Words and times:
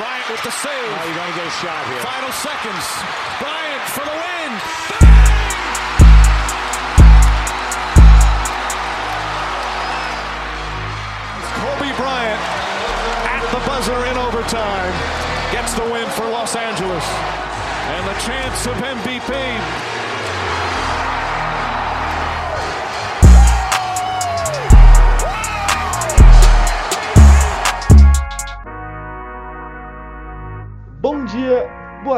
Bryant 0.00 0.30
with 0.30 0.42
the 0.44 0.50
save. 0.50 0.72
Oh, 0.72 1.04
you're 1.04 1.14
going 1.14 1.28
to 1.28 1.36
get 1.36 1.46
a 1.46 1.56
shot 1.60 1.84
here. 1.92 2.00
Final 2.00 2.32
seconds. 2.32 2.84
Bryant 3.36 3.84
for 3.92 4.00
the 4.08 4.16
win. 4.16 4.50
Kobe 11.60 11.92
Bryant 12.00 12.40
at 13.28 13.44
the 13.52 13.60
buzzer 13.68 14.00
in 14.08 14.16
overtime 14.16 14.94
gets 15.52 15.74
the 15.74 15.84
win 15.84 16.08
for 16.16 16.24
Los 16.32 16.56
Angeles. 16.56 17.04
And 17.92 18.08
the 18.08 18.16
chance 18.24 18.64
of 18.64 18.76
MVP 18.80 19.28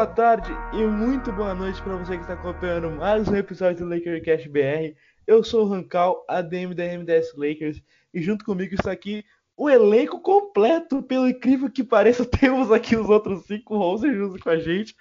boa 0.03 0.15
tarde 0.15 0.51
e 0.73 0.85
muito 0.85 1.31
boa 1.31 1.53
noite 1.53 1.81
para 1.81 1.95
você 1.95 2.17
que 2.17 2.23
está 2.23 2.33
acompanhando 2.33 2.91
mais 2.91 3.25
um 3.25 3.37
episódio 3.37 3.85
do 3.85 3.89
LakerCast 3.89 4.49
BR. 4.49 4.93
Eu 5.25 5.41
sou 5.45 5.65
o 5.65 5.69
Rancal, 5.69 6.25
ADM 6.27 6.73
da 6.75 6.83
MDS 6.83 7.33
Lakers, 7.37 7.81
e 8.13 8.21
junto 8.21 8.43
comigo 8.43 8.75
está 8.75 8.91
aqui 8.91 9.23
o 9.55 9.69
elenco 9.69 10.19
completo. 10.19 11.01
Pelo 11.03 11.29
incrível 11.29 11.71
que 11.71 11.85
pareça, 11.85 12.25
temos 12.27 12.69
aqui 12.69 12.97
os 12.97 13.07
outros 13.07 13.45
cinco 13.45 13.77
rosters 13.77 14.17
junto 14.17 14.43
com 14.43 14.49
a 14.49 14.59
gente. 14.59 14.93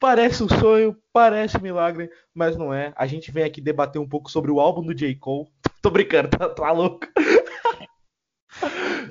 Parece 0.00 0.42
um 0.42 0.48
sonho, 0.48 0.96
parece 1.12 1.58
um 1.58 1.62
milagre, 1.62 2.08
mas 2.34 2.56
não 2.56 2.72
é. 2.72 2.94
A 2.96 3.06
gente 3.06 3.30
vem 3.30 3.44
aqui 3.44 3.60
debater 3.60 4.00
um 4.00 4.08
pouco 4.08 4.30
sobre 4.30 4.50
o 4.50 4.58
álbum 4.58 4.80
do 4.80 4.94
J. 4.94 5.16
Cole. 5.16 5.50
Tô 5.82 5.90
brincando, 5.90 6.30
tá, 6.30 6.48
tá 6.48 6.72
louco? 6.72 7.06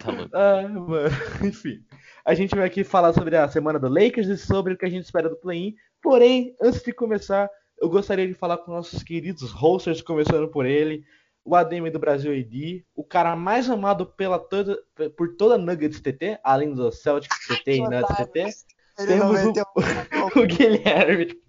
Tá 0.02 0.12
louco. 0.12 0.32
Ah, 0.34 0.68
mano, 0.68 1.09
enfim. 1.43 1.84
A 2.26 2.34
gente 2.34 2.56
vai 2.56 2.66
aqui 2.66 2.84
falar 2.84 3.14
sobre 3.14 3.38
a 3.38 3.48
semana 3.48 3.78
do 3.78 3.88
Lakers 3.88 4.28
e 4.28 4.36
sobre 4.36 4.74
o 4.74 4.78
que 4.78 4.86
a 4.86 4.90
gente 4.90 5.06
espera 5.06 5.30
do 5.30 5.36
play-in. 5.36 5.76
Porém, 6.02 6.55
antes 6.60 6.82
de 6.82 6.91
começar, 6.91 7.48
eu 7.80 7.88
gostaria 7.88 8.27
de 8.27 8.34
falar 8.34 8.58
com 8.58 8.72
nossos 8.72 9.04
queridos 9.04 9.52
hosters, 9.52 10.02
começando 10.02 10.48
por 10.48 10.66
ele, 10.66 11.04
o 11.44 11.55
ADM 11.55 11.91
do 11.91 11.99
Brasil 11.99 12.32
AD, 12.32 12.84
o 12.96 13.04
cara 13.04 13.36
mais 13.36 13.70
amado 13.70 14.08
pela 14.08 14.40
toda, 14.40 14.76
por 15.16 15.36
toda 15.36 15.58
Nuggets 15.58 16.02
TT, 16.02 16.40
além 16.44 16.74
do 16.74 16.91
Celtics 16.91 17.48
TT 17.48 17.76
e 17.76 17.82
Nuggets 17.82 18.18
TT. 18.18 19.05
Temos 19.05 19.40
o, 19.44 19.54
o 20.42 20.48
Guilherme. 20.48 21.45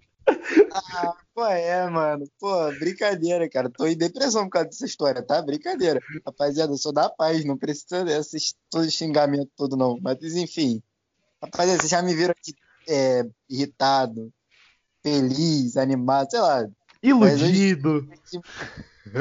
Ah, 0.73 1.13
pô, 1.33 1.45
é, 1.45 1.89
mano. 1.89 2.25
Pô, 2.39 2.71
brincadeira, 2.79 3.49
cara. 3.49 3.69
Tô 3.69 3.85
em 3.85 3.97
depressão 3.97 4.43
por 4.43 4.51
causa 4.51 4.69
dessa 4.69 4.85
história, 4.85 5.21
tá? 5.21 5.41
Brincadeira. 5.41 5.99
Rapaziada, 6.25 6.73
eu 6.73 6.77
sou 6.77 6.91
da 6.91 7.09
paz, 7.09 7.43
não 7.45 7.57
precisa 7.57 8.03
desses 8.03 8.55
todo 8.69 8.89
xingamento 8.89 9.49
todo, 9.55 9.75
não. 9.75 9.97
Mas, 10.01 10.17
enfim. 10.35 10.81
Rapaziada, 11.41 11.79
vocês 11.79 11.91
já 11.91 12.01
me 12.01 12.15
viram 12.15 12.31
aqui 12.31 12.53
é, 12.87 13.23
irritado, 13.49 14.31
feliz, 15.03 15.77
animado, 15.77 16.29
sei 16.31 16.39
lá. 16.39 16.67
Iludido. 17.01 18.07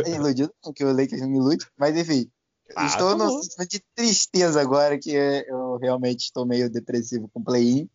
É 0.05 0.11
iludido, 0.11 0.53
não, 0.65 0.73
que 0.73 0.85
o 0.85 0.91
Lakers 0.91 1.21
não 1.21 1.29
me 1.29 1.37
ilude. 1.37 1.67
Mas, 1.77 1.97
enfim. 1.97 2.31
Ah, 2.75 2.87
estou 2.87 3.11
tá 3.11 3.17
num 3.17 3.31
bom. 3.31 3.43
sentimento 3.43 3.71
de 3.71 3.85
tristeza 3.95 4.61
agora, 4.61 4.99
que 4.99 5.11
eu 5.11 5.77
realmente 5.77 6.25
estou 6.25 6.45
meio 6.45 6.69
depressivo 6.69 7.29
com 7.29 7.41
o 7.41 7.45
play-in. 7.45 7.89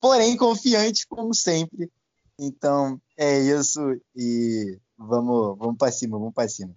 Porém, 0.00 0.36
confiante, 0.36 1.06
como 1.06 1.34
sempre. 1.34 1.90
Então, 2.40 2.98
é 3.18 3.38
isso. 3.38 3.80
E 4.16 4.78
vamos, 4.96 5.58
vamos 5.58 5.76
para 5.76 5.92
cima, 5.92 6.18
vamos 6.18 6.32
para 6.34 6.48
cima. 6.48 6.74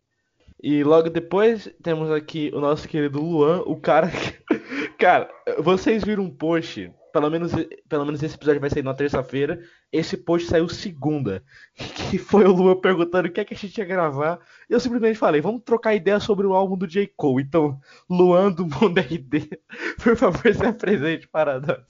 E 0.61 0.83
logo 0.83 1.09
depois 1.09 1.69
temos 1.81 2.11
aqui 2.11 2.52
o 2.53 2.59
nosso 2.59 2.88
querido 2.88 3.22
Luan, 3.22 3.61
o 3.66 3.80
cara 3.80 4.09
que... 4.09 4.44
Cara, 4.97 5.30
vocês 5.59 6.03
viram 6.03 6.23
um 6.23 6.30
post, 6.30 6.89
pelo 7.11 7.30
menos, 7.30 7.52
pelo 7.89 8.06
menos 8.06 8.23
esse 8.23 8.36
episódio 8.36 8.61
vai 8.61 8.69
sair 8.69 8.84
na 8.84 8.94
terça-feira, 8.94 9.59
esse 9.91 10.16
post 10.16 10.47
saiu 10.47 10.69
segunda, 10.69 11.44
que 11.75 12.17
foi 12.17 12.45
o 12.45 12.53
Luan 12.53 12.80
perguntando 12.80 13.28
o 13.28 13.31
que 13.31 13.41
é 13.41 13.45
que 13.45 13.53
a 13.53 13.58
gente 13.58 13.78
ia 13.78 13.84
gravar, 13.84 14.40
e 14.69 14.73
eu 14.73 14.79
simplesmente 14.79 15.19
falei, 15.19 15.41
vamos 15.41 15.63
trocar 15.63 15.96
ideia 15.96 16.19
sobre 16.22 16.47
o 16.47 16.53
álbum 16.53 16.78
do 16.78 16.88
J. 16.88 17.12
Cole. 17.18 17.44
Então, 17.44 17.78
Luan 18.09 18.52
do 18.52 18.66
Mundo 18.66 18.97
RD, 19.00 19.50
por 20.02 20.16
favor, 20.16 20.53
se 20.53 20.66
apresente 20.66 21.28
para 21.28 21.59
nós. 21.59 21.84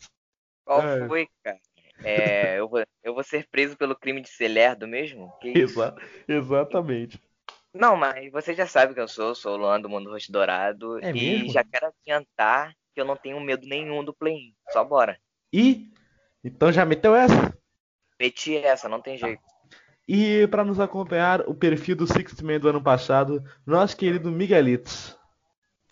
Qual 0.66 0.82
É. 0.82 1.08
foi, 1.08 1.28
cara? 1.44 1.60
É, 2.04 2.60
eu, 2.60 2.68
vou, 2.68 2.84
eu 3.04 3.14
vou 3.14 3.24
ser 3.24 3.48
preso 3.50 3.78
pelo 3.78 3.96
crime 3.96 4.22
de 4.22 4.30
ser 4.30 4.48
lerdo 4.48 4.88
mesmo? 4.88 5.34
Exa- 5.44 5.96
exatamente. 6.28 7.20
Não, 7.74 7.96
mas 7.96 8.32
você 8.32 8.54
já 8.54 8.68
sabe 8.68 8.94
quem 8.94 9.02
eu 9.02 9.08
sou, 9.08 9.34
sou 9.34 9.54
o 9.54 9.58
Luan 9.58 9.82
do 9.82 9.90
Mundo 9.90 10.12
Rosto 10.12 10.32
Dourado. 10.32 11.00
É 11.00 11.12
e 11.12 11.14
mesmo? 11.14 11.54
já 11.54 11.64
quero 11.64 11.88
adiantar 11.88 12.72
que 12.94 13.02
eu 13.02 13.06
não 13.06 13.16
tenho 13.16 13.40
medo 13.40 13.68
nenhum 13.68 14.04
do 14.04 14.14
play-in. 14.14 14.54
Só 14.72 14.84
bora. 14.84 15.18
E, 15.52 15.92
então 16.44 16.72
já 16.72 16.86
meteu 16.86 17.16
essa? 17.16 17.58
Meti 18.20 18.58
essa, 18.58 18.88
não 18.88 19.02
tem 19.02 19.18
jeito. 19.18 19.42
E 20.08 20.48
para 20.48 20.64
nos 20.66 20.80
acompanhar, 20.80 21.42
o 21.42 21.56
perfil 21.56 21.96
do 21.96 22.06
Sixth 22.06 22.42
Man 22.42 22.60
do 22.60 22.70
ano 22.70 22.84
passado, 22.84 23.42
nosso 23.66 23.96
querido 23.96 24.32
Miguelitos. 24.32 25.18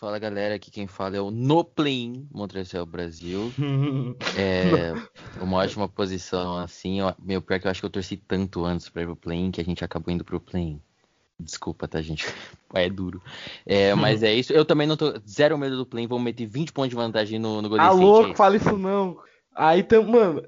Fala 0.02 0.18
galera, 0.18 0.56
aqui 0.56 0.68
quem 0.68 0.88
fala 0.88 1.16
é 1.16 1.20
o 1.20 1.30
No 1.30 1.62
Play 1.62 2.26
Montreal 2.32 2.84
Brasil. 2.84 3.52
É 4.36 4.92
uma 5.40 5.58
ótima 5.58 5.88
posição 5.88 6.58
assim. 6.58 6.98
Meu, 7.20 7.40
pior 7.40 7.60
que 7.60 7.68
eu 7.68 7.70
acho 7.70 7.78
que 7.78 7.86
eu 7.86 7.90
torci 7.90 8.16
tanto 8.16 8.64
antes 8.64 8.88
pra 8.88 9.02
ir 9.02 9.06
pro 9.06 9.14
play 9.14 9.48
que 9.52 9.60
a 9.60 9.64
gente 9.64 9.84
acabou 9.84 10.12
indo 10.12 10.24
pro 10.24 10.40
play 10.40 10.76
Desculpa, 11.38 11.86
tá, 11.86 12.02
gente? 12.02 12.26
É 12.74 12.90
duro. 12.90 13.22
É, 13.64 13.94
mas 13.94 14.24
é 14.24 14.34
isso. 14.34 14.52
Eu 14.52 14.64
também 14.64 14.88
não 14.88 14.96
tô. 14.96 15.16
Zero 15.24 15.56
medo 15.56 15.76
do 15.76 15.86
play 15.86 16.04
Vamos 16.04 16.24
meter 16.24 16.46
20 16.46 16.72
pontos 16.72 16.90
de 16.90 16.96
vantagem 16.96 17.38
no, 17.38 17.62
no 17.62 17.68
Golden 17.68 17.86
Ah, 17.86 17.94
State. 17.94 18.32
é 18.32 18.34
fala 18.34 18.56
isso 18.56 18.76
não. 18.76 19.16
Aí 19.54 19.84
tem, 19.84 20.04
mano, 20.04 20.42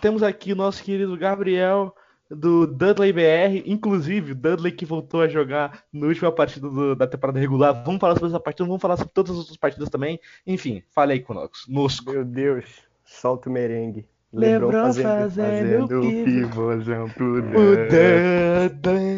temos 0.00 0.22
aqui 0.22 0.54
o 0.54 0.56
nosso 0.56 0.82
querido 0.82 1.18
Gabriel 1.18 1.94
do 2.30 2.66
Dudley 2.66 3.12
BR, 3.12 3.62
inclusive 3.66 4.32
o 4.32 4.34
Dudley 4.34 4.72
que 4.72 4.84
voltou 4.84 5.20
a 5.22 5.28
jogar 5.28 5.84
na 5.92 6.06
última 6.06 6.32
partida 6.32 6.68
do- 6.68 6.96
da 6.96 7.06
temporada 7.06 7.38
regular. 7.38 7.84
Vamos 7.84 8.00
falar 8.00 8.14
sobre 8.14 8.28
essa 8.28 8.40
partida, 8.40 8.66
vamos 8.66 8.82
falar 8.82 8.96
sobre 8.96 9.12
todas 9.12 9.32
as 9.32 9.38
outras 9.38 9.56
partidas 9.56 9.88
também. 9.88 10.18
Enfim, 10.46 10.82
fale 10.90 11.12
aí 11.12 11.20
conosco. 11.20 11.70
Nosco. 11.70 12.10
Meu 12.10 12.24
Deus, 12.24 12.64
solta 13.04 13.48
o 13.48 13.52
merengue. 13.52 14.04
Lebron 14.32 14.66
Lebron 14.66 14.82
fazendo 14.82 15.06
fazendo, 15.06 15.88
fazendo 15.88 16.00
pivô. 16.00 16.24
pivôzão 16.24 17.08
pro 17.10 17.38
O 17.38 17.76
Dudley. 17.88 19.16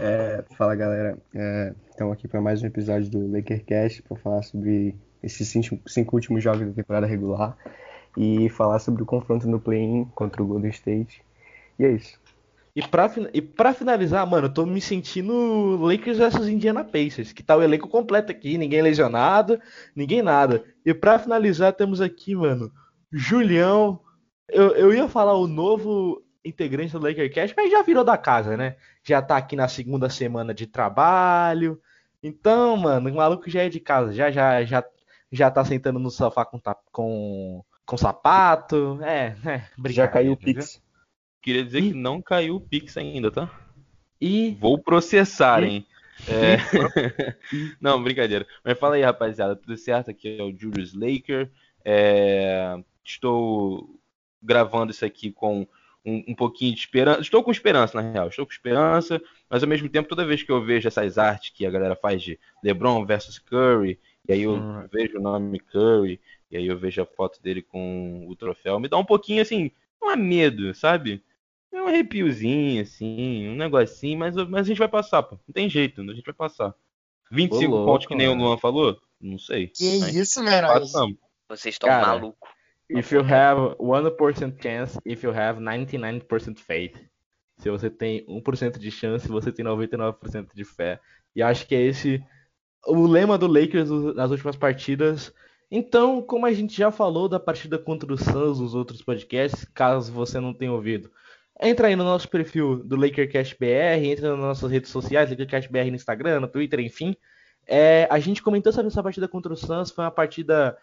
É, 0.00 0.44
fala 0.56 0.74
galera, 0.76 1.18
estamos 1.90 2.12
aqui 2.12 2.28
para 2.28 2.40
mais 2.40 2.62
um 2.62 2.66
episódio 2.66 3.10
do 3.10 3.30
Lakercast 3.32 4.02
para 4.02 4.16
falar 4.16 4.42
sobre 4.42 4.94
esses 5.22 5.48
cinco, 5.48 5.78
cinco 5.86 6.16
últimos 6.16 6.42
jogos 6.42 6.66
da 6.66 6.72
temporada 6.72 7.06
regular 7.06 7.56
e 8.16 8.48
falar 8.48 8.78
sobre 8.78 9.02
o 9.02 9.06
confronto 9.06 9.48
no 9.48 9.58
play-in 9.60 10.04
contra 10.14 10.42
o 10.42 10.46
Golden 10.46 10.70
State. 10.70 11.20
E 11.78 11.84
é 11.84 11.90
isso. 11.90 12.18
E 12.76 12.82
pra, 12.82 13.08
e 13.32 13.40
pra 13.40 13.72
finalizar, 13.72 14.26
mano, 14.26 14.48
eu 14.48 14.52
tô 14.52 14.66
me 14.66 14.80
sentindo 14.80 15.76
Lakers 15.80 16.18
versus 16.18 16.48
Indiana 16.48 16.82
Pacers, 16.82 17.32
que 17.32 17.42
tá 17.42 17.56
o 17.56 17.62
elenco 17.62 17.88
completo 17.88 18.32
aqui, 18.32 18.58
ninguém 18.58 18.82
lesionado, 18.82 19.60
ninguém 19.94 20.22
nada. 20.22 20.64
E 20.84 20.92
pra 20.92 21.18
finalizar, 21.18 21.72
temos 21.72 22.00
aqui, 22.00 22.34
mano, 22.34 22.72
Julião. 23.12 24.00
Eu, 24.48 24.74
eu 24.74 24.92
ia 24.92 25.08
falar 25.08 25.34
o 25.34 25.46
novo 25.46 26.20
integrante 26.44 26.92
do 26.92 26.98
LakerCast, 26.98 27.54
mas 27.56 27.70
já 27.70 27.80
virou 27.82 28.02
da 28.04 28.18
casa, 28.18 28.56
né? 28.56 28.76
Já 29.04 29.22
tá 29.22 29.36
aqui 29.36 29.54
na 29.54 29.68
segunda 29.68 30.10
semana 30.10 30.52
de 30.52 30.66
trabalho. 30.66 31.80
Então, 32.22 32.76
mano, 32.76 33.08
o 33.08 33.14
maluco 33.14 33.48
já 33.48 33.62
é 33.62 33.68
de 33.68 33.78
casa, 33.80 34.12
já 34.12 34.30
já 34.32 34.64
já, 34.64 34.84
já 35.30 35.50
tá 35.50 35.64
sentando 35.64 35.98
no 36.00 36.10
sofá 36.10 36.44
com, 36.44 36.60
com, 36.90 37.64
com 37.86 37.96
sapato. 37.96 38.98
É, 39.02 39.36
é, 39.46 39.64
Já 39.90 40.08
caiu 40.08 40.32
o 40.32 40.36
Pix. 40.36 40.82
Queria 41.44 41.64
dizer 41.64 41.80
Ih. 41.82 41.92
que 41.92 41.94
não 41.94 42.22
caiu 42.22 42.56
o 42.56 42.60
Pix 42.60 42.96
ainda, 42.96 43.30
tá? 43.30 43.50
E 44.20 44.56
Vou 44.60 44.78
processar, 44.78 45.62
Ih. 45.62 45.66
hein? 45.68 45.86
É... 46.26 46.56
não, 47.80 48.02
brincadeira. 48.02 48.46
Mas 48.64 48.78
fala 48.78 48.94
aí, 48.96 49.02
rapaziada, 49.02 49.54
tudo 49.56 49.76
certo? 49.76 50.10
Aqui 50.10 50.36
é 50.38 50.42
o 50.42 50.56
Julius 50.56 50.94
Laker. 50.94 51.50
É, 51.84 52.76
Estou 53.04 54.00
gravando 54.42 54.90
isso 54.90 55.04
aqui 55.04 55.30
com 55.30 55.66
um, 56.04 56.24
um 56.28 56.34
pouquinho 56.34 56.74
de 56.74 56.80
esperança. 56.80 57.20
Estou 57.20 57.42
com 57.42 57.50
esperança, 57.50 58.00
na 58.00 58.10
real. 58.10 58.28
Estou 58.28 58.46
com 58.46 58.52
esperança, 58.52 59.20
mas 59.50 59.62
ao 59.62 59.68
mesmo 59.68 59.88
tempo, 59.88 60.08
toda 60.08 60.24
vez 60.26 60.42
que 60.42 60.50
eu 60.52 60.62
vejo 60.64 60.88
essas 60.88 61.18
artes 61.18 61.50
que 61.50 61.66
a 61.66 61.70
galera 61.70 61.96
faz 61.96 62.22
de 62.22 62.38
LeBron 62.62 63.04
versus 63.04 63.38
Curry, 63.38 63.98
e 64.28 64.32
aí 64.32 64.42
eu 64.42 64.56
Hum. 64.56 64.86
vejo 64.92 65.18
o 65.18 65.22
nome 65.22 65.60
Curry, 65.60 66.20
e 66.50 66.56
aí 66.56 66.66
eu 66.66 66.78
vejo 66.78 67.02
a 67.02 67.06
foto 67.06 67.42
dele 67.42 67.62
com 67.62 68.26
o 68.28 68.34
troféu, 68.36 68.78
me 68.80 68.88
dá 68.88 68.96
um 68.96 69.04
pouquinho 69.04 69.42
assim, 69.42 69.70
não 70.00 70.10
é 70.10 70.16
medo, 70.16 70.74
sabe? 70.74 71.22
É 71.74 71.82
um 71.82 71.88
arrepiozinho, 71.88 72.82
assim, 72.82 73.48
um 73.48 73.56
negocinho, 73.56 74.18
mas, 74.18 74.36
mas 74.36 74.60
a 74.60 74.68
gente 74.68 74.78
vai 74.78 74.88
passar, 74.88 75.22
pô. 75.24 75.38
Não 75.46 75.52
tem 75.52 75.68
jeito, 75.68 76.00
a 76.00 76.14
gente 76.14 76.24
vai 76.24 76.34
passar. 76.34 76.74
25 77.30 77.64
Ô, 77.64 77.68
louco, 77.68 77.92
pontos 77.92 78.06
que 78.06 78.14
nem 78.14 78.28
o 78.28 78.30
mano. 78.30 78.44
Luan 78.44 78.58
falou? 78.58 78.96
Não 79.20 79.38
sei. 79.38 79.68
Que 79.68 79.98
Mas 79.98 80.14
isso? 80.14 80.44
Passamos. 80.44 81.16
Vocês 81.48 81.74
estão 81.74 81.88
malucos. 81.88 82.48
If 82.88 83.12
you 83.12 83.20
have 83.20 83.76
1% 83.78 84.62
chance, 84.62 84.98
if 85.04 85.24
you 85.24 85.32
have 85.32 85.60
99% 85.60 86.58
faith. 86.58 86.96
Se 87.58 87.70
você 87.70 87.88
tem 87.90 88.24
1% 88.26 88.78
de 88.78 88.90
chance, 88.90 89.26
você 89.26 89.50
tem 89.50 89.64
99% 89.64 90.48
de 90.54 90.64
fé. 90.64 91.00
E 91.34 91.42
acho 91.42 91.66
que 91.66 91.74
é 91.74 91.80
esse 91.80 92.22
o 92.86 93.06
lema 93.06 93.38
do 93.38 93.46
Lakers 93.46 93.90
nas 94.14 94.30
últimas 94.30 94.56
partidas. 94.56 95.32
Então, 95.70 96.22
como 96.22 96.46
a 96.46 96.52
gente 96.52 96.76
já 96.76 96.90
falou 96.90 97.28
da 97.28 97.40
partida 97.40 97.78
contra 97.78 98.12
o 98.12 98.18
Suns 98.18 98.60
nos 98.60 98.74
outros 98.74 99.02
podcasts, 99.02 99.64
caso 99.74 100.12
você 100.12 100.38
não 100.38 100.52
tenha 100.52 100.72
ouvido, 100.72 101.10
entra 101.60 101.88
aí 101.88 101.96
no 101.96 102.04
nosso 102.04 102.28
perfil 102.28 102.82
do 102.84 102.96
LakerCast 102.96 103.56
BR, 103.58 104.04
entra 104.04 104.30
nas 104.30 104.40
nossas 104.40 104.70
redes 104.70 104.90
sociais, 104.90 105.30
LakerCast 105.30 105.70
BR 105.70 105.90
no 105.90 105.96
Instagram, 105.96 106.40
no 106.40 106.48
Twitter, 106.48 106.80
enfim. 106.80 107.16
É, 107.66 108.06
a 108.10 108.18
gente 108.18 108.42
comentou 108.42 108.72
sobre 108.72 108.88
essa 108.88 109.02
partida 109.02 109.26
contra 109.28 109.52
o 109.52 109.56
Suns, 109.56 109.90
foi 109.90 110.04
uma 110.04 110.10
partida, 110.10 110.76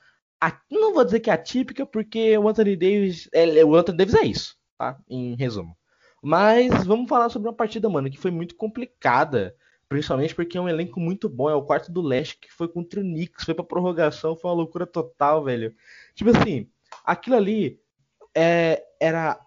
não 0.70 0.94
vou 0.94 1.06
dizer 1.06 1.20
que 1.20 1.30
atípica, 1.30 1.86
porque 1.86 2.38
o 2.38 2.48
Anthony 2.48 2.76
Davis, 2.76 3.30
é, 3.32 3.64
o 3.64 3.76
Anthony 3.76 3.98
Davis 3.98 4.16
é 4.16 4.26
isso, 4.26 4.58
tá? 4.78 4.98
Em 5.10 5.36
resumo. 5.36 5.78
Mas 6.22 6.86
vamos 6.86 7.10
falar 7.10 7.30
sobre 7.30 7.50
uma 7.50 7.56
partida, 7.56 7.90
mano, 7.90 8.10
que 8.10 8.18
foi 8.18 8.30
muito 8.30 8.56
complicada. 8.56 9.56
Principalmente 9.90 10.34
porque 10.34 10.58
é 10.58 10.62
um 10.62 10.70
elenco 10.70 11.00
muito 11.00 11.28
bom. 11.28 11.50
É 11.50 11.56
o 11.56 11.64
quarto 11.64 11.92
do 11.92 12.02
leste 12.02 12.38
que 12.40 12.50
foi 12.50 12.68
contra 12.68 13.00
o 13.00 13.04
Knicks. 13.04 13.44
Foi 13.44 13.54
pra 13.54 13.64
prorrogação. 13.64 14.38
Foi 14.38 14.50
uma 14.50 14.56
loucura 14.56 14.86
total, 14.86 15.44
velho. 15.44 15.76
Tipo 16.16 16.30
assim, 16.30 16.70
aquilo 17.04 17.36
ali 17.36 17.78
é, 18.34 18.84
era, 19.02 19.38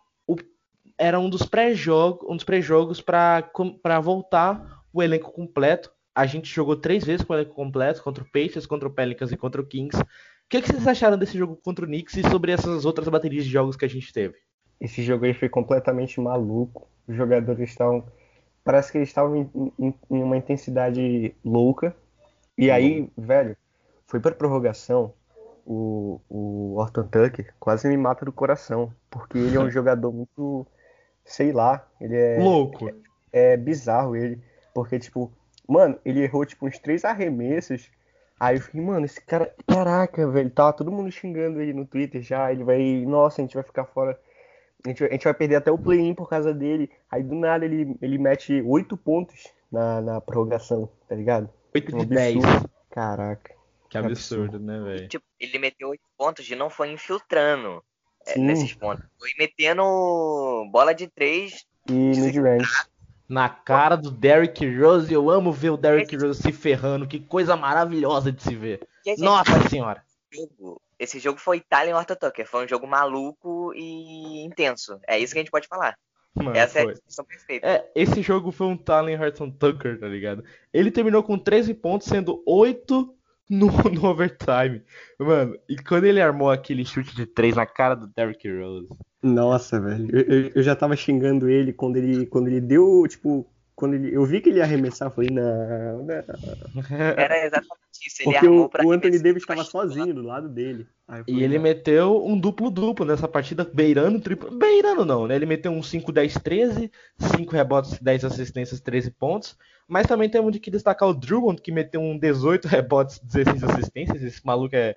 era 0.97 1.19
um 1.19 1.29
dos 1.29 1.43
pré-jogos 1.43 2.29
um 2.29 2.37
dos 2.37 2.45
pré-jogos 2.45 3.01
pra 3.01 4.01
voltar 4.03 4.85
o 4.93 5.03
elenco 5.03 5.33
completo. 5.33 5.93
A 6.15 6.27
gente 6.27 6.55
jogou 6.55 6.77
três 6.77 7.05
vezes 7.05 7.25
com 7.25 7.33
o 7.33 7.37
elenco 7.37 7.55
completo. 7.55 8.03
Contra 8.03 8.23
o 8.23 8.31
Pacers, 8.31 8.67
contra 8.67 8.89
o 8.89 8.93
Pelicans 8.93 9.33
e 9.33 9.37
contra 9.37 9.61
o 9.61 9.67
Kings. 9.67 10.01
O 10.01 10.07
que, 10.49 10.63
que 10.63 10.69
vocês 10.69 10.87
acharam 10.87 11.19
desse 11.19 11.37
jogo 11.37 11.57
contra 11.57 11.85
o 11.85 11.89
Knicks 11.89 12.17
e 12.17 12.23
sobre 12.31 12.53
essas 12.53 12.85
outras 12.85 13.09
baterias 13.09 13.45
de 13.45 13.51
jogos 13.51 13.77
que 13.77 13.85
a 13.85 13.89
gente 13.89 14.13
teve? 14.13 14.37
Esse 14.81 15.03
jogo 15.03 15.25
aí 15.25 15.35
foi 15.35 15.49
completamente 15.49 16.21
maluco. 16.21 16.87
Os 17.09 17.17
jogadores 17.17 17.71
estavam 17.71 18.05
parece 18.65 18.91
que 18.91 18.99
eles 18.99 19.09
estavam 19.09 19.37
em, 19.37 19.73
em, 19.79 19.95
em, 20.11 20.23
uma 20.23 20.37
intensidade 20.37 21.35
louca. 21.45 21.95
E 22.57 22.71
aí, 22.71 23.01
uhum. 23.01 23.11
velho, 23.19 23.57
foi 24.07 24.21
pra 24.21 24.33
prorrogação. 24.33 25.13
O, 25.67 26.21
o 26.29 26.77
Orton 26.77 27.05
Tucker 27.05 27.55
quase 27.59 27.89
me 27.89 27.97
mata 27.97 28.25
do 28.25 28.33
coração. 28.33 28.93
Porque 29.11 29.39
ele 29.39 29.57
é 29.57 29.61
um 29.61 29.71
jogador 29.73 30.13
muito. 30.13 30.67
Sei 31.25 31.53
lá. 31.53 31.87
Ele 32.01 32.17
é. 32.17 32.39
Louco. 32.39 32.89
É, 33.33 33.53
é 33.53 33.57
bizarro 33.57 34.17
ele. 34.17 34.41
Porque, 34.75 34.99
tipo, 34.99 35.33
mano, 35.69 35.99
ele 36.05 36.23
errou, 36.23 36.45
tipo, 36.45 36.67
uns 36.67 36.79
três 36.79 37.05
arremessos. 37.05 37.91
Aí 38.39 38.57
eu 38.57 38.63
fiquei, 38.63 38.81
mano, 38.81 39.07
esse 39.07 39.21
cara. 39.21 39.55
Caraca, 39.67 40.29
velho. 40.31 40.51
Tava 40.51 40.73
todo 40.73 40.93
mundo 40.93 41.11
xingando 41.11 41.61
ele 41.61 41.73
no 41.73 41.87
Twitter 41.87 42.23
já. 42.23 42.53
Ele 42.53 42.65
vai. 42.65 43.05
Nossa, 43.07 43.41
a 43.41 43.45
gente 43.45 43.55
vai 43.55 43.63
ficar 43.63 43.85
fora 43.85 44.19
a 44.85 44.91
gente, 44.91 45.03
a 45.03 45.11
gente 45.13 45.25
vai 45.25 45.33
perder 45.33 45.57
até 45.57 45.73
o 45.73 45.79
play-in 45.79 46.15
por 46.15 46.29
causa 46.29 46.53
dele. 46.53 46.91
Aí 47.11 47.23
do 47.23 47.35
nada 47.35 47.65
ele, 47.65 47.97
ele 48.03 48.19
mete 48.19 48.61
8 48.61 48.97
pontos 48.99 49.49
na, 49.73 50.03
na 50.03 50.21
prorrogação, 50.21 50.91
tá 51.09 51.15
ligado? 51.15 51.49
8 51.75 51.99
de 51.99 52.05
10. 52.05 52.37
Caraca. 52.91 53.55
Que 53.89 53.97
absurdo, 53.97 54.59
né, 54.59 54.79
velho? 54.81 55.09
Tipo, 55.09 55.25
ele 55.41 55.59
meteu 55.59 55.89
8 55.89 56.03
pontos 56.19 56.51
e 56.51 56.55
não 56.55 56.69
foi 56.69 56.93
infiltrando 56.93 57.83
é, 58.27 58.39
nesses 58.39 58.75
pontos. 58.75 59.05
Foi 59.19 59.31
metendo 59.39 59.83
bola 60.71 60.95
de 60.95 61.09
3 61.09 61.65
e 61.89 61.93
mid-range. 61.93 62.69
Na 63.29 63.49
cara 63.49 63.97
do 63.97 64.11
Derrick 64.11 64.65
Rose, 64.79 65.13
eu 65.13 65.31
amo 65.31 65.51
ver 65.51 65.71
o 65.71 65.77
Derrick 65.77 66.15
Rose 66.17 66.43
se 66.43 66.53
ferrando, 66.53 67.07
que 67.07 67.19
coisa 67.19 67.57
maravilhosa 67.57 68.31
de 68.31 68.43
se 68.43 68.55
ver. 68.55 68.87
Nossa 69.19 69.69
senhora! 69.69 70.03
esse 70.99 71.19
jogo 71.19 71.39
foi 71.39 71.59
Itália 71.59 71.91
em 71.91 71.95
Horta 71.95 72.17
Tucker. 72.17 72.47
Foi 72.47 72.65
um 72.65 72.69
jogo 72.69 72.87
maluco 72.87 73.73
e 73.75 74.45
intenso. 74.45 74.99
É 75.07 75.19
isso 75.19 75.33
que 75.33 75.39
a 75.39 75.43
gente 75.43 75.51
pode 75.51 75.69
falar. 75.69 75.97
Mano, 76.35 76.57
Essa 76.57 76.81
foi. 76.81 76.83
é 76.83 76.85
a 76.85 76.95
definição 76.95 77.25
perfeita. 77.25 77.67
É, 77.67 77.91
esse 77.95 78.21
jogo 78.21 78.51
foi 78.51 78.67
um 78.67 78.77
Talen 78.77 79.21
Horton 79.21 79.51
Tucker, 79.51 80.01
tá 80.01 80.09
ligado? 80.09 80.45
Ele 80.73 80.91
terminou 80.91 81.23
com 81.23 81.39
13 81.39 81.73
pontos, 81.75 82.09
sendo 82.09 82.43
8 82.45 83.15
no, 83.51 83.67
no, 83.67 84.05
overtime. 84.07 84.83
Mano, 85.19 85.57
e 85.69 85.77
quando 85.77 86.05
ele 86.05 86.21
armou 86.21 86.51
aquele 86.51 86.85
chute 86.85 87.15
de 87.15 87.27
3 87.27 87.57
na 87.57 87.67
cara 87.67 87.95
do 87.95 88.07
Derrick 88.07 88.49
Rose. 88.51 88.89
Nossa, 89.23 89.81
velho. 89.81 90.09
Eu, 90.13 90.51
eu, 90.55 90.63
já 90.63 90.75
tava 90.75 90.97
xingando 90.97 91.49
ele 91.49 91.73
quando 91.73 91.97
ele, 91.97 92.27
quando 92.27 92.49
ele 92.49 92.61
deu, 92.61 93.07
tipo, 93.09 93.47
quando 93.75 93.95
ele, 93.95 94.15
eu 94.15 94.25
vi 94.25 94.41
que 94.41 94.51
ele 94.51 94.59
ia 94.59 94.65
arremessar, 94.65 95.09
eu 95.09 95.13
falei, 95.13 95.31
não, 95.31 96.05
não. 96.05 96.15
Era 97.19 97.45
exatamente 97.45 98.07
isso. 98.07 98.23
Ele 98.23 98.33
Porque 98.33 98.47
o, 98.47 98.71
o 98.85 98.93
Anthony 98.93 99.19
Davis 99.19 99.43
estava 99.43 99.65
sozinho 99.65 100.15
do 100.15 100.23
lado 100.23 100.49
dele. 100.49 100.87
Falei, 101.07 101.25
e 101.27 101.43
ele 101.43 101.57
não. 101.57 101.63
meteu 101.63 102.25
um 102.25 102.39
duplo-duplo 102.39 103.05
nessa 103.05 103.27
partida, 103.27 103.65
beirando 103.65 104.21
triplo. 104.21 104.51
Beirando 104.51 105.05
não, 105.05 105.27
né? 105.27 105.35
Ele 105.35 105.47
meteu 105.47 105.73
um 105.73 105.81
5-10-13, 105.81 106.91
5 107.19 107.53
rebotes, 107.53 107.99
10 107.99 108.25
assistências, 108.25 108.81
13 108.81 109.11
pontos. 109.11 109.57
Mas 109.89 110.07
também 110.07 110.31
temos 110.31 110.53
de 110.53 110.61
que 110.61 110.71
destacar 110.71 111.09
o 111.09 111.15
Drummond, 111.15 111.61
que 111.61 111.73
meteu 111.73 112.01
um 112.01 112.17
18 112.17 112.69
rebotes, 112.69 113.19
16 113.19 113.65
assistências. 113.65 114.23
Esse 114.23 114.45
maluco 114.47 114.77
é 114.77 114.97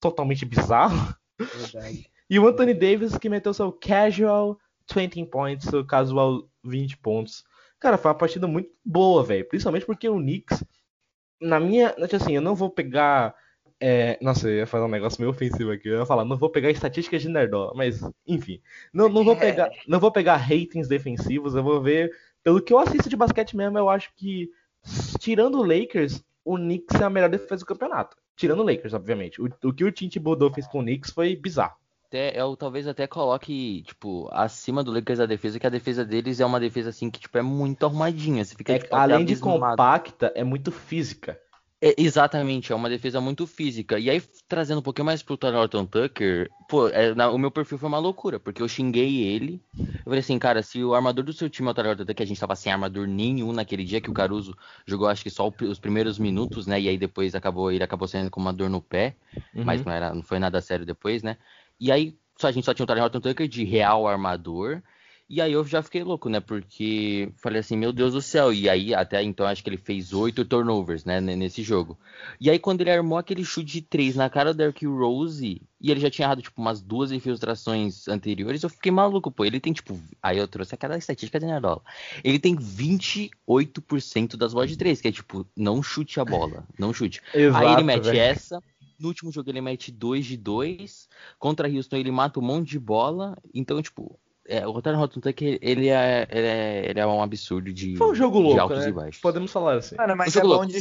totalmente 0.00 0.44
bizarro. 0.44 1.14
Verdade. 1.38 2.10
E 2.28 2.40
o 2.40 2.48
Anthony 2.48 2.74
Davis, 2.74 3.16
que 3.16 3.28
meteu 3.28 3.54
seu 3.54 3.70
casual 3.70 4.58
20 4.92 5.26
points, 5.26 5.68
seu 5.68 5.86
casual 5.86 6.42
20 6.64 6.96
pontos. 6.96 7.44
Cara, 7.78 7.98
foi 7.98 8.10
uma 8.10 8.18
partida 8.18 8.46
muito 8.46 8.70
boa, 8.84 9.22
velho. 9.22 9.46
Principalmente 9.48 9.86
porque 9.86 10.08
o 10.08 10.16
Knicks, 10.16 10.64
na 11.40 11.60
minha. 11.60 11.94
Assim, 12.12 12.34
eu 12.34 12.42
não 12.42 12.54
vou 12.54 12.70
pegar. 12.70 13.34
É, 13.78 14.18
nossa, 14.22 14.48
eu 14.48 14.56
ia 14.56 14.66
falar 14.66 14.86
um 14.86 14.90
negócio 14.90 15.20
meio 15.20 15.30
ofensivo 15.30 15.70
aqui. 15.70 15.88
Eu 15.88 15.98
ia 15.98 16.06
falar, 16.06 16.24
não 16.24 16.38
vou 16.38 16.50
pegar 16.50 16.70
estatísticas 16.70 17.22
de 17.22 17.28
Nerdola, 17.28 17.72
mas, 17.74 18.00
enfim. 18.26 18.60
Não, 18.92 19.08
não, 19.08 19.22
vou 19.22 19.36
pegar, 19.36 19.70
não 19.86 20.00
vou 20.00 20.10
pegar 20.10 20.36
ratings 20.36 20.88
defensivos, 20.88 21.54
eu 21.54 21.62
vou 21.62 21.82
ver. 21.82 22.10
Pelo 22.42 22.62
que 22.62 22.72
eu 22.72 22.78
assisto 22.78 23.08
de 23.08 23.16
basquete 23.16 23.56
mesmo, 23.56 23.78
eu 23.78 23.88
acho 23.90 24.10
que, 24.16 24.50
tirando 25.18 25.58
o 25.58 25.64
Lakers, 25.64 26.24
o 26.44 26.56
Knicks 26.56 27.00
é 27.00 27.04
a 27.04 27.10
melhor 27.10 27.28
defesa 27.28 27.58
do 27.60 27.66
campeonato. 27.66 28.16
Tirando 28.36 28.60
o 28.60 28.64
Lakers, 28.64 28.94
obviamente. 28.94 29.42
O, 29.42 29.48
o 29.64 29.72
que 29.74 29.84
o 29.84 29.92
Tim 29.92 30.08
Thibodeau 30.08 30.52
fez 30.52 30.66
com 30.66 30.78
o 30.78 30.82
Knicks 30.82 31.10
foi 31.10 31.36
bizarro 31.36 31.76
até, 32.06 32.40
eu 32.40 32.56
talvez 32.56 32.86
até 32.86 33.06
coloque, 33.06 33.82
tipo, 33.82 34.28
acima 34.32 34.82
do 34.82 34.92
Lakers 34.92 35.20
a 35.20 35.26
defesa, 35.26 35.58
que 35.58 35.66
a 35.66 35.70
defesa 35.70 36.04
deles 36.04 36.40
é 36.40 36.46
uma 36.46 36.60
defesa 36.60 36.90
assim 36.90 37.10
que, 37.10 37.18
tipo, 37.18 37.36
é 37.36 37.42
muito 37.42 37.84
arrumadinha. 37.84 38.44
Você 38.44 38.54
fica, 38.54 38.74
é, 38.74 38.78
tipo, 38.78 38.94
além 38.94 39.24
de 39.24 39.36
compacta, 39.36 40.32
é 40.34 40.44
muito 40.44 40.70
física. 40.70 41.38
É, 41.82 41.94
exatamente, 41.98 42.72
é 42.72 42.74
uma 42.74 42.88
defesa 42.88 43.20
muito 43.20 43.46
física. 43.46 43.98
E 43.98 44.08
aí, 44.08 44.22
trazendo 44.48 44.78
um 44.78 44.82
pouquinho 44.82 45.04
mais 45.04 45.22
pro 45.22 45.36
Thornton 45.36 45.84
Tucker, 45.84 46.48
pô, 46.70 46.88
é, 46.88 47.14
na, 47.14 47.30
o 47.30 47.36
meu 47.36 47.50
perfil 47.50 47.76
foi 47.76 47.88
uma 47.88 47.98
loucura, 47.98 48.40
porque 48.40 48.62
eu 48.62 48.68
xinguei 48.68 49.24
ele. 49.24 49.60
Eu 49.78 50.04
falei 50.04 50.20
assim, 50.20 50.38
cara, 50.38 50.62
se 50.62 50.82
o 50.82 50.94
armador 50.94 51.22
do 51.22 51.34
seu 51.34 51.50
time 51.50 51.68
é 51.68 51.72
o 51.72 51.74
Thornton 51.74 52.04
Tucker, 52.06 52.24
a 52.24 52.26
gente 52.26 52.40
tava 52.40 52.56
sem 52.56 52.72
armador 52.72 53.06
nenhum 53.06 53.52
naquele 53.52 53.84
dia 53.84 54.00
que 54.00 54.08
o 54.10 54.14
Caruso 54.14 54.56
jogou, 54.86 55.06
acho 55.06 55.22
que 55.22 55.28
só 55.28 55.52
os 55.68 55.78
primeiros 55.78 56.18
minutos, 56.18 56.66
né? 56.66 56.80
E 56.80 56.88
aí 56.88 56.96
depois 56.96 57.34
acabou, 57.34 57.70
ele 57.70 57.84
acabou 57.84 58.08
sendo 58.08 58.30
com 58.30 58.40
uma 58.40 58.54
dor 58.54 58.70
no 58.70 58.80
pé, 58.80 59.14
uhum. 59.54 59.64
mas 59.64 59.84
não, 59.84 59.92
era, 59.92 60.14
não 60.14 60.22
foi 60.22 60.38
nada 60.38 60.62
sério 60.62 60.86
depois, 60.86 61.22
né? 61.22 61.36
E 61.78 61.92
aí 61.92 62.16
a 62.42 62.52
gente 62.52 62.64
só 62.64 62.74
tinha 62.74 62.84
o 62.84 62.86
Tyler 62.86 63.04
Horton 63.04 63.20
Tucker 63.20 63.48
de 63.48 63.64
real 63.64 64.06
armador. 64.06 64.82
E 65.28 65.40
aí 65.40 65.52
eu 65.52 65.64
já 65.64 65.82
fiquei 65.82 66.04
louco, 66.04 66.28
né? 66.28 66.38
Porque 66.38 67.32
falei 67.38 67.58
assim, 67.58 67.76
meu 67.76 67.92
Deus 67.92 68.12
do 68.12 68.22
céu. 68.22 68.52
E 68.52 68.68
aí, 68.68 68.94
até 68.94 69.20
então, 69.24 69.44
acho 69.44 69.60
que 69.60 69.68
ele 69.68 69.76
fez 69.76 70.12
oito 70.12 70.44
turnovers, 70.44 71.04
né? 71.04 71.20
Nesse 71.20 71.64
jogo. 71.64 71.98
E 72.40 72.48
aí, 72.48 72.60
quando 72.60 72.80
ele 72.82 72.92
armou 72.92 73.18
aquele 73.18 73.44
chute 73.44 73.72
de 73.72 73.82
três 73.82 74.14
na 74.14 74.30
cara 74.30 74.54
do 74.54 74.58
Derrick 74.58 74.86
Rose, 74.86 75.60
e 75.80 75.90
ele 75.90 75.98
já 75.98 76.08
tinha 76.08 76.26
errado, 76.26 76.42
tipo, 76.42 76.60
umas 76.60 76.80
duas 76.80 77.10
infiltrações 77.10 78.06
anteriores, 78.06 78.62
eu 78.62 78.70
fiquei 78.70 78.92
maluco, 78.92 79.32
pô. 79.32 79.44
Ele 79.44 79.58
tem, 79.58 79.72
tipo. 79.72 79.98
Aí 80.22 80.38
eu 80.38 80.46
trouxe 80.46 80.76
aquela 80.76 80.96
estatística 80.96 81.40
de 81.40 81.46
Nerdola. 81.46 81.82
Ele 82.22 82.38
tem 82.38 82.54
28% 82.54 84.36
das 84.36 84.54
bolas 84.54 84.70
de 84.70 84.76
três, 84.76 85.00
que 85.00 85.08
é 85.08 85.12
tipo, 85.12 85.44
não 85.56 85.82
chute 85.82 86.20
a 86.20 86.24
bola. 86.24 86.64
Não 86.78 86.92
chute. 86.92 87.20
Exato, 87.34 87.66
aí 87.66 87.72
ele 87.72 87.82
mete 87.82 88.04
véio. 88.04 88.20
essa. 88.20 88.62
No 88.98 89.08
último 89.08 89.30
jogo 89.32 89.50
ele 89.50 89.60
mete 89.60 89.90
2 89.92 90.24
de 90.24 90.36
2. 90.36 91.08
Contra 91.38 91.68
Houston 91.68 91.96
ele 91.96 92.10
mata 92.10 92.40
um 92.40 92.42
monte 92.42 92.70
de 92.70 92.78
bola. 92.78 93.36
Então, 93.54 93.80
tipo, 93.82 94.18
é, 94.48 94.66
o 94.66 94.70
Rotário 94.70 94.98
Rotten 94.98 95.20
Tucker, 95.20 95.58
ele 95.60 95.88
é, 95.88 96.26
ele, 96.30 96.46
é, 96.46 96.90
ele 96.90 97.00
é 97.00 97.06
um 97.06 97.22
absurdo 97.22 97.72
de, 97.72 97.96
Foi 97.96 98.10
um 98.10 98.14
jogo 98.14 98.38
louco, 98.38 98.60
altos 98.60 98.84
né? 98.84 98.88
e 98.88 98.92
baixos. 98.92 99.20
Podemos 99.20 99.50
falar 99.50 99.78
assim. 99.78 99.96
Mano, 99.96 100.16
mas 100.16 100.34
um 100.36 100.40
é, 100.40 100.42
bom 100.42 100.66
de, 100.66 100.78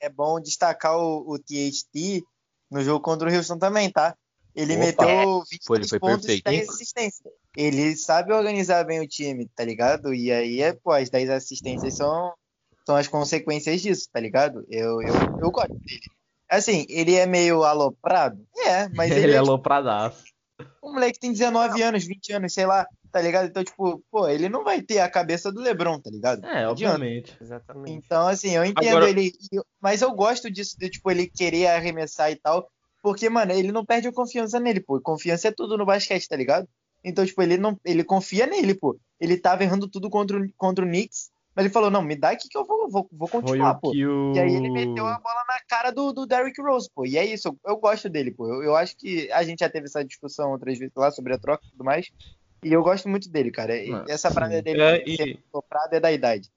é 0.00 0.08
bom 0.08 0.40
destacar 0.40 0.96
o, 0.96 1.34
o 1.34 1.38
THT 1.38 2.24
no 2.70 2.82
jogo 2.82 3.00
contra 3.00 3.28
o 3.28 3.34
Houston 3.34 3.58
também, 3.58 3.90
tá? 3.90 4.14
Ele 4.54 4.74
Opa. 4.74 4.84
meteu 4.84 5.42
20 5.50 5.60
foi, 5.64 5.78
ele 5.78 5.88
foi 5.88 6.00
pontos 6.00 6.26
perfeito. 6.26 6.48
e 6.48 6.56
10 6.58 6.68
assistências. 6.68 7.32
Ele 7.56 7.96
sabe 7.96 8.32
organizar 8.32 8.84
bem 8.84 9.00
o 9.00 9.06
time, 9.06 9.48
tá 9.54 9.64
ligado? 9.64 10.12
E 10.12 10.32
aí, 10.32 10.60
é, 10.60 10.72
pô, 10.72 10.90
as 10.90 11.08
10 11.08 11.30
assistências 11.30 11.94
são, 11.94 12.32
são 12.84 12.96
as 12.96 13.06
consequências 13.06 13.80
disso, 13.80 14.08
tá 14.12 14.18
ligado? 14.18 14.66
Eu, 14.68 15.00
eu, 15.00 15.14
eu 15.40 15.50
gosto 15.50 15.74
dele. 15.74 16.00
Assim, 16.50 16.86
ele 16.88 17.14
é 17.14 17.26
meio 17.26 17.62
aloprado? 17.64 18.44
É, 18.56 18.88
mas 18.90 19.10
ele, 19.12 19.24
ele 19.24 19.32
é, 19.32 19.36
é 19.36 19.38
alopradaço. 19.38 20.24
Tipo, 20.24 20.38
um 20.82 20.92
moleque 20.94 21.20
tem 21.20 21.32
19 21.32 21.82
anos, 21.82 22.04
20 22.04 22.32
anos, 22.32 22.52
sei 22.52 22.66
lá, 22.66 22.86
tá 23.12 23.20
ligado? 23.20 23.48
Então, 23.48 23.62
tipo, 23.62 24.02
pô, 24.10 24.28
ele 24.28 24.48
não 24.48 24.64
vai 24.64 24.82
ter 24.82 25.00
a 25.00 25.10
cabeça 25.10 25.52
do 25.52 25.60
Lebron, 25.60 26.00
tá 26.00 26.10
ligado? 26.10 26.44
É, 26.44 26.66
obviamente. 26.66 27.36
Exatamente. 27.40 27.92
Então, 27.92 28.26
assim, 28.26 28.50
eu 28.50 28.64
entendo 28.64 28.96
Agora... 28.96 29.10
ele, 29.10 29.32
mas 29.80 30.02
eu 30.02 30.12
gosto 30.12 30.50
disso, 30.50 30.76
de, 30.78 30.88
tipo, 30.90 31.10
ele 31.10 31.28
querer 31.28 31.68
arremessar 31.68 32.30
e 32.30 32.36
tal, 32.36 32.68
porque, 33.02 33.28
mano, 33.28 33.52
ele 33.52 33.70
não 33.70 33.84
perde 33.84 34.08
a 34.08 34.12
confiança 34.12 34.58
nele, 34.58 34.80
pô. 34.80 35.00
Confiança 35.00 35.48
é 35.48 35.52
tudo 35.52 35.76
no 35.76 35.86
basquete, 35.86 36.28
tá 36.28 36.36
ligado? 36.36 36.68
Então, 37.04 37.24
tipo, 37.24 37.40
ele 37.42 37.56
não, 37.56 37.78
ele 37.84 38.02
confia 38.02 38.46
nele, 38.46 38.74
pô. 38.74 38.98
Ele 39.20 39.36
tava 39.36 39.62
errando 39.62 39.88
tudo 39.88 40.10
contra 40.10 40.38
o, 40.38 40.48
contra 40.56 40.84
o 40.84 40.88
Knicks, 40.88 41.30
Mas 41.58 41.64
ele 41.64 41.74
falou, 41.74 41.90
não, 41.90 42.02
me 42.02 42.14
dá 42.14 42.30
aqui 42.30 42.48
que 42.48 42.56
eu 42.56 42.64
vou, 42.64 42.88
vou, 42.88 43.08
vou 43.10 43.26
continuar, 43.26 43.74
pô. 43.74 43.90
O... 43.90 44.32
E 44.32 44.38
aí 44.38 44.54
ele 44.54 44.70
meteu 44.70 45.04
a 45.04 45.18
bola 45.18 45.42
na 45.48 45.58
cara 45.66 45.90
do, 45.90 46.12
do 46.12 46.24
Derrick 46.24 46.62
Rose, 46.62 46.88
pô. 46.94 47.04
E 47.04 47.18
é 47.18 47.26
isso, 47.26 47.48
eu, 47.48 47.58
eu 47.72 47.76
gosto 47.78 48.08
dele, 48.08 48.30
pô. 48.30 48.46
Eu, 48.46 48.62
eu, 48.62 48.76
acho 48.76 48.96
que 48.96 49.28
a 49.32 49.42
gente 49.42 49.58
já 49.58 49.68
teve 49.68 49.86
essa 49.86 50.04
discussão 50.04 50.52
outras 50.52 50.78
vezes 50.78 50.94
lá 50.96 51.10
sobre 51.10 51.34
a 51.34 51.38
troca 51.38 51.66
e 51.66 51.70
tudo 51.72 51.82
mais. 51.82 52.12
E 52.62 52.72
eu 52.72 52.80
gosto 52.80 53.08
muito 53.08 53.28
dele, 53.28 53.50
cara. 53.50 53.74
Ah, 53.74 54.04
essa 54.08 54.32
parada 54.32 54.62
dele 54.62 54.80
é, 54.80 55.02
e... 55.04 55.16
ser 55.16 55.38
soprado 55.50 55.92
é 55.94 55.98
da 55.98 56.12
idade. 56.12 56.48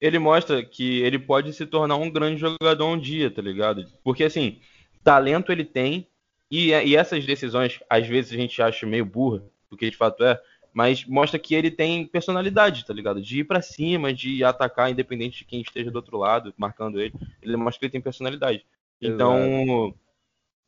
Ele 0.00 0.18
mostra 0.18 0.60
que 0.64 1.02
ele 1.02 1.20
pode 1.20 1.52
se 1.52 1.64
tornar 1.64 1.94
um 1.94 2.10
grande 2.10 2.40
jogador 2.40 2.88
um 2.88 2.98
dia, 2.98 3.30
tá 3.30 3.40
ligado? 3.40 3.86
Porque 4.02 4.24
assim, 4.24 4.58
talento 5.04 5.52
ele 5.52 5.64
tem, 5.64 6.08
e, 6.50 6.70
e 6.70 6.96
essas 6.96 7.24
decisões, 7.24 7.78
às 7.88 8.04
vezes, 8.08 8.32
a 8.32 8.36
gente 8.36 8.60
acha 8.60 8.84
meio 8.84 9.06
burra, 9.06 9.40
porque 9.70 9.88
de 9.88 9.96
fato 9.96 10.24
é, 10.24 10.36
mas 10.72 11.04
mostra 11.04 11.38
que 11.38 11.54
ele 11.54 11.70
tem 11.70 12.06
personalidade, 12.06 12.84
tá 12.84 12.92
ligado? 12.94 13.20
De 13.20 13.40
ir 13.40 13.44
para 13.44 13.62
cima, 13.62 14.12
de 14.12 14.44
atacar, 14.44 14.90
independente 14.90 15.38
de 15.38 15.44
quem 15.44 15.60
esteja 15.60 15.90
do 15.90 15.96
outro 15.96 16.18
lado, 16.18 16.54
marcando 16.56 17.00
ele. 17.00 17.14
Ele 17.42 17.56
mostra 17.56 17.80
que 17.80 17.86
ele 17.86 17.92
tem 17.92 18.00
personalidade. 18.00 18.64
Então, 19.00 19.94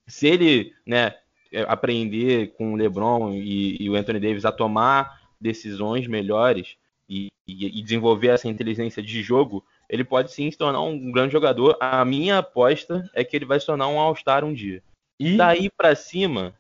se 0.07 0.27
ele, 0.27 0.73
né, 0.87 1.15
é, 1.53 1.63
aprender 1.63 2.53
com 2.55 2.73
o 2.73 2.77
LeBron 2.77 3.35
e, 3.35 3.77
e, 3.81 3.91
o 3.91 3.95
Anthony 3.95 4.21
Davis 4.21 4.45
a 4.45 4.53
tomar 4.53 5.21
decisões 5.41 6.07
melhores 6.07 6.77
e, 7.09 7.29
e, 7.47 7.79
e, 7.79 7.83
desenvolver 7.83 8.29
essa 8.29 8.49
inteligência 8.49 9.03
de 9.03 9.23
jogo, 9.23 9.65
ele 9.89 10.05
pode 10.05 10.33
sim 10.33 10.51
se 10.51 10.57
tornar 10.57 10.81
um 10.81 11.11
grande 11.11 11.33
jogador. 11.33 11.77
A 11.81 12.05
minha 12.05 12.39
aposta 12.39 13.11
é 13.15 13.25
que 13.25 13.37
ele 13.37 13.45
vai 13.45 13.59
se 13.59 13.67
tornar 13.67 13.89
um 13.89 13.99
All-Star 13.99 14.45
um 14.45 14.53
dia. 14.53 14.83
E 15.19 15.37
daí 15.37 15.69
para 15.69 15.95
cima, 15.95 16.55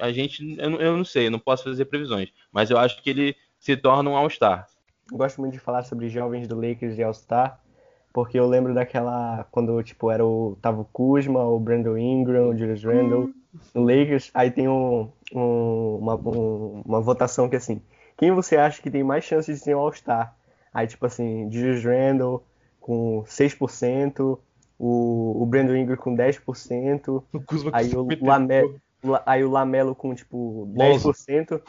a 0.00 0.12
gente, 0.12 0.56
eu, 0.58 0.80
eu 0.80 0.96
não 0.96 1.04
sei, 1.04 1.26
eu 1.26 1.30
não 1.30 1.38
posso 1.38 1.64
fazer 1.64 1.84
previsões, 1.86 2.30
mas 2.52 2.70
eu 2.70 2.78
acho 2.78 3.02
que 3.02 3.10
ele 3.10 3.36
se 3.58 3.76
torna 3.76 4.10
um 4.10 4.16
All-Star. 4.16 4.66
Gosto 5.12 5.40
muito 5.40 5.54
de 5.54 5.58
falar 5.58 5.84
sobre 5.84 6.08
jovens 6.08 6.48
do 6.48 6.56
Lakers 6.56 6.98
e 6.98 7.02
All-Star, 7.02 7.60
porque 8.12 8.38
eu 8.38 8.46
lembro 8.46 8.74
daquela 8.74 9.44
quando 9.50 9.82
tipo 9.82 10.10
era 10.10 10.24
o 10.24 10.56
tava 10.60 10.80
o 10.80 10.84
Kuzma, 10.84 11.44
o 11.44 11.58
Brandon 11.58 11.96
Ingram, 11.96 12.50
o 12.50 12.56
Julius 12.56 12.84
Randle 12.84 13.30
no 13.74 13.82
Lakers, 13.82 14.30
aí 14.34 14.50
tem 14.50 14.68
um, 14.68 15.10
um, 15.32 15.98
uma, 16.00 16.14
um, 16.16 16.82
uma 16.84 17.00
votação 17.00 17.48
que 17.48 17.56
assim, 17.56 17.80
quem 18.16 18.32
você 18.32 18.56
acha 18.56 18.82
que 18.82 18.90
tem 18.90 19.02
mais 19.02 19.24
chances 19.24 19.58
de 19.58 19.64
ser 19.64 19.76
um 19.76 19.80
All-Star? 19.80 20.36
Aí 20.72 20.86
tipo 20.86 21.04
assim, 21.06 21.50
Julius 21.50 21.84
Randle 21.84 22.44
com 22.80 23.22
6%, 23.26 24.38
o, 24.78 25.42
o 25.42 25.46
Brandon 25.46 25.76
Ingram 25.76 25.96
com 25.96 26.14
10%, 26.14 27.24
o 27.32 27.40
Kuzma 27.42 27.70
aí 27.72 27.94
o 27.94 28.06
Lamelo, 28.22 28.80
aí 29.26 29.44
o 29.44 29.50
Lamelo 29.50 29.94
com 29.94 30.14
tipo 30.14 30.66
10%, 30.74 31.60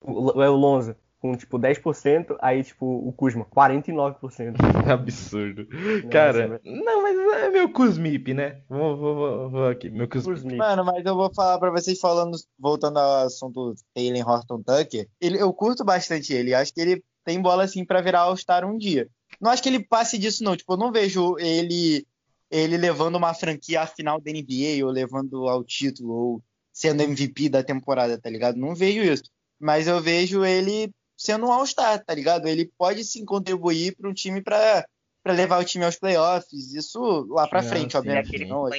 o, 0.00 0.42
é 0.42 0.48
o 0.48 0.54
Lonzo 0.56 0.94
com 1.20 1.36
tipo 1.36 1.58
10%, 1.58 2.36
aí 2.40 2.62
tipo 2.62 2.86
o 2.86 3.12
Kuzma 3.12 3.44
49%. 3.44 4.54
Absurdo. 4.88 5.66
Não, 5.70 6.10
Cara, 6.10 6.60
não, 6.64 7.02
mas 7.02 7.18
é 7.42 7.50
meu 7.50 7.72
Kuzmip, 7.72 8.32
né? 8.32 8.62
Vou, 8.68 8.96
vou, 8.96 9.14
vou, 9.14 9.50
vou 9.50 9.68
aqui, 9.68 9.90
meu 9.90 10.08
Kuzmip. 10.08 10.56
Mano, 10.56 10.84
mas 10.84 11.04
eu 11.04 11.16
vou 11.16 11.32
falar 11.34 11.58
para 11.58 11.70
vocês 11.70 11.98
falando, 11.98 12.36
voltando 12.58 12.98
ao 12.98 13.26
assunto 13.26 13.74
Taylor 13.94 14.28
Horton 14.28 14.62
Tucker, 14.62 15.08
ele, 15.20 15.40
eu 15.40 15.52
curto 15.52 15.84
bastante 15.84 16.32
ele, 16.32 16.54
acho 16.54 16.72
que 16.72 16.80
ele 16.80 17.02
tem 17.24 17.42
bola 17.42 17.64
assim 17.64 17.84
para 17.84 18.00
virar 18.00 18.20
All-Star 18.20 18.64
um 18.64 18.78
dia. 18.78 19.08
Não 19.40 19.50
acho 19.50 19.62
que 19.62 19.68
ele 19.68 19.84
passe 19.84 20.16
disso 20.18 20.42
não, 20.44 20.56
tipo, 20.56 20.72
eu 20.72 20.76
não 20.76 20.92
vejo 20.92 21.36
ele 21.38 22.06
ele 22.50 22.78
levando 22.78 23.16
uma 23.16 23.34
franquia 23.34 23.82
à 23.82 23.86
final 23.86 24.18
da 24.18 24.32
NBA 24.32 24.82
ou 24.82 24.90
levando 24.90 25.46
ao 25.48 25.62
título 25.62 26.12
ou 26.12 26.42
sendo 26.78 27.02
MVP 27.02 27.48
da 27.48 27.64
temporada, 27.64 28.16
tá 28.20 28.30
ligado? 28.30 28.56
Não 28.56 28.72
vejo 28.72 29.02
isso. 29.02 29.24
Mas 29.58 29.88
eu 29.88 30.00
vejo 30.00 30.44
ele 30.44 30.92
sendo 31.16 31.46
um 31.46 31.52
All-Star, 31.52 32.04
tá 32.04 32.14
ligado? 32.14 32.46
Ele 32.46 32.70
pode 32.78 33.02
sim 33.02 33.24
contribuir 33.24 33.96
para 33.96 34.08
um 34.08 34.14
time 34.14 34.40
para 34.40 34.86
levar 35.26 35.58
o 35.60 35.64
time 35.64 35.84
aos 35.84 35.96
playoffs, 35.96 36.72
isso 36.72 37.26
lá 37.30 37.48
para 37.48 37.64
frente, 37.64 37.90
sim, 37.90 37.98
obviamente. 37.98 38.44
Não. 38.44 38.70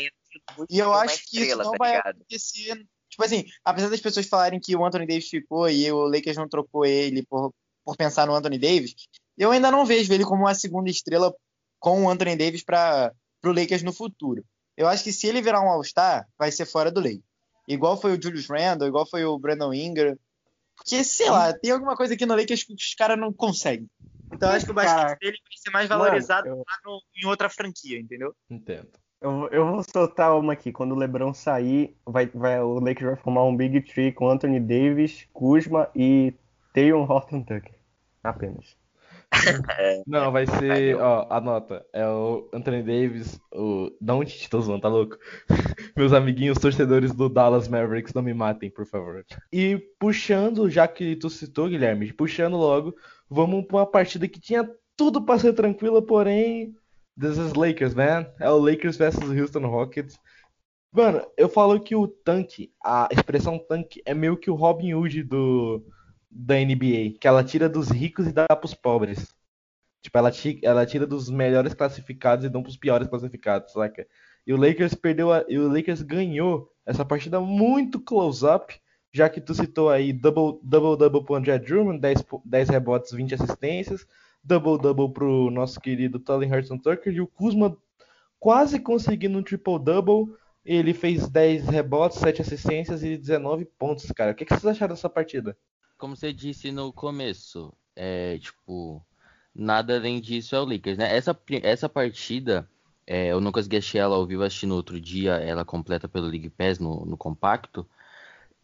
E 0.70 0.80
eu 0.80 0.94
acho 0.94 1.26
que 1.28 1.42
isso 1.42 1.58
não 1.58 1.72
tá 1.74 1.78
vai 1.78 1.96
acontecer. 1.98 2.88
Tipo 3.10 3.26
assim, 3.26 3.44
apesar 3.66 3.90
das 3.90 4.00
pessoas 4.00 4.28
falarem 4.28 4.62
que 4.62 4.78
o 4.78 4.86
Anthony 4.86 5.06
Davis 5.06 5.28
ficou 5.28 5.70
e 5.70 5.92
o 5.92 6.06
Lakers 6.06 6.38
não 6.38 6.48
trocou 6.48 6.86
ele 6.86 7.26
por, 7.26 7.54
por 7.84 7.98
pensar 7.98 8.26
no 8.26 8.34
Anthony 8.34 8.58
Davis, 8.58 8.96
eu 9.38 9.52
ainda 9.52 9.70
não 9.70 9.86
vejo 9.86 10.14
ele 10.14 10.24
como 10.24 10.44
uma 10.44 10.56
segunda 10.56 10.90
estrela 10.90 11.36
com 11.78 12.06
o 12.06 12.10
Anthony 12.10 12.38
Davis 12.38 12.64
para 12.64 13.12
o 13.44 13.52
Lakers 13.52 13.84
no 13.84 13.92
futuro. 13.92 14.42
Eu 14.78 14.88
acho 14.88 15.04
que 15.04 15.12
se 15.12 15.28
ele 15.28 15.42
virar 15.42 15.60
um 15.60 15.68
All-Star, 15.68 16.26
vai 16.38 16.50
ser 16.50 16.66
fora 16.66 16.90
do 16.90 17.02
Lakers. 17.02 17.29
Igual 17.70 18.02
foi 18.02 18.18
o 18.18 18.22
Julius 18.22 18.48
Randle, 18.50 18.88
igual 18.88 19.06
foi 19.06 19.24
o 19.24 19.38
Brandon 19.38 19.72
Ingram. 19.72 20.18
Porque, 20.76 21.04
sei 21.04 21.30
lá, 21.30 21.54
tem 21.54 21.72
alguma 21.72 21.96
coisa 21.96 22.16
aqui 22.16 22.26
no 22.26 22.36
Lakers 22.36 22.64
que 22.64 22.74
os 22.74 22.96
caras 22.96 23.20
não 23.20 23.32
conseguem. 23.32 23.88
Então 24.34 24.50
acho 24.50 24.66
que 24.66 24.72
o 24.72 24.74
basquete 24.74 25.20
dele 25.20 25.38
vai 25.44 25.58
ser 25.58 25.70
mais 25.70 25.88
valorizado 25.88 26.50
Mano, 26.50 26.64
eu... 26.86 26.92
no, 26.92 27.02
em 27.16 27.28
outra 27.28 27.48
franquia, 27.48 28.00
entendeu? 28.00 28.34
Entendo. 28.50 28.88
Eu, 29.22 29.50
eu 29.52 29.68
vou 29.68 29.84
soltar 29.84 30.36
uma 30.36 30.54
aqui. 30.54 30.72
Quando 30.72 30.94
o 30.94 30.98
LeBron 30.98 31.34
sair, 31.34 31.96
vai, 32.06 32.26
vai, 32.28 32.60
o 32.60 32.80
Lakers 32.80 33.12
vai 33.12 33.16
formar 33.18 33.44
um 33.44 33.56
Big 33.56 33.82
Tree 33.82 34.12
com 34.12 34.30
Anthony 34.30 34.60
Davis, 34.60 35.28
Kuzma 35.32 35.90
e 35.96 36.34
Tayon 36.74 37.04
Horton 37.04 37.44
Tucker. 37.44 37.76
Apenas. 38.24 38.78
É. 39.78 40.02
Não, 40.08 40.32
vai 40.32 40.48
ser, 40.48 40.96
ó, 40.98 41.28
anota, 41.30 41.86
é 41.94 42.06
o 42.06 42.50
Anthony 42.52 42.82
Davis, 42.82 43.40
o... 43.54 43.92
Não 44.02 44.26
te 44.26 44.50
tô 44.50 44.60
zoando, 44.60 44.82
tá 44.82 44.90
louco? 44.90 45.18
Meus 45.96 46.14
amiguinhos 46.14 46.58
torcedores 46.58 47.14
do 47.14 47.30
Dallas 47.30 47.68
Mavericks, 47.68 48.14
não 48.14 48.22
me 48.22 48.34
matem, 48.34 48.70
por 48.70 48.86
favor. 48.86 49.26
E 49.52 49.78
puxando, 50.00 50.70
já 50.70 50.88
que 50.88 51.16
tu 51.16 51.30
citou, 51.30 51.70
Guilherme, 51.70 52.14
puxando 52.14 52.58
logo, 52.58 52.96
vamos 53.30 53.66
pra 53.66 53.78
uma 53.78 53.86
partida 53.86 54.28
que 54.28 54.40
tinha 54.40 54.70
tudo 54.96 55.26
pra 55.26 55.40
ser 55.40 55.54
tranquila, 55.54 56.02
porém, 56.02 56.76
this 57.20 57.38
is 57.38 57.54
Lakers, 57.54 57.94
man. 57.94 58.26
É 58.40 58.50
o 58.50 58.58
Lakers 58.58 58.98
versus 58.98 59.30
Houston 59.30 59.68
Rockets. 59.68 60.18
Mano, 60.92 61.22
eu 61.38 61.48
falo 61.48 61.80
que 61.80 61.96
o 61.96 62.08
tanque, 62.08 62.74
a 62.84 63.08
expressão 63.12 63.60
tanque, 63.60 64.02
é 64.06 64.14
meio 64.14 64.36
que 64.36 64.50
o 64.50 64.56
Robin 64.56 64.94
Hood 64.94 65.24
do 65.24 65.86
da 66.32 66.56
NBA, 66.56 67.18
que 67.20 67.28
ela 67.28 67.44
tira 67.44 67.68
dos 67.68 67.90
ricos 67.90 68.28
e 68.28 68.32
dá 68.32 68.46
pros 68.48 68.74
pobres. 68.74 69.34
Tipo, 70.02 70.18
ela, 70.18 70.32
ela 70.64 70.86
tira 70.86 71.06
dos 71.06 71.30
melhores 71.30 71.74
classificados 71.74 72.46
e 72.46 72.50
dá 72.50 72.62
pros 72.62 72.78
piores 72.78 73.08
classificados, 73.08 73.74
saca? 73.74 74.08
E 74.50 74.54
o 74.54 74.58
Lakers 74.58 74.96
perdeu 74.96 75.32
a, 75.32 75.46
e 75.48 75.60
o 75.60 75.72
Lakers 75.72 76.02
ganhou 76.02 76.72
essa 76.84 77.06
partida 77.06 77.40
muito 77.40 78.00
close 78.00 78.44
up, 78.44 78.74
já 79.14 79.30
que 79.30 79.40
tu 79.40 79.54
citou 79.54 79.90
aí 79.90 80.12
double 80.12 80.60
double 80.64 80.98
double 80.98 81.24
pro 81.24 81.36
André 81.36 81.60
Drummond, 81.60 82.00
10, 82.00 82.26
10 82.44 82.70
rebotes, 82.70 83.12
20 83.12 83.36
assistências, 83.36 84.08
double 84.44 84.82
double 84.82 85.14
pro 85.14 85.52
nosso 85.52 85.80
querido 85.80 86.20
Tully 86.20 86.52
Hudson 86.52 86.80
Tucker 86.80 87.14
e 87.14 87.22
o 87.22 87.28
Kuzma 87.28 87.78
quase 88.40 88.80
conseguindo 88.80 89.38
um 89.38 89.44
triple 89.44 89.78
double. 89.78 90.36
Ele 90.66 90.94
fez 90.94 91.30
10 91.30 91.68
rebotes, 91.68 92.18
7 92.18 92.42
assistências 92.42 93.04
e 93.04 93.18
19 93.18 93.66
pontos, 93.78 94.12
cara. 94.12 94.32
O 94.32 94.36
que, 94.36 94.46
que 94.46 94.52
vocês 94.52 94.66
acharam 94.66 94.96
dessa 94.96 95.10
partida? 95.10 95.56
como 96.00 96.16
você 96.16 96.32
disse 96.32 96.72
no 96.72 96.92
começo, 96.94 97.74
é 97.94 98.40
tipo, 98.40 99.06
nada 99.54 99.98
além 99.98 100.22
disso 100.22 100.56
é 100.56 100.62
o 100.62 100.66
Lakers, 100.66 100.98
né? 100.98 101.14
Essa, 101.16 101.38
essa 101.62 101.90
partida, 101.90 102.68
é, 103.10 103.32
eu 103.32 103.42
não 103.42 103.52
consegui 103.52 103.78
assistir 103.78 103.98
ela 103.98 104.16
ao 104.16 104.26
vivo, 104.28 104.44
assisti 104.44 104.68
no 104.68 104.76
outro 104.76 105.02
dia, 105.02 105.32
ela 105.38 105.66
completa 105.66 106.08
pelo 106.08 106.28
League 106.28 106.52
Pass 106.52 106.78
no, 106.78 107.04
no 107.08 107.18
compacto. 107.18 107.84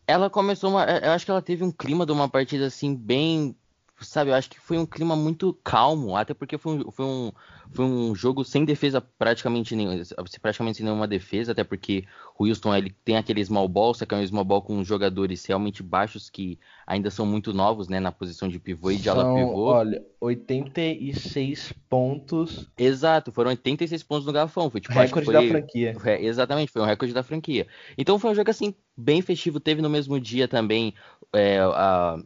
Ela 0.05 0.29
começou 0.29 0.69
uma. 0.69 0.85
Eu 0.85 1.11
acho 1.13 1.25
que 1.25 1.31
ela 1.31 1.41
teve 1.41 1.63
um 1.63 1.71
clima 1.71 2.05
de 2.05 2.11
uma 2.11 2.29
partida 2.29 2.67
assim, 2.67 2.95
bem 2.95 3.55
sabe, 4.01 4.31
eu 4.31 4.35
acho 4.35 4.49
que 4.49 4.59
foi 4.59 4.77
um 4.77 4.85
clima 4.85 5.15
muito 5.15 5.53
calmo, 5.63 6.15
até 6.15 6.33
porque 6.33 6.57
foi 6.57 6.73
um, 6.79 6.91
foi 6.91 7.05
um, 7.05 7.31
foi 7.71 7.85
um 7.85 8.13
jogo 8.13 8.43
sem 8.43 8.65
defesa 8.65 8.99
praticamente 8.99 9.75
nenhuma, 9.75 10.03
praticamente 10.41 10.77
sem 10.77 10.85
nenhuma 10.85 11.07
defesa, 11.07 11.53
até 11.53 11.63
porque 11.63 12.03
o 12.37 12.45
Houston 12.45 12.75
ele 12.75 12.93
tem 13.05 13.15
aquele 13.15 13.43
small 13.43 13.67
ball, 13.69 13.93
só 13.93 14.05
que 14.05 14.13
é 14.13 14.17
um 14.17 14.27
small 14.27 14.43
ball 14.43 14.61
com 14.61 14.83
jogadores 14.83 15.45
realmente 15.45 15.81
baixos 15.81 16.29
que 16.29 16.59
ainda 16.85 17.09
são 17.09 17.25
muito 17.25 17.53
novos, 17.53 17.87
né, 17.87 17.99
na 17.99 18.11
posição 18.11 18.49
de 18.49 18.59
pivô 18.59 18.91
e 18.91 18.97
de 18.97 19.09
ala 19.09 19.33
pivô. 19.33 19.65
Olha, 19.65 20.03
86 20.19 21.73
pontos. 21.89 22.69
Exato, 22.77 23.31
foram 23.31 23.51
86 23.51 24.03
pontos 24.03 24.25
no 24.25 24.33
garrafão, 24.33 24.69
foi 24.69 24.81
tipo, 24.81 24.93
recorde 24.93 25.25
foi, 25.25 25.33
da 25.33 25.41
franquia. 25.41 25.95
É, 26.03 26.23
exatamente, 26.25 26.71
foi 26.71 26.81
um 26.81 26.85
recorde 26.85 27.13
da 27.13 27.23
franquia. 27.23 27.65
Então 27.97 28.19
foi 28.19 28.31
um 28.31 28.35
jogo 28.35 28.49
assim 28.49 28.75
bem 28.97 29.21
festivo, 29.21 29.59
teve 29.59 29.81
no 29.81 29.89
mesmo 29.89 30.19
dia 30.19 30.47
também 30.47 30.93
é, 31.33 31.59
a 31.59 32.17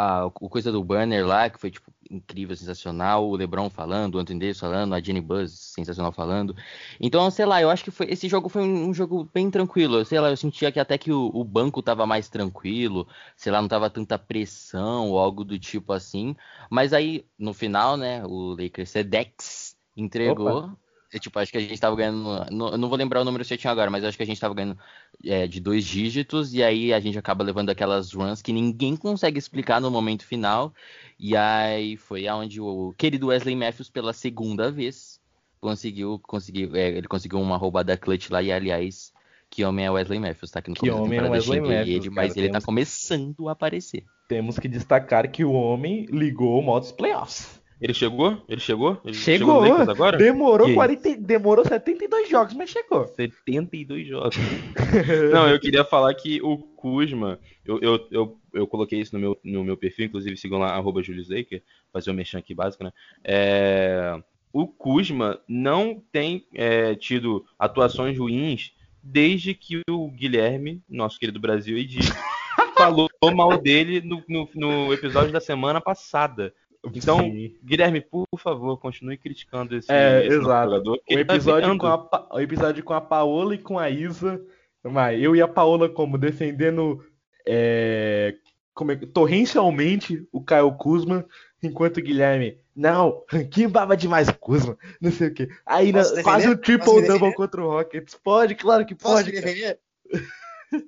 a, 0.00 0.26
o 0.26 0.48
coisa 0.48 0.72
do 0.72 0.82
banner 0.82 1.26
lá, 1.26 1.50
que 1.50 1.60
foi 1.60 1.70
tipo 1.70 1.92
incrível, 2.10 2.56
sensacional, 2.56 3.28
o 3.28 3.36
LeBron 3.36 3.68
falando, 3.70 4.14
o 4.14 4.18
Anthony 4.18 4.40
Davis 4.40 4.58
falando, 4.58 4.94
a 4.94 5.00
Jenny 5.00 5.20
Buzz 5.20 5.52
sensacional 5.52 6.10
falando. 6.10 6.56
Então, 6.98 7.30
sei 7.30 7.44
lá, 7.44 7.60
eu 7.60 7.70
acho 7.70 7.84
que 7.84 7.90
foi, 7.90 8.06
esse 8.10 8.28
jogo 8.28 8.48
foi 8.48 8.62
um, 8.62 8.88
um 8.88 8.94
jogo 8.94 9.28
bem 9.32 9.50
tranquilo. 9.50 10.04
Sei 10.04 10.18
lá, 10.18 10.30
eu 10.30 10.36
sentia 10.36 10.72
que 10.72 10.80
até 10.80 10.98
que 10.98 11.12
o, 11.12 11.30
o, 11.32 11.44
banco 11.44 11.82
tava 11.82 12.06
mais 12.06 12.28
tranquilo, 12.28 13.06
sei 13.36 13.52
lá, 13.52 13.60
não 13.60 13.68
tava 13.68 13.90
tanta 13.90 14.18
pressão 14.18 15.10
ou 15.10 15.18
algo 15.18 15.44
do 15.44 15.58
tipo 15.58 15.92
assim. 15.92 16.34
Mas 16.70 16.92
aí, 16.92 17.24
no 17.38 17.52
final, 17.52 17.96
né, 17.96 18.24
o 18.24 18.56
Lakers 18.58 18.90
Sedex 18.90 19.76
entregou. 19.96 20.58
Opa. 20.58 20.76
Tipo, 21.18 21.38
acho 21.38 21.50
que 21.50 21.58
a 21.58 21.60
gente 21.60 21.80
tava 21.80 21.96
ganhando. 21.96 22.46
eu 22.50 22.78
não 22.78 22.88
vou 22.88 22.96
lembrar 22.96 23.20
o 23.20 23.24
número 23.24 23.44
certinho 23.44 23.72
agora, 23.72 23.90
mas 23.90 24.04
acho 24.04 24.16
que 24.16 24.22
a 24.22 24.26
gente 24.26 24.40
tava 24.40 24.54
ganhando 24.54 24.78
é, 25.24 25.46
de 25.46 25.60
dois 25.60 25.84
dígitos, 25.84 26.54
e 26.54 26.62
aí 26.62 26.92
a 26.92 27.00
gente 27.00 27.18
acaba 27.18 27.42
levando 27.42 27.70
aquelas 27.70 28.12
runs 28.12 28.40
que 28.40 28.52
ninguém 28.52 28.96
consegue 28.96 29.38
explicar 29.38 29.80
no 29.80 29.90
momento 29.90 30.24
final. 30.24 30.72
E 31.18 31.36
aí 31.36 31.96
foi 31.96 32.28
aonde 32.28 32.60
o 32.60 32.94
querido 32.96 33.26
Wesley 33.28 33.56
Matthews, 33.56 33.90
pela 33.90 34.12
segunda 34.12 34.70
vez, 34.70 35.20
conseguiu. 35.60 36.20
conseguiu 36.20 36.76
é, 36.76 36.88
ele 36.90 37.08
conseguiu 37.08 37.40
uma 37.40 37.56
roubada 37.56 37.96
clutch 37.96 38.30
lá, 38.30 38.42
e 38.42 38.52
aliás. 38.52 39.12
Que 39.52 39.64
homem 39.64 39.84
é 39.84 39.90
Wesley 39.90 40.20
Matthews, 40.20 40.52
tá? 40.52 40.62
Que, 40.62 40.70
no 40.70 40.76
que 40.76 40.88
homem 40.88 41.18
é 41.18 41.28
Wesley 41.28 41.60
Matthews, 41.60 41.88
ele, 41.88 42.00
cara, 42.02 42.14
mas 42.14 42.36
ele 42.36 42.50
tá 42.50 42.60
começando 42.60 43.48
a 43.48 43.52
aparecer. 43.52 44.04
Temos 44.28 44.60
que 44.60 44.68
destacar 44.68 45.28
que 45.28 45.44
o 45.44 45.50
homem 45.50 46.06
ligou 46.06 46.56
o 46.56 46.62
modo 46.62 46.86
playoffs. 46.94 47.59
Ele 47.80 47.94
chegou? 47.94 48.42
Ele 48.46 48.60
chegou? 48.60 49.00
Ele 49.04 49.14
chegou, 49.14 49.64
chegou 49.64 49.90
agora? 49.90 50.18
Demorou, 50.18 50.72
40, 50.74 51.16
demorou 51.16 51.64
72 51.64 52.28
jogos, 52.28 52.52
mas 52.52 52.68
chegou. 52.68 53.06
72 53.06 54.06
jogos. 54.06 54.36
Não, 55.32 55.48
eu 55.48 55.58
queria 55.58 55.82
falar 55.82 56.12
que 56.12 56.42
o 56.42 56.58
Kuzma, 56.58 57.40
eu, 57.64 57.78
eu, 57.80 58.06
eu, 58.10 58.38
eu, 58.52 58.66
coloquei 58.66 59.00
isso 59.00 59.14
no 59.14 59.20
meu, 59.20 59.40
no 59.42 59.64
meu 59.64 59.78
perfil, 59.78 60.06
inclusive 60.06 60.36
sigam 60.36 60.58
lá, 60.58 60.74
arroba 60.74 61.00
Laker, 61.00 61.62
fazer 61.90 62.10
o 62.10 62.12
um 62.12 62.16
mexão 62.16 62.38
aqui 62.38 62.54
básico, 62.54 62.84
né? 62.84 62.92
É, 63.24 64.20
o 64.52 64.66
Kuzma 64.66 65.40
não 65.48 66.02
tem 66.12 66.46
é, 66.54 66.94
tido 66.94 67.46
atuações 67.58 68.18
ruins 68.18 68.74
desde 69.02 69.54
que 69.54 69.80
o 69.88 70.10
Guilherme, 70.10 70.82
nosso 70.86 71.18
querido 71.18 71.40
Brasil, 71.40 71.78
Edith, 71.78 72.12
falou 72.76 73.08
mal 73.34 73.56
dele 73.56 74.02
no, 74.02 74.22
no, 74.28 74.48
no 74.54 74.92
episódio 74.92 75.32
da 75.32 75.40
semana 75.40 75.80
passada. 75.80 76.52
Então, 76.94 77.18
Sim. 77.18 77.54
Guilherme, 77.62 78.00
por 78.00 78.26
favor, 78.38 78.78
continue 78.78 79.18
criticando 79.18 79.76
esse, 79.76 79.92
é, 79.92 80.26
esse 80.26 80.38
exato. 80.38 80.70
jogador. 80.70 80.94
O 80.94 81.14
tá 81.14 81.20
episódio, 81.20 81.68
tá 81.68 81.78
com 81.78 81.86
a, 81.86 82.36
o 82.36 82.40
episódio 82.40 82.84
com 82.84 82.94
a 82.94 83.00
Paola 83.00 83.54
e 83.54 83.58
com 83.58 83.78
a 83.78 83.90
Isa. 83.90 84.40
Mas 84.82 85.22
eu 85.22 85.36
e 85.36 85.42
a 85.42 85.48
Paola 85.48 85.90
como 85.90 86.16
defendendo 86.16 87.04
é, 87.46 88.34
como 88.72 88.92
é, 88.92 88.96
torrencialmente 88.96 90.26
o 90.32 90.42
Caio 90.42 90.72
Kuzma, 90.72 91.26
enquanto 91.62 91.98
o 91.98 92.02
Guilherme, 92.02 92.58
não, 92.74 93.22
que 93.50 93.66
baba 93.66 93.94
demais 93.94 94.28
o 94.28 94.34
Kuzma, 94.38 94.78
não 95.00 95.12
sei 95.12 95.28
o 95.28 95.34
que. 95.34 95.48
Aí 95.66 95.92
quase 96.22 96.48
um 96.48 96.56
triple 96.56 97.06
double 97.06 97.34
contra 97.34 97.62
o 97.62 97.68
Rockets. 97.68 98.14
Pode, 98.14 98.54
claro 98.54 98.86
que 98.86 98.94
pode. 98.94 99.32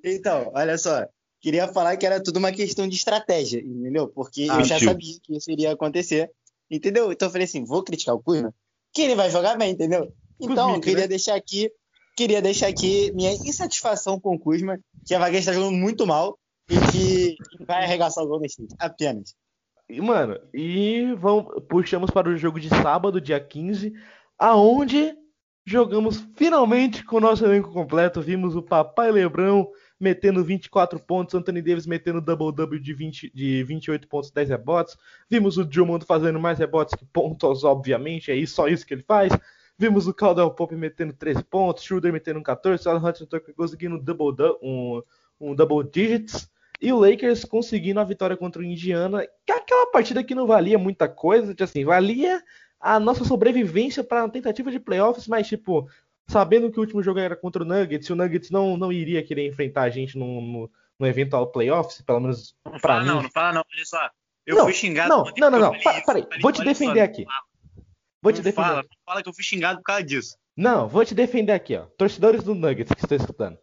então, 0.03 0.51
olha 0.55 0.79
só 0.79 1.07
queria 1.43 1.67
falar 1.67 1.97
que 1.97 2.07
era 2.07 2.23
tudo 2.23 2.39
uma 2.39 2.53
questão 2.53 2.89
de 2.89 2.95
estratégia, 2.95 3.59
entendeu? 3.59 4.09
Porque 4.09 4.47
ah, 4.49 4.61
eu 4.61 4.65
já 4.65 4.79
tio. 4.79 4.89
sabia 4.89 5.15
que 5.21 5.37
isso 5.37 5.51
iria 5.51 5.73
acontecer, 5.73 6.31
entendeu? 6.71 7.11
Então 7.11 7.27
eu 7.27 7.33
falei 7.33 7.45
assim, 7.45 7.65
vou 7.65 7.83
criticar 7.83 8.15
o 8.15 8.23
Kuzma, 8.23 8.55
que 8.95 9.03
ele 9.03 9.17
vai 9.17 9.29
jogar 9.29 9.59
bem, 9.59 9.73
entendeu? 9.73 10.13
Então, 10.41 10.75
eu 10.75 10.81
queria 10.81 11.03
né? 11.03 11.09
deixar 11.09 11.35
aqui, 11.35 11.71
queria 12.17 12.41
deixar 12.41 12.69
aqui 12.69 13.13
minha 13.13 13.33
insatisfação 13.33 14.19
com 14.19 14.37
o 14.37 14.39
Kuzma, 14.39 14.79
que 15.05 15.15
a 15.15 15.19
Vaguinha 15.19 15.41
está 15.41 15.53
jogando 15.53 15.77
muito 15.77 16.07
mal 16.07 16.39
e 16.71 16.77
que 16.93 17.37
vai 17.67 17.85
arregaçar 17.85 18.25
o 18.25 18.29
Golden 18.29 18.47
State, 18.47 18.75
apenas. 18.79 19.35
E, 19.89 20.01
mano, 20.01 20.39
e 20.55 21.13
vamos, 21.19 21.53
puxamos 21.69 22.11
para 22.11 22.29
o 22.29 22.37
jogo 22.37 22.61
de 22.61 22.69
sábado, 22.69 23.21
dia 23.21 23.41
15, 23.41 23.93
aonde 24.39 25.15
jogamos 25.67 26.25
finalmente 26.37 27.05
com 27.05 27.17
o 27.17 27.21
nosso 27.21 27.45
elenco 27.45 27.73
completo. 27.73 28.23
Vimos 28.23 28.57
o 28.57 28.63
Papai 28.63 29.11
Lebrão 29.11 29.69
metendo 30.03 30.45
24 30.45 30.99
pontos, 30.99 31.35
Anthony 31.35 31.63
Davis 31.63 31.87
metendo 31.87 32.21
double-double 32.21 32.81
de, 32.81 32.93
20, 32.93 33.31
de 33.33 33.63
28 33.63 34.09
pontos, 34.09 34.31
10 34.33 34.49
rebotes. 34.49 34.97
Vimos 35.31 35.57
o 35.57 35.65
Drummond 35.65 36.05
fazendo 36.05 36.41
mais 36.41 36.59
rebotes 36.59 36.95
que 36.95 37.05
pontos, 37.05 37.63
obviamente, 37.63 38.33
é 38.33 38.47
só 38.47 38.67
isso 38.67 38.85
que 38.85 38.93
ele 38.93 39.05
faz. 39.05 39.33
Vimos 39.79 40.09
o 40.09 40.13
Caldwell 40.13 40.51
Pope 40.51 40.75
metendo 40.75 41.13
13 41.13 41.45
pontos, 41.45 41.85
Schroeder 41.85 42.13
metendo 42.13 42.43
14, 42.43 42.89
o 42.89 43.27
Tucker 43.27 43.55
conseguindo 43.55 43.99
double, 43.99 44.57
um, 44.61 45.03
um 45.41 45.55
double 45.55 45.89
digits. 45.89 46.51
E 46.81 46.93
o 46.93 46.99
Lakers 46.99 47.45
conseguindo 47.45 48.01
a 48.01 48.05
vitória 48.05 48.37
contra 48.37 48.61
o 48.61 48.65
Indiana, 48.65 49.25
que 49.47 49.53
é 49.53 49.57
aquela 49.57 49.87
partida 49.93 50.25
que 50.25 50.35
não 50.35 50.49
valia 50.49 50.77
muita 50.77 51.09
coisa, 51.09 51.55
assim, 51.61 51.85
valia 51.85 52.43
a 52.81 52.99
nossa 52.99 53.25
sobrevivência 53.25 54.03
para 54.03 54.25
a 54.25 54.29
tentativa 54.29 54.69
de 54.69 54.81
playoffs, 54.81 55.29
mas 55.29 55.47
tipo, 55.47 55.89
sabendo 56.29 56.71
que 56.71 56.79
o 56.79 56.81
último 56.81 57.03
jogo 57.03 57.19
era 57.19 57.37
contra 57.37 57.63
o 57.63 57.67
Nuggets, 57.67 58.09
e 58.09 58.13
o 58.13 58.17
Nuggets 58.17 58.51
não, 58.51 58.77
não 58.77 58.93
iria 58.93 59.23
querer 59.23 59.47
enfrentar 59.47 59.83
a 59.83 59.91
gente 59.91 60.19
no, 60.19 60.41
no, 60.41 60.71
no 60.99 61.07
eventual 61.07 61.47
playoffs, 61.49 62.01
pelo 62.03 62.21
menos 62.21 62.55
não 62.65 62.73
pra 62.73 62.81
fala, 62.81 63.01
mim. 63.01 63.09
Não, 63.09 63.23
não 63.23 63.31
fala 63.31 63.53
não, 63.53 63.65
olha 63.73 63.85
só. 63.85 64.11
Eu 64.47 64.57
não, 64.57 64.65
fui 64.65 64.75
xingado. 64.75 65.09
Não, 65.09 65.25
não, 65.39 65.51
não, 65.51 65.59
não. 65.59 65.73
Peraí, 66.07 66.27
vou 66.41 66.53
te 66.53 66.65
defender 66.65 67.01
só, 67.01 67.05
aqui. 67.05 67.25
Vou 68.21 68.33
te 68.33 68.43
defender. 68.43 68.67
Fala, 68.67 68.85
fala 69.07 69.23
que 69.23 69.29
eu 69.29 69.35
fui 69.35 69.45
xingado 69.45 69.79
por 69.79 69.85
causa 69.85 70.03
disso. 70.03 70.37
Não, 70.57 70.89
vou 70.89 71.05
te 71.05 71.15
defender 71.15 71.53
aqui, 71.53 71.77
ó. 71.77 71.87
Torcedores 71.97 72.43
do 72.43 72.55
Nuggets 72.55 72.93
que 72.93 73.01
estão 73.01 73.17
escutando. 73.17 73.59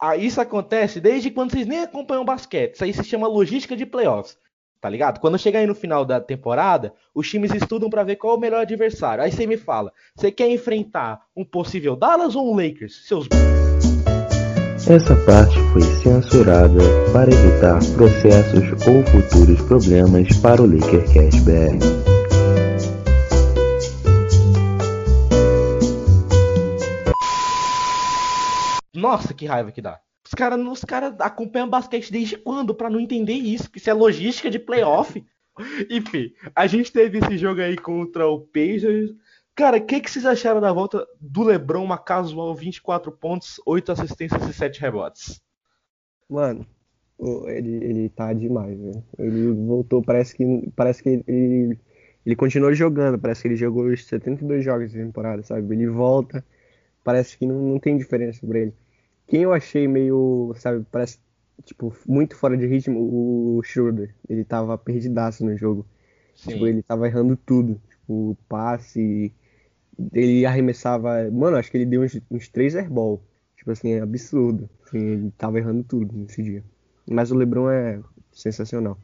Ah, 0.00 0.16
isso 0.16 0.40
acontece 0.40 1.00
desde 1.00 1.30
quando 1.30 1.52
vocês 1.52 1.66
nem 1.66 1.80
acompanham 1.80 2.24
basquete. 2.24 2.74
Isso 2.74 2.84
aí 2.84 2.92
se 2.92 3.04
chama 3.04 3.28
logística 3.28 3.76
de 3.76 3.86
playoffs 3.86 4.36
tá 4.82 4.90
ligado? 4.90 5.20
Quando 5.20 5.38
chega 5.38 5.60
aí 5.60 5.66
no 5.66 5.76
final 5.76 6.04
da 6.04 6.20
temporada, 6.20 6.92
os 7.14 7.30
times 7.30 7.54
estudam 7.54 7.88
para 7.88 8.02
ver 8.02 8.16
qual 8.16 8.34
é 8.34 8.36
o 8.36 8.40
melhor 8.40 8.62
adversário. 8.62 9.22
Aí 9.22 9.30
você 9.30 9.46
me 9.46 9.56
fala, 9.56 9.92
você 10.12 10.32
quer 10.32 10.50
enfrentar 10.50 11.20
um 11.36 11.44
possível 11.44 11.94
Dallas 11.94 12.34
ou 12.34 12.52
um 12.52 12.56
Lakers? 12.56 13.06
Seus 13.06 13.28
essa 14.88 15.14
parte 15.24 15.56
foi 15.72 15.82
censurada 15.82 16.80
para 17.12 17.30
evitar 17.30 17.78
processos 17.94 18.64
ou 18.84 19.04
futuros 19.04 19.62
problemas 19.62 20.36
para 20.40 20.60
o 20.60 20.66
LakerCast 20.66 21.40
BR. 21.42 21.78
Nossa, 28.92 29.32
que 29.32 29.46
raiva 29.46 29.70
que 29.70 29.80
dá. 29.80 30.00
Os 30.32 30.34
caras 30.34 30.58
os 30.58 30.82
cara 30.82 31.14
acompanham 31.18 31.68
basquete 31.68 32.10
desde 32.10 32.38
quando 32.38 32.74
para 32.74 32.88
não 32.88 32.98
entender 32.98 33.34
isso? 33.34 33.70
Que 33.70 33.76
isso 33.76 33.90
é 33.90 33.92
logística 33.92 34.50
de 34.50 34.58
playoff. 34.58 35.22
Enfim, 35.90 36.32
a 36.56 36.66
gente 36.66 36.90
teve 36.90 37.18
esse 37.18 37.36
jogo 37.36 37.60
aí 37.60 37.76
contra 37.76 38.26
o 38.26 38.40
Pacers. 38.40 39.14
Cara, 39.54 39.76
o 39.76 39.84
que, 39.84 40.00
que 40.00 40.10
vocês 40.10 40.24
acharam 40.24 40.58
da 40.58 40.72
volta 40.72 41.06
do 41.20 41.42
LeBron, 41.42 41.84
uma 41.84 41.98
casual 41.98 42.54
24 42.54 43.12
pontos, 43.12 43.60
8 43.66 43.92
assistências 43.92 44.48
e 44.48 44.54
7 44.54 44.80
rebotes? 44.80 45.42
Mano, 46.30 46.66
ele, 47.48 47.84
ele 47.84 48.08
tá 48.08 48.32
demais, 48.32 48.80
velho. 48.80 49.04
Ele 49.18 49.52
voltou, 49.52 50.02
parece 50.02 50.34
que, 50.34 50.72
parece 50.74 51.02
que 51.02 51.22
ele, 51.28 51.78
ele 52.24 52.36
continuou 52.36 52.72
jogando, 52.72 53.18
parece 53.18 53.42
que 53.42 53.48
ele 53.48 53.56
jogou 53.56 53.84
os 53.84 54.06
72 54.06 54.64
jogos 54.64 54.90
de 54.90 54.98
temporada, 54.98 55.42
sabe? 55.42 55.74
Ele 55.74 55.88
volta, 55.88 56.42
parece 57.04 57.36
que 57.36 57.44
não, 57.44 57.60
não 57.60 57.78
tem 57.78 57.98
diferença 57.98 58.46
pra 58.46 58.58
ele. 58.58 58.74
Quem 59.32 59.44
eu 59.44 59.54
achei 59.54 59.88
meio, 59.88 60.52
sabe, 60.58 60.84
parece, 60.92 61.18
tipo, 61.64 61.96
muito 62.06 62.36
fora 62.36 62.54
de 62.54 62.66
ritmo, 62.66 63.00
o 63.00 63.62
Schroeder. 63.62 64.14
Ele 64.28 64.44
tava 64.44 64.76
perdidaço 64.76 65.42
no 65.42 65.56
jogo. 65.56 65.86
Sim. 66.34 66.50
Tipo, 66.50 66.66
ele 66.66 66.82
tava 66.82 67.06
errando 67.06 67.34
tudo. 67.34 67.80
Tipo, 67.88 68.36
passe. 68.46 69.32
Ele 70.12 70.44
arremessava. 70.44 71.30
Mano, 71.30 71.56
acho 71.56 71.70
que 71.70 71.78
ele 71.78 71.86
deu 71.86 72.02
uns, 72.02 72.20
uns 72.30 72.46
três 72.46 72.76
airball. 72.76 73.24
Tipo 73.56 73.70
assim, 73.70 73.92
é 73.92 74.00
absurdo. 74.02 74.68
Assim, 74.86 74.98
ele 74.98 75.30
tava 75.38 75.56
errando 75.56 75.82
tudo 75.82 76.14
nesse 76.14 76.42
dia. 76.42 76.62
Mas 77.10 77.30
o 77.30 77.34
Lebron 77.34 77.70
é 77.70 78.02
sensacional. 78.32 78.98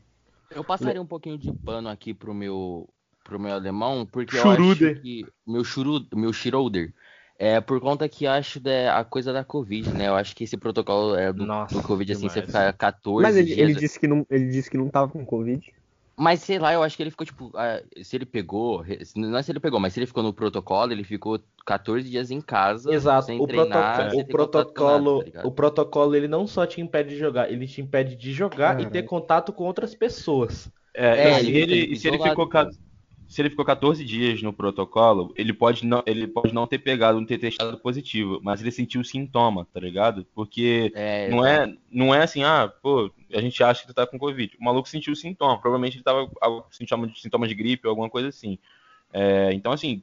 Eu 0.51 0.63
passaria 0.63 1.01
um 1.01 1.07
pouquinho 1.07 1.39
de 1.39 1.51
pano 1.55 1.89
aqui 1.89 2.13
pro 2.13 2.35
meu, 2.35 2.87
pro 3.25 3.41
meu 3.41 3.53
alemão, 3.53 4.05
porque 4.05 4.37
eu 4.37 4.51
acho 4.51 5.01
que. 5.01 5.25
Meu, 5.47 5.65
Schroeder, 5.65 6.19
meu 6.19 6.35
Schroeder 6.35 6.93
é 7.39 7.61
por 7.61 7.81
conta 7.81 8.09
que 8.09 8.27
acho 8.27 8.59
da, 8.59 8.99
a 8.99 9.05
coisa 9.05 9.33
da 9.33 9.45
Covid, 9.45 9.93
né? 9.93 10.09
Eu 10.09 10.17
acho 10.17 10.35
que 10.35 10.43
esse 10.43 10.57
protocolo 10.57 11.15
é 11.15 11.33
do, 11.33 11.47
Nossa, 11.47 11.73
do 11.73 11.83
Covid, 11.83 12.13
assim, 12.13 12.29
você 12.29 12.43
ficar 12.43 12.73
14 12.73 13.23
Mas 13.23 13.37
ele, 13.37 13.47
dias... 13.47 13.59
ele, 13.59 13.75
disse 13.75 14.01
que 14.01 14.09
não, 14.09 14.27
ele 14.29 14.49
disse 14.49 14.69
que 14.69 14.77
não 14.77 14.89
tava 14.89 15.13
com 15.13 15.25
Covid. 15.25 15.73
Mas 16.17 16.41
sei 16.41 16.59
lá, 16.59 16.73
eu 16.75 16.83
acho 16.83 16.97
que 16.97 17.03
ele 17.05 17.13
ficou, 17.13 17.25
tipo, 17.25 17.53
ah, 17.55 17.81
se 18.03 18.17
ele 18.17 18.27
pegou, 18.27 18.85
não 19.15 19.39
é 19.39 19.43
se 19.43 19.53
ele 19.53 19.61
pegou, 19.61 19.79
mas 19.79 19.93
se 19.93 20.01
ele 20.01 20.07
ficou 20.07 20.25
no 20.25 20.33
protocolo, 20.33 20.91
ele 20.91 21.05
ficou 21.05 21.39
14 21.65 22.11
dias 22.11 22.33
em 22.33 22.41
casa, 22.41 22.93
Exato. 22.93 23.27
sem 23.27 23.41
o 23.41 23.47
treinar. 23.47 24.13
o 24.13 24.27
protocolo, 24.27 25.23
tá 25.23 25.47
o 25.47 25.53
protocolo, 25.53 26.17
ele 26.17 26.27
não 26.27 26.45
só 26.45 26.67
te 26.67 26.81
impede 26.81 27.11
de 27.11 27.19
jogar, 27.19 27.53
ele 27.53 27.69
te 27.69 27.81
impede 27.81 28.17
de 28.17 28.33
jogar 28.33 28.81
e 28.81 28.87
ter 28.87 29.05
contato 29.05 29.53
com 29.53 29.63
outras 29.63 29.95
pessoas. 29.95 30.69
É, 30.93 31.35
é 31.35 31.39
ele, 31.39 31.57
ele, 31.57 31.97
se 31.97 32.09
ele 32.09 32.19
ficou 32.19 32.49
se 33.29 33.43
ele 33.43 33.51
ficou 33.51 33.65
14 33.65 34.03
dias 34.05 34.41
no 34.41 34.55
protocolo, 34.55 35.35
ele 35.37 35.53
pode 35.53 35.85
não, 35.85 36.03
ele 36.07 36.27
pode 36.27 36.55
não 36.55 36.67
ter 36.67 36.79
pegado, 36.79 37.21
não 37.21 37.27
ter 37.27 37.37
testado 37.37 37.77
positivo, 37.79 38.41
mas 38.43 38.63
ele 38.63 38.71
sentiu 38.71 39.05
sintoma, 39.05 39.67
tá 39.73 39.79
ligado? 39.79 40.27
Porque 40.35 40.91
é, 40.95 41.29
não, 41.29 41.45
é, 41.45 41.77
não 41.93 42.15
é 42.15 42.23
assim, 42.23 42.43
ah, 42.43 42.73
pô, 42.83 43.11
a 43.33 43.41
gente 43.43 43.63
acha 43.63 43.83
que 43.83 43.89
tu 43.89 43.95
tá 43.95 44.07
com 44.07 44.19
Covid. 44.19 44.57
O 44.59 44.65
maluco 44.65 44.89
sentiu 44.89 45.15
sintoma, 45.15 45.61
provavelmente 45.61 45.99
ele 45.99 46.05
tava 46.05 46.27
com 46.27 46.65
sintomas 46.71 47.51
de 47.51 47.55
gripe 47.55 47.87
ou 47.87 47.91
alguma 47.91 48.09
coisa 48.09 48.29
assim. 48.29 48.59
É, 49.13 49.53
então, 49.53 49.73
assim, 49.73 50.03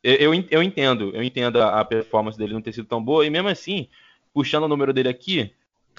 eu, 0.00 0.32
eu 0.48 0.62
entendo, 0.62 1.10
eu 1.14 1.22
entendo 1.22 1.60
a 1.60 1.84
performance 1.84 2.38
dele 2.38 2.54
não 2.54 2.62
ter 2.62 2.72
sido 2.72 2.86
tão 2.86 3.02
boa, 3.02 3.26
e 3.26 3.30
mesmo 3.30 3.48
assim, 3.48 3.88
puxando 4.32 4.64
o 4.64 4.68
número 4.68 4.92
dele 4.92 5.08
aqui, 5.08 5.52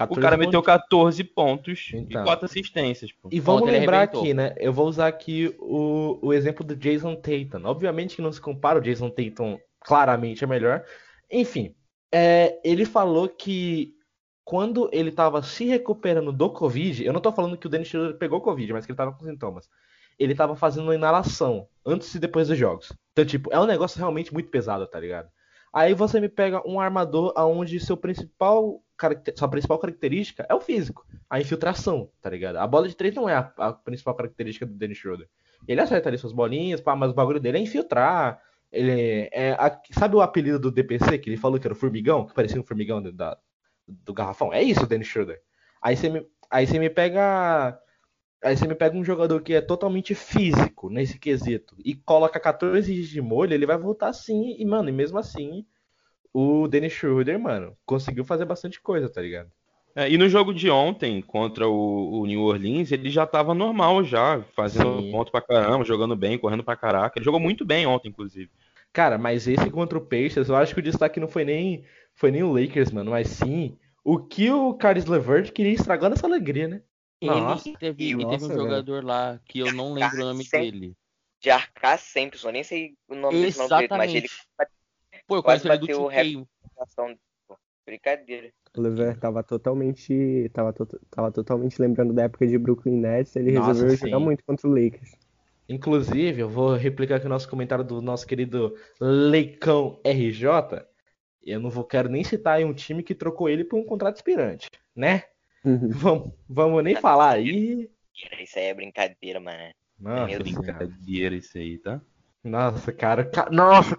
o 0.10 0.20
cara 0.20 0.38
meteu 0.38 0.62
14 0.62 1.24
pontos 1.24 1.92
então. 1.94 2.22
e 2.22 2.26
4 2.26 2.46
assistências. 2.46 3.12
Pô. 3.12 3.30
E 3.32 3.40
vamos 3.40 3.70
lembrar 3.70 4.02
aqui, 4.02 4.34
né? 4.34 4.56
Eu 4.58 4.74
vou 4.74 4.88
usar 4.88 5.08
aqui 5.08 5.56
o, 5.60 6.18
o 6.22 6.34
exemplo 6.34 6.66
do 6.66 6.76
Jason 6.76 7.16
Tatum. 7.16 7.66
Obviamente 7.66 8.16
que 8.16 8.22
não 8.22 8.32
se 8.32 8.42
compara 8.42 8.80
o 8.80 8.82
Jason 8.82 9.10
Tatum 9.10 9.60
claramente 9.80 10.44
é 10.44 10.48
melhor. 10.48 10.84
Enfim, 11.30 11.76
é, 12.12 12.60
ele 12.64 12.86
falou 12.86 13.30
que 13.30 13.96
quando 14.44 14.90
ele 14.92 15.10
estava 15.10 15.42
se 15.42 15.66
recuperando 15.66 16.32
do 16.32 16.50
Covid, 16.50 17.06
eu 17.06 17.14
não 17.14 17.22
tô 17.22 17.32
falando 17.32 17.58
que 17.58 17.68
o 17.68 17.70
Dennis 17.70 17.88
Schroeder 17.88 18.18
pegou 18.18 18.42
Covid, 18.42 18.74
mas 18.74 18.86
que 18.86 18.92
ele 18.92 18.98
tava 18.98 19.14
com 19.14 19.26
sintomas. 19.26 19.70
Ele 20.20 20.36
tava 20.36 20.56
fazendo 20.56 20.84
uma 20.84 20.96
inalação 20.96 21.68
antes 21.86 22.14
e 22.14 22.20
depois 22.20 22.48
dos 22.48 22.58
jogos. 22.58 22.92
Então, 23.12 23.26
tipo, 23.26 23.52
é 23.54 23.60
um 23.60 23.66
negócio 23.66 23.98
realmente 23.98 24.34
muito 24.34 24.50
pesado, 24.50 24.86
tá 24.86 25.00
ligado? 25.00 25.30
Aí 25.74 25.96
você 25.96 26.20
me 26.20 26.30
pega 26.30 26.62
um 26.68 26.80
armador 26.80 27.34
aonde 27.36 27.80
seu 27.80 27.98
principal 27.98 28.84
sua 29.36 29.50
principal 29.50 29.80
característica 29.80 30.46
é 30.48 30.54
o 30.54 30.62
físico, 30.62 31.06
a 31.30 31.42
infiltração, 31.42 32.10
tá 32.22 32.30
ligado? 32.30 32.58
A 32.58 32.68
bola 32.68 32.88
de 32.88 32.96
três 32.96 33.14
não 33.14 33.28
é 33.28 33.36
a, 33.36 33.52
a 33.58 33.74
principal 33.74 34.16
característica 34.16 34.66
do 34.66 34.74
Dennis 34.74 34.98
Schroeder. 34.98 35.28
Ele 35.68 35.82
acerta 35.82 36.08
ali 36.10 36.18
suas 36.18 36.32
bolinhas, 36.32 36.80
pá, 36.80 36.96
mas 36.96 37.12
o 37.12 37.14
bagulho 37.14 37.40
dele 37.40 37.58
é 37.58 37.62
infiltrar. 37.62 38.40
Ele 38.72 39.30
é, 39.32 39.52
a, 39.54 39.78
sabe 39.92 40.16
o 40.16 40.22
apelido 40.22 40.60
do 40.60 40.72
DPC 40.72 41.18
que 41.18 41.30
ele 41.30 41.38
falou 41.38 41.60
que 41.60 41.68
era 41.68 41.74
o 41.74 41.78
formigão, 41.78 42.26
que 42.26 42.34
parecia 42.34 42.62
um 42.62 42.64
formigão 42.64 43.02
da, 43.02 43.38
do 43.88 44.14
garrafão? 44.14 44.54
É 44.54 44.62
isso, 44.62 44.86
Dennis 44.86 45.08
Schroeder. 45.08 45.42
Aí 45.82 45.98
você 45.98 46.10
me, 46.10 46.26
aí 46.50 46.66
você 46.68 46.80
me 46.80 46.90
pega 46.90 47.78
Aí 48.44 48.58
você 48.58 48.68
me 48.68 48.76
pega 48.76 48.98
um 48.98 49.04
jogador 49.04 49.42
que 49.42 49.54
é 49.54 49.62
totalmente 49.62 50.14
físico 50.14 50.90
nesse 50.90 51.18
quesito 51.18 51.76
e 51.84 51.96
coloca 51.96 52.40
14 52.40 52.94
dias 52.94 53.08
de 53.08 53.22
molho, 53.22 53.54
ele 53.54 53.66
vai 53.66 53.78
voltar 53.78 54.10
assim, 54.10 54.56
e, 54.60 54.66
mano, 54.66 54.90
e 54.90 54.92
mesmo 54.92 55.18
assim, 55.18 55.66
o 56.34 56.68
Dennis 56.68 56.92
Schroeder, 56.92 57.40
mano, 57.40 57.78
conseguiu 57.86 58.26
fazer 58.26 58.44
bastante 58.44 58.82
coisa, 58.82 59.10
tá 59.10 59.22
ligado? 59.22 59.50
É, 59.96 60.10
e 60.10 60.18
no 60.18 60.28
jogo 60.28 60.54
de 60.54 60.70
ontem 60.70 61.22
contra 61.22 61.68
o, 61.68 62.22
o, 62.22 62.26
New 62.26 62.42
Orleans, 62.42 62.92
ele 62.92 63.10
já 63.10 63.28
tava 63.28 63.54
normal 63.54 64.04
já, 64.04 64.42
fazendo 64.56 65.02
Sim. 65.02 65.12
ponto 65.12 65.32
pra 65.32 65.40
caramba, 65.40 65.86
jogando 65.86 66.16
bem, 66.16 66.38
correndo 66.38 66.64
pra 66.64 66.76
caraca. 66.76 67.20
Ele 67.20 67.26
jogou 67.26 67.40
muito 67.40 67.64
bem 67.64 67.86
ontem, 67.86 68.10
inclusive. 68.10 68.50
Cara, 68.92 69.18
mas 69.20 69.48
esse 69.48 69.70
contra 69.70 69.98
o 69.98 70.02
Pacers, 70.02 70.50
eu 70.50 70.56
acho 70.56 70.74
que 70.74 70.80
o 70.80 70.84
destaque 70.84 71.20
não 71.20 71.28
foi 71.28 71.46
nem, 71.46 71.86
foi 72.16 72.32
nem 72.32 72.42
o 72.42 72.52
Lakers, 72.52 72.92
mano, 72.92 73.12
mas 73.12 73.28
sim 73.28 73.78
o 74.04 74.20
que 74.20 74.52
o 74.52 74.74
Caris 74.74 75.06
LeVert 75.06 75.52
queria 75.52 75.72
estragar 75.72 76.10
nessa 76.10 76.28
alegria, 76.28 76.68
né? 76.68 76.82
Nossa, 77.28 77.70
e 77.70 77.78
teve, 77.78 78.04
e 78.10 78.18
teve 78.18 78.46
um 78.46 78.50
jogador 78.50 79.04
lá 79.04 79.40
que 79.46 79.60
eu 79.60 79.72
não 79.72 79.94
lembro 79.94 80.18
o 80.18 80.26
nome 80.26 80.44
dele. 80.44 80.96
De 81.40 81.50
Arcar 81.50 82.00
sempre, 82.00 82.40
eu 82.42 82.52
nem 82.52 82.64
sei 82.64 82.96
o 83.08 83.16
nome 83.16 83.46
Exatamente. 83.46 83.48
desse 83.48 83.60
nome 83.60 83.88
dele, 83.88 83.98
mas 83.98 84.16
ele 84.16 84.30
Pô, 85.28 85.38
eu 85.38 85.44
conheço 85.44 85.68
ele 85.68 85.78
do 85.78 85.88
Tio 85.88 86.10
Brincadeira. 87.86 88.52
O 88.76 88.82
Lever 88.82 89.18
tava 89.20 89.44
totalmente. 89.44 90.50
Tava, 90.54 90.74
to, 90.74 90.86
tava 91.10 91.32
totalmente 91.32 91.80
lembrando 91.80 92.14
da 92.14 92.24
época 92.24 92.48
de 92.48 92.58
Brooklyn 92.58 92.98
Nets, 92.98 93.36
ele 93.36 93.52
Nossa, 93.52 93.74
resolveu 93.74 93.98
sim. 93.98 94.06
jogar 94.08 94.20
muito 94.20 94.44
contra 94.46 94.68
o 94.68 94.72
Lakers. 94.72 95.12
Inclusive, 95.70 96.42
eu 96.42 96.50
vou 96.50 96.76
replicar 96.76 97.16
aqui 97.16 97.26
o 97.26 97.30
nosso 97.30 97.50
comentário 97.50 97.84
do 97.84 98.02
nosso 98.02 98.28
querido 98.28 98.76
Leicão 99.00 100.00
RJ. 100.04 100.86
Eu 101.42 101.60
não 101.60 101.70
vou 101.70 101.84
quero 101.84 102.10
nem 102.10 102.24
citar 102.24 102.58
aí 102.58 102.66
um 102.66 102.74
time 102.74 103.04
que 103.04 103.16
trocou 103.16 103.50
ele 103.50 103.64
por 103.64 103.78
um 103.78 103.86
contrato 103.86 104.16
aspirante, 104.16 104.70
né? 104.96 105.24
Uhum. 105.64 105.90
Vamos, 105.96 106.32
vamos 106.48 106.84
nem 106.84 106.96
falar 106.96 107.32
aí. 107.32 107.90
Isso 108.40 108.60
aí 108.60 108.66
é 108.66 108.74
brincadeira, 108.74 109.40
mano. 109.40 109.74
Nossa, 110.00 110.40
brincadeira 110.40 111.36
isso 111.36 111.58
aí, 111.58 111.78
tá? 111.78 112.02
Nossa, 112.44 112.92
cara. 112.92 113.24
Ca... 113.24 113.50
Nossa, 113.50 113.98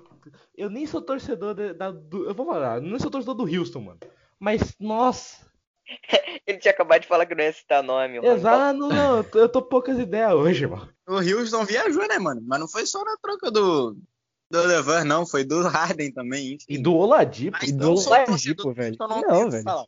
eu 0.56 0.68
nem 0.68 0.86
sou 0.86 1.00
torcedor 1.00 1.54
de, 1.54 1.72
da, 1.72 1.90
do. 1.90 2.28
Eu 2.28 2.34
vou 2.34 2.46
falar, 2.46 2.80
não 2.80 2.98
sou 2.98 3.10
torcedor 3.10 3.34
do 3.34 3.44
Houston, 3.44 3.80
mano. 3.80 4.00
Mas, 4.38 4.74
nossa. 4.78 5.46
Ele 6.46 6.58
tinha 6.58 6.72
acabado 6.72 7.02
de 7.02 7.08
falar 7.08 7.26
que 7.26 7.34
não 7.34 7.44
ia 7.44 7.52
citar 7.52 7.82
nome, 7.82 8.20
mano. 8.20 8.34
Exato, 8.34 8.78
não, 8.78 8.88
não, 8.88 9.26
eu 9.34 9.48
tô 9.48 9.62
poucas 9.62 9.98
ideias 9.98 10.32
hoje, 10.32 10.66
mano. 10.66 10.92
O 11.06 11.16
Houston 11.16 11.64
viajou, 11.64 12.06
né, 12.06 12.18
mano? 12.18 12.42
Mas 12.44 12.60
não 12.60 12.68
foi 12.68 12.86
só 12.86 13.02
na 13.04 13.16
troca 13.16 13.50
do, 13.50 13.96
do 14.50 14.62
Levan, 14.62 15.04
não. 15.04 15.26
Foi 15.26 15.44
do 15.44 15.62
Harden 15.66 16.12
também. 16.12 16.54
Enfim. 16.54 16.66
E 16.68 16.78
do 16.78 16.94
Oladipo. 16.94 17.58
E 17.64 17.72
do 17.72 17.94
Oladipo, 17.94 18.72
velho. 18.72 18.96
Não, 18.98 19.22
não 19.22 19.50
velho. 19.50 19.64
Falar. 19.64 19.86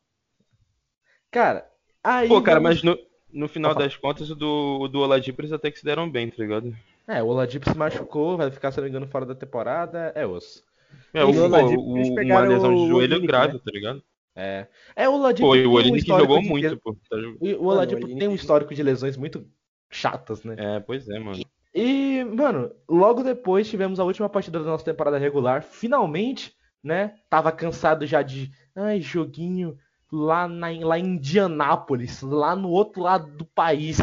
Cara, 1.31 1.69
aí. 2.03 2.29
Pô, 2.29 2.41
cara, 2.43 2.61
mas 2.61 2.83
no, 2.83 2.99
no 3.33 3.49
final 3.49 3.75
das 3.75 3.97
contas, 3.97 4.31
o 4.31 4.35
do, 4.35 4.79
o 4.81 4.89
do 4.89 5.01
Oladipo 5.01 5.41
eles 5.41 5.53
até 5.53 5.71
que 5.71 5.79
se 5.79 5.85
deram 5.85 6.11
bem, 6.11 6.31
tá 6.31 6.37
ligado? 6.39 6.75
É, 7.07 7.23
o 7.23 7.27
Oladipo 7.27 7.71
se 7.71 7.77
machucou, 7.77 8.37
vai 8.37 8.51
ficar, 8.51 8.73
se 8.73 8.79
não 8.79 8.85
me 8.85 8.91
engano, 8.91 9.07
fora 9.07 9.25
da 9.25 9.35
temporada. 9.35 10.13
É 10.15 10.27
osso. 10.27 10.65
É, 11.13 11.25
o, 11.25 11.45
Oladipo, 11.45 11.81
o, 11.81 11.95
uma 11.95 12.41
lesão 12.41 12.75
de 12.75 12.89
joelho 12.89 13.17
é 13.17 13.21
grave, 13.21 13.55
né? 13.55 13.61
tá 13.65 13.71
ligado? 13.71 14.03
É. 14.35 14.67
É, 14.95 15.09
o 15.09 15.15
Oladipo. 15.15 15.49
Pô, 15.49 15.57
e 15.57 15.67
o 15.67 15.73
Oladipo 15.73 16.15
um 16.15 16.19
jogou 16.19 16.43
muito, 16.43 16.69
de... 16.69 16.77
pô. 16.77 16.97
Tá... 17.09 17.17
O 17.59 17.67
Oladipo 17.67 18.07
tem 18.07 18.29
um 18.29 18.35
histórico 18.35 18.75
de 18.75 18.83
lesões 18.83 19.17
muito 19.17 19.47
chatas, 19.91 20.43
né? 20.45 20.57
É, 20.59 20.81
pois 20.81 21.09
é, 21.09 21.19
mano. 21.19 21.43
E, 21.75 22.25
mano, 22.25 22.71
logo 22.89 23.23
depois 23.23 23.69
tivemos 23.69 24.01
a 24.01 24.05
última 24.05 24.29
partida 24.29 24.59
da 24.59 24.65
nossa 24.65 24.85
temporada 24.85 25.19
regular. 25.19 25.63
Finalmente, 25.63 26.55
né? 26.83 27.15
Tava 27.31 27.53
cansado 27.53 28.07
já 28.07 28.23
de. 28.23 28.51
Ai, 28.75 29.01
joguinho 29.01 29.77
lá, 30.11 30.47
na, 30.49 30.69
lá 30.81 30.99
em 30.99 31.17
Indianápolis, 31.17 32.23
lá 32.23 32.55
no 32.55 32.71
outro 32.71 33.03
lado 33.03 33.37
do 33.37 33.45
país. 33.45 33.99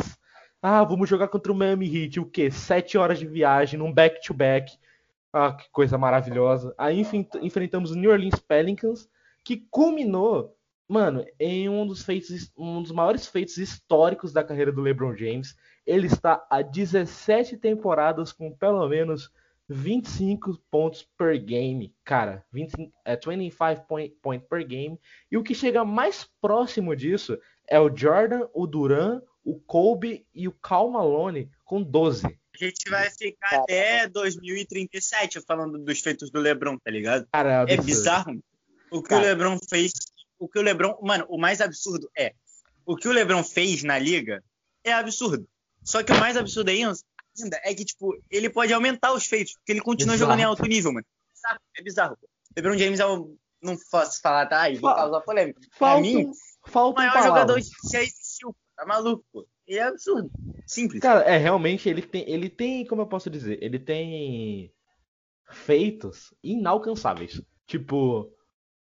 Ah, 0.62 0.84
vamos 0.84 1.10
jogar 1.10 1.28
contra 1.28 1.52
o 1.52 1.56
Miami 1.56 2.04
Heat, 2.04 2.20
o 2.20 2.26
quê? 2.26 2.50
Sete 2.50 2.98
horas 2.98 3.20
de 3.20 3.28
viagem, 3.28 3.78
num 3.78 3.92
back-to-back. 3.92 4.72
-back. 4.72 4.80
Ah, 5.34 5.52
que 5.52 5.70
coisa 5.72 5.98
maravilhosa. 5.98 6.76
Aí 6.78 7.04
enfrentamos 7.42 7.92
o 7.92 7.96
New 7.96 8.12
Orleans 8.12 8.40
Pelicans, 8.40 9.10
que 9.44 9.66
culminou, 9.72 10.56
mano, 10.88 11.26
em 11.40 11.68
um 11.68 11.88
dos 11.88 12.04
feitos, 12.04 12.52
um 12.56 12.82
dos 12.84 12.92
maiores 12.92 13.28
feitos 13.28 13.58
históricos 13.58 14.32
da 14.32 14.44
carreira 14.44 14.72
do 14.72 14.82
LeBron 14.82 15.16
James. 15.16 15.58
Ele 15.86 16.06
está 16.08 16.46
há 16.50 16.62
17 16.62 17.58
temporadas 17.58 18.32
com 18.32 18.52
pelo 18.52 18.88
menos 18.88 19.32
25 19.74 20.58
pontos 20.70 21.08
per 21.18 21.38
game, 21.44 21.94
cara, 22.04 22.46
25, 22.52 22.94
é 23.04 23.16
25 23.16 23.88
point, 23.88 24.16
point 24.22 24.46
per 24.48 24.66
game. 24.66 25.00
E 25.32 25.38
o 25.38 25.44
que 25.44 25.56
chega 25.56 25.84
mais 25.84 26.30
próximo 26.40 26.96
disso 26.96 27.38
é 27.68 27.80
o 27.80 27.94
Jordan, 27.96 28.48
o 28.54 28.68
Duran, 28.68 29.22
o 29.44 29.60
Kobe 29.60 30.26
e 30.34 30.48
o 30.48 30.52
Cal 30.52 30.90
Malone 30.90 31.50
com 31.66 31.82
12. 31.82 32.26
A 32.26 32.66
gente 32.66 32.90
vai 32.90 33.10
ficar 33.10 33.62
até 33.62 34.08
2037 34.08 35.42
falando 35.42 35.80
dos 35.80 36.00
feitos 36.00 36.30
do 36.30 36.40
LeBron, 36.40 36.78
tá 36.78 36.92
ligado? 36.92 37.28
Cara, 37.34 37.66
é, 37.68 37.74
é 37.74 37.78
bizarro. 37.78 38.40
O 38.92 39.02
que 39.02 39.10
cara. 39.10 39.22
o 39.22 39.26
LeBron 39.26 39.58
fez, 39.68 39.92
o 40.38 40.48
que 40.48 40.60
o 40.60 40.62
LeBron, 40.62 41.00
mano, 41.02 41.26
o 41.28 41.38
mais 41.40 41.62
absurdo 41.62 42.10
é 42.16 42.34
o 42.86 42.96
que 42.96 43.08
o 43.08 43.12
LeBron 43.12 43.44
fez 43.44 43.84
na 43.84 43.98
liga 43.98 44.44
é 44.84 44.94
absurdo. 44.94 45.48
Só 45.84 46.04
que 46.04 46.12
o 46.12 46.20
mais 46.20 46.38
absurdo 46.38 46.70
ainda 46.70 46.94
ainda 47.42 47.60
é 47.64 47.74
que, 47.74 47.86
tipo, 47.86 48.16
ele 48.30 48.50
pode 48.50 48.74
aumentar 48.74 49.14
os 49.14 49.26
feitos, 49.26 49.54
porque 49.54 49.72
ele 49.72 49.82
continua 49.82 50.16
Exato. 50.16 50.30
jogando 50.30 50.40
em 50.42 50.44
alto 50.44 50.66
nível, 50.66 50.94
mano. 50.94 51.06
É 51.78 51.82
bizarro. 51.82 52.18
LeBron 52.56 52.78
James 52.78 53.00
é 53.00 53.08
um. 53.08 53.36
Não 53.62 53.78
posso 53.90 54.20
falar, 54.22 54.46
tá? 54.48 54.70
E 54.70 54.76
vou 54.76 54.94
causar 54.94 55.22
polêmica. 55.22 55.60
Falta, 55.72 56.02
pra 56.02 56.02
mim, 56.02 56.32
falta 56.68 57.00
o 57.00 57.04
maior 57.04 57.14
palavras. 57.14 57.42
jogador 57.42 57.62
que 57.62 57.92
já 57.92 58.04
existiu. 58.04 58.56
Tá 58.76 58.86
maluco, 58.86 59.24
pô. 59.32 59.48
E 59.68 59.78
é 59.78 59.84
absurdo. 59.84 60.30
Simples. 60.68 61.02
Cara, 61.02 61.22
é, 61.22 61.38
realmente, 61.38 61.88
ele 61.88 62.02
tem, 62.02 62.30
ele 62.30 62.50
tem, 62.50 62.86
como 62.86 63.02
eu 63.02 63.08
posso 63.08 63.30
dizer, 63.30 63.62
ele 63.64 63.80
tem 63.80 64.74
feitos 65.50 66.34
inalcançáveis. 66.44 67.42
Tipo, 67.66 68.32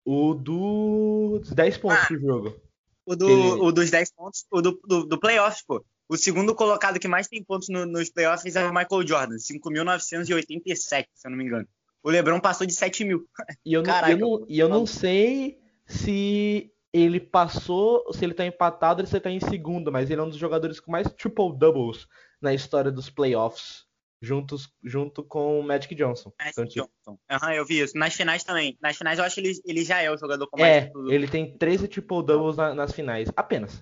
o 0.04 0.34
dos 0.34 1.52
10 1.52 1.78
pontos 1.78 2.06
ah, 2.06 2.08
do 2.08 2.20
jogo. 2.20 2.62
O, 3.06 3.16
do, 3.16 3.64
o 3.64 3.72
dos 3.72 3.92
10 3.92 4.14
pontos, 4.14 4.46
o 4.52 4.62
do, 4.62 4.82
do, 4.84 5.06
do 5.06 5.20
playoffs, 5.20 5.64
pô. 5.66 5.84
O 6.12 6.17
segundo 6.17 6.54
colocado 6.54 7.00
que 7.00 7.08
mais 7.08 7.30
tem 7.30 7.41
pontos 7.41 7.69
no, 7.69 7.86
nos 7.86 8.10
playoffs 8.10 8.54
é 8.58 8.65
o 8.65 8.74
Michael 8.74 9.08
Jordan, 9.08 9.38
5.987, 9.38 10.76
se 10.76 11.26
eu 11.26 11.32
não 11.32 11.38
me 11.38 11.45
engano. 11.45 11.65
O 12.04 12.10
LeBron 12.10 12.38
passou 12.41 12.67
de 12.67 12.74
7 12.74 13.06
mil. 13.06 13.26
E 13.65 13.74
eu, 13.74 13.82
não, 13.82 14.10
eu 14.10 14.17
não, 14.17 14.45
e 14.50 14.60
eu 14.60 14.67
não 14.67 14.86
sei 14.86 15.62
se 15.86 16.69
ele 16.91 17.17
passou, 17.17 18.12
se 18.12 18.26
ele 18.26 18.34
tá 18.34 18.45
empatado 18.45 19.00
ou 19.00 19.08
se 19.08 19.13
ele 19.13 19.21
tá 19.21 19.32
em 19.32 19.39
segundo, 19.39 19.89
mas 19.89 20.12
ele 20.12 20.19
é 20.19 20.24
um 20.24 20.30
dos 20.30 20.38
jogadores 20.38 20.82
com 20.82 20.91
mais 20.91 21.08
triple 21.13 21.58
doubles 21.58 22.06
na 22.41 22.54
história 22.54 22.91
dos 22.91 23.10
playoffs, 23.10 23.86
juntos, 24.21 24.69
junto 24.84 25.24
com 25.24 25.62
o 25.62 25.63
Magic 25.63 25.95
Johnson. 25.95 26.34
Magic 26.38 26.52
então, 26.52 26.67
tipo... 26.67 26.91
Johnson. 27.08 27.19
Uhum, 27.32 27.52
eu 27.54 27.65
vi 27.65 27.80
isso. 27.80 27.97
Nas 27.97 28.13
finais 28.13 28.43
também. 28.43 28.78
Nas 28.82 28.97
finais 28.97 29.17
eu 29.17 29.24
acho 29.24 29.36
que 29.36 29.41
ele, 29.41 29.54
ele 29.65 29.86
já 29.86 30.02
é 30.02 30.12
o 30.12 30.17
jogador 30.17 30.45
com 30.47 30.60
mais 30.60 30.88
É, 30.88 30.91
ele 31.08 31.30
tem 31.30 31.58
13 31.58 31.88
triple 31.88 32.26
doubles 32.26 32.58
na, 32.58 32.76
nas 32.76 32.91
finais, 32.91 33.30
apenas. 33.34 33.82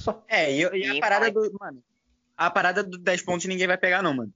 Só. 0.00 0.24
É, 0.26 0.50
e, 0.50 0.62
e 0.62 0.98
a 0.98 1.00
parada 1.00 1.30
do. 1.30 1.52
Mano, 1.60 1.84
a 2.36 2.50
parada 2.50 2.82
do 2.82 2.96
10 2.96 3.22
pontos 3.22 3.46
ninguém 3.46 3.66
vai 3.66 3.76
pegar, 3.76 4.02
não, 4.02 4.14
mano. 4.14 4.32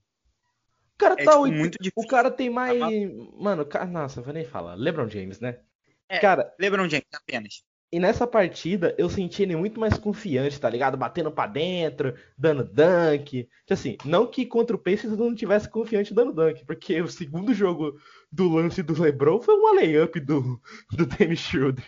O 0.94 0.98
cara 0.98 1.14
é, 1.14 1.24
tá 1.24 1.33
tipo, 1.33 1.46
muito 1.46 1.79
difícil. 1.81 2.05
O 2.05 2.07
cara 2.07 2.31
tem 2.31 2.50
mais. 2.50 2.79
Mano, 3.38 3.64
cara... 3.64 3.87
nossa, 3.87 4.20
vou 4.20 4.35
nem 4.35 4.44
falar. 4.44 4.74
LeBron 4.74 5.09
James, 5.09 5.40
né? 5.40 5.59
É, 6.09 6.18
cara. 6.18 6.55
LeBron 6.61 6.88
James, 6.88 7.07
apenas. 7.14 7.64
E 7.90 7.98
nessa 7.98 8.27
partida 8.27 8.94
eu 8.98 9.09
senti 9.09 9.42
ele 9.42 9.57
muito 9.57 9.81
mais 9.81 9.96
confiante, 9.96 10.61
tá 10.61 10.68
ligado? 10.68 10.98
Batendo 10.98 11.33
para 11.33 11.50
dentro, 11.50 12.14
dando 12.37 12.62
dunk. 12.62 13.48
Assim, 13.70 13.96
não 14.05 14.27
que 14.27 14.44
contra 14.44 14.77
o 14.77 14.79
Pacers 14.79 15.16
não 15.16 15.35
tivesse 15.35 15.68
confiante 15.68 16.12
dando 16.12 16.33
dunk, 16.33 16.64
porque 16.66 17.00
o 17.00 17.09
segundo 17.09 17.55
jogo 17.55 17.98
do 18.31 18.48
lance 18.48 18.83
do 18.83 19.00
LeBron 19.00 19.40
foi 19.40 19.55
uma 19.55 19.74
layup 19.74 20.20
do, 20.20 20.61
do 20.92 21.07
Dennis 21.07 21.40
Schroeder. 21.40 21.85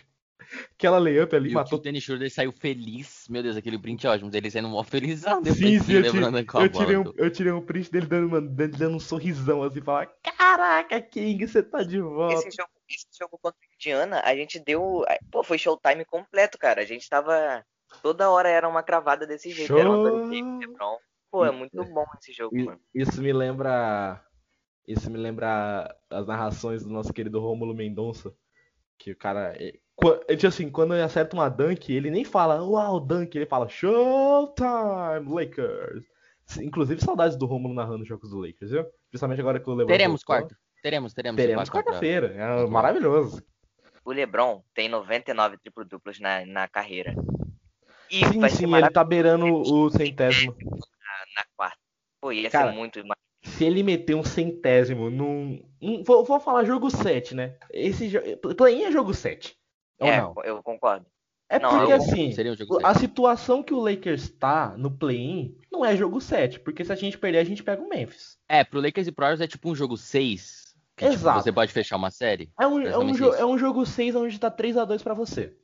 Aquela 0.73 0.97
layup 0.97 1.35
ali 1.35 1.51
e 1.51 1.53
matou. 1.53 1.79
O 1.79 1.81
Dennis 1.81 2.03
Schroeder 2.03 2.31
saiu 2.31 2.51
feliz. 2.51 3.25
Meu 3.29 3.43
Deus, 3.43 3.57
aquele 3.57 3.77
print 3.77 4.05
é 4.05 4.09
ótimo. 4.09 4.29
Ele 4.33 4.49
saindo 4.49 4.69
mó 4.69 4.83
felizão. 4.83 5.43
Sim, 5.43 5.79
sim, 5.79 5.93
eu, 5.93 6.03
tirei, 6.03 6.29
eu, 6.29 6.69
tirei 6.69 6.97
um, 6.97 7.13
eu 7.17 7.31
tirei 7.31 7.51
um 7.51 7.61
print 7.61 7.91
dele 7.91 8.05
dando, 8.05 8.29
mano, 8.29 8.49
dando 8.49 8.95
um 8.95 8.99
sorrisão 8.99 9.63
assim, 9.63 9.81
falar: 9.81 10.09
Caraca, 10.23 11.01
King, 11.01 11.45
você 11.45 11.61
tá 11.61 11.83
de 11.83 11.99
volta. 11.99 12.35
Esse 12.35 12.57
jogo, 12.57 12.69
esse 12.89 13.07
jogo 13.19 13.37
contra 13.41 13.59
a 13.61 13.75
Indiana, 13.75 14.21
a 14.23 14.35
gente 14.35 14.59
deu. 14.59 15.03
Pô, 15.31 15.43
foi 15.43 15.57
showtime 15.57 16.05
completo, 16.05 16.57
cara. 16.57 16.81
A 16.81 16.85
gente 16.85 17.09
tava. 17.09 17.63
Toda 18.01 18.29
hora 18.29 18.49
era 18.49 18.67
uma 18.67 18.83
cravada 18.83 19.25
desse 19.25 19.49
jeito. 19.51 19.67
Show... 19.67 19.79
Era 19.79 19.89
um 19.89 20.29
LeBron. 20.29 20.97
Pô, 21.29 21.45
é 21.45 21.51
muito 21.51 21.83
bom 21.83 22.05
esse 22.19 22.31
jogo, 22.31 22.55
mano. 22.55 22.79
Isso 22.93 23.21
me 23.21 23.33
lembra. 23.33 24.23
Isso 24.87 25.11
me 25.11 25.17
lembra 25.17 25.93
as 26.09 26.25
narrações 26.25 26.83
do 26.83 26.89
nosso 26.89 27.11
querido 27.11 27.39
Rômulo 27.39 27.73
Mendonça. 27.73 28.33
Que 28.97 29.11
o 29.11 29.17
cara. 29.17 29.53
Tipo 29.99 30.47
assim, 30.47 30.69
quando 30.69 30.93
ele 30.93 31.01
acerta 31.01 31.35
uma 31.35 31.49
dunk, 31.49 31.91
ele 31.91 32.11
nem 32.11 32.23
fala, 32.23 32.63
uau, 32.63 32.99
dunk, 32.99 33.35
ele 33.35 33.47
fala, 33.47 33.67
Showtime, 33.67 35.27
Lakers. 35.27 36.05
Inclusive, 36.61 37.01
saudades 37.01 37.35
do 37.35 37.45
Romulo 37.45 37.73
narrando 37.73 38.03
os 38.03 38.07
jogos 38.07 38.29
do 38.29 38.39
Lakers, 38.39 38.71
viu? 38.71 38.85
Principalmente 39.09 39.41
agora 39.41 39.59
que 39.59 39.69
o 39.69 39.73
LeBron. 39.73 39.87
Teremos 39.87 40.23
quarto. 40.23 40.55
Teremos, 40.83 41.13
teremos. 41.13 41.35
Teremos 41.35 41.69
quarta-feira. 41.69 42.27
É 42.27 42.67
maravilhoso. 42.67 43.43
O 44.05 44.11
LeBron 44.11 44.63
tem 44.73 44.87
99 44.87 45.57
triplo-duplos 45.57 46.19
na, 46.19 46.45
na 46.45 46.67
carreira. 46.67 47.13
E 48.09 48.25
sim, 48.25 48.49
sim, 48.49 48.75
ele 48.75 48.89
tá 48.89 49.03
beirando 49.03 49.47
o 49.47 49.89
centésimo. 49.89 50.55
Na, 50.61 51.41
na 51.41 51.45
quarta. 51.57 51.77
Pô, 52.21 52.31
ia 52.31 52.49
Cara, 52.49 52.71
ser 52.71 52.77
muito 52.77 53.03
se 53.43 53.65
ele 53.65 53.81
meter 53.81 54.15
um 54.15 54.23
centésimo 54.23 55.09
num. 55.09 55.63
Um, 55.81 56.03
vou, 56.03 56.23
vou, 56.23 56.39
falar 56.39 56.63
jogo 56.63 56.89
7, 56.89 57.35
né? 57.35 57.55
Esse 57.71 58.11
play 58.57 58.83
é 58.83 58.91
jogo 58.91 59.13
7. 59.13 59.57
É, 59.99 60.21
não? 60.21 60.35
eu 60.43 60.61
concordo. 60.61 61.05
É 61.49 61.57
não, 61.59 61.69
porque 61.69 61.93
assim, 61.93 62.33
um 62.69 62.85
a 62.85 62.93
situação 62.93 63.63
que 63.63 63.73
o 63.73 63.79
Lakers 63.79 64.29
tá 64.31 64.75
no 64.77 64.91
play-in 64.91 65.57
não 65.71 65.85
é 65.85 65.95
jogo 65.95 66.19
7, 66.19 66.59
porque 66.59 66.83
se 66.83 66.91
a 66.91 66.95
gente 66.95 67.17
perder, 67.17 67.37
a 67.37 67.43
gente 67.45 67.63
pega 67.63 67.81
o 67.81 67.87
Memphis. 67.87 68.37
É, 68.49 68.65
pro 68.65 68.81
Lakers 68.81 69.07
e 69.07 69.11
pro 69.13 69.23
Warriors 69.23 69.41
é 69.41 69.47
tipo 69.47 69.69
um 69.69 69.75
jogo 69.75 69.95
6. 69.95 70.75
Que, 70.97 71.05
tipo, 71.05 71.13
Exato. 71.13 71.37
Tipo, 71.37 71.43
você 71.43 71.51
pode 71.53 71.71
fechar 71.71 71.95
uma 71.95 72.11
série. 72.11 72.51
É 72.59 72.67
um, 72.67 72.81
é 72.81 72.97
um, 72.97 73.13
jo 73.13 73.33
é 73.33 73.45
um 73.45 73.57
jogo 73.57 73.85
6 73.85 74.15
onde 74.15 74.37
tá 74.37 74.51
3 74.51 74.77
a 74.77 74.83
2 74.83 75.01
para 75.01 75.13
você. 75.13 75.55